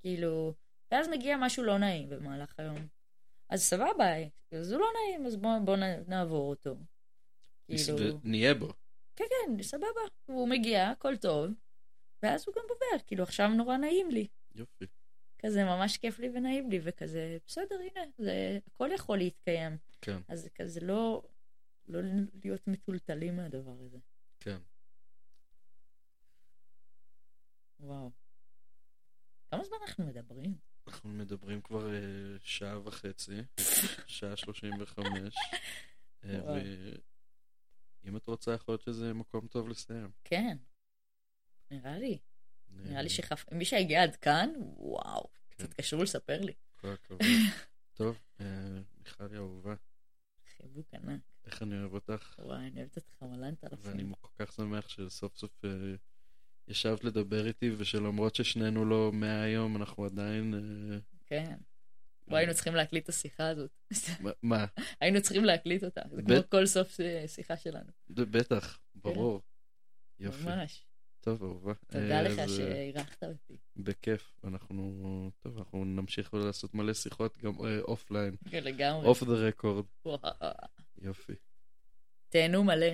[0.00, 0.54] כאילו,
[0.90, 2.86] ואז מגיע משהו לא נעים במהלך היום.
[3.48, 4.06] אז סבבה,
[4.52, 5.76] אז הוא לא נעים, אז בואו בוא
[6.06, 6.76] נעבור אותו.
[7.66, 8.20] כאילו...
[8.24, 8.72] נהיה בו.
[9.16, 10.00] כן, כן, סבבה.
[10.26, 11.50] הוא מגיע, הכל טוב,
[12.22, 14.26] ואז הוא גם עובר, כאילו עכשיו נורא נעים לי.
[14.54, 14.84] יופי.
[15.38, 19.76] כזה ממש כיף לי ונעים לי, וכזה, בסדר, הנה, זה, הכל יכול להתקיים.
[20.00, 20.20] כן.
[20.28, 21.22] אז כזה לא,
[21.88, 22.00] לא
[22.44, 23.98] להיות מטולטלים מהדבר הזה.
[24.40, 24.58] כן.
[27.80, 28.10] וואו.
[29.50, 30.54] כמה זמן אנחנו מדברים?
[30.86, 33.42] אנחנו מדברים כבר uh, שעה וחצי,
[34.06, 35.34] שעה שלושים וחמש.
[36.24, 36.40] אה,
[38.04, 40.10] ואם את רוצה, יכול להיות שזה מקום טוב לסיים.
[40.24, 40.56] כן,
[41.70, 42.18] נראה לי.
[42.70, 43.52] נראה לי שחפ...
[43.52, 45.66] מי שהגיע עד כאן, וואו, כן.
[45.66, 46.52] תתקשרו לספר לי.
[46.76, 47.20] כל הכבוד.
[47.94, 48.46] טוב, אה,
[48.98, 49.74] מיכלי אהובה.
[50.56, 51.20] חיבוק ענק.
[51.46, 52.34] איך אני אוהב אותך.
[52.38, 53.90] וואי, אני אוהבת אותך מלנת אלפים.
[53.90, 55.64] ואני כל כך שמח שסוף סוף
[56.68, 60.54] ישבת לדבר איתי, ושלמרות ששנינו לא מהיום, אנחנו עדיין...
[60.54, 61.56] אה, כן.
[62.28, 63.70] לא היינו צריכים להקליט את השיחה הזאת.
[64.42, 64.66] מה?
[65.00, 66.00] היינו צריכים להקליט אותה.
[66.10, 67.90] זה כמו כל סוף אה, שיחה שלנו.
[68.08, 69.42] בטח, ברור.
[70.18, 70.44] יופי.
[70.44, 70.84] ממש.
[71.20, 71.72] טוב, אהובה.
[71.74, 73.56] תודה אה, לך שאירחת אותי.
[73.76, 74.32] בכיף.
[74.44, 78.36] אנחנו, טוב, אנחנו נמשיך לעשות מלא שיחות גם offline.
[78.50, 79.06] כן, לגמרי.
[79.06, 79.84] off the record.
[81.02, 81.32] יופי.
[82.28, 82.86] תהנו מלא.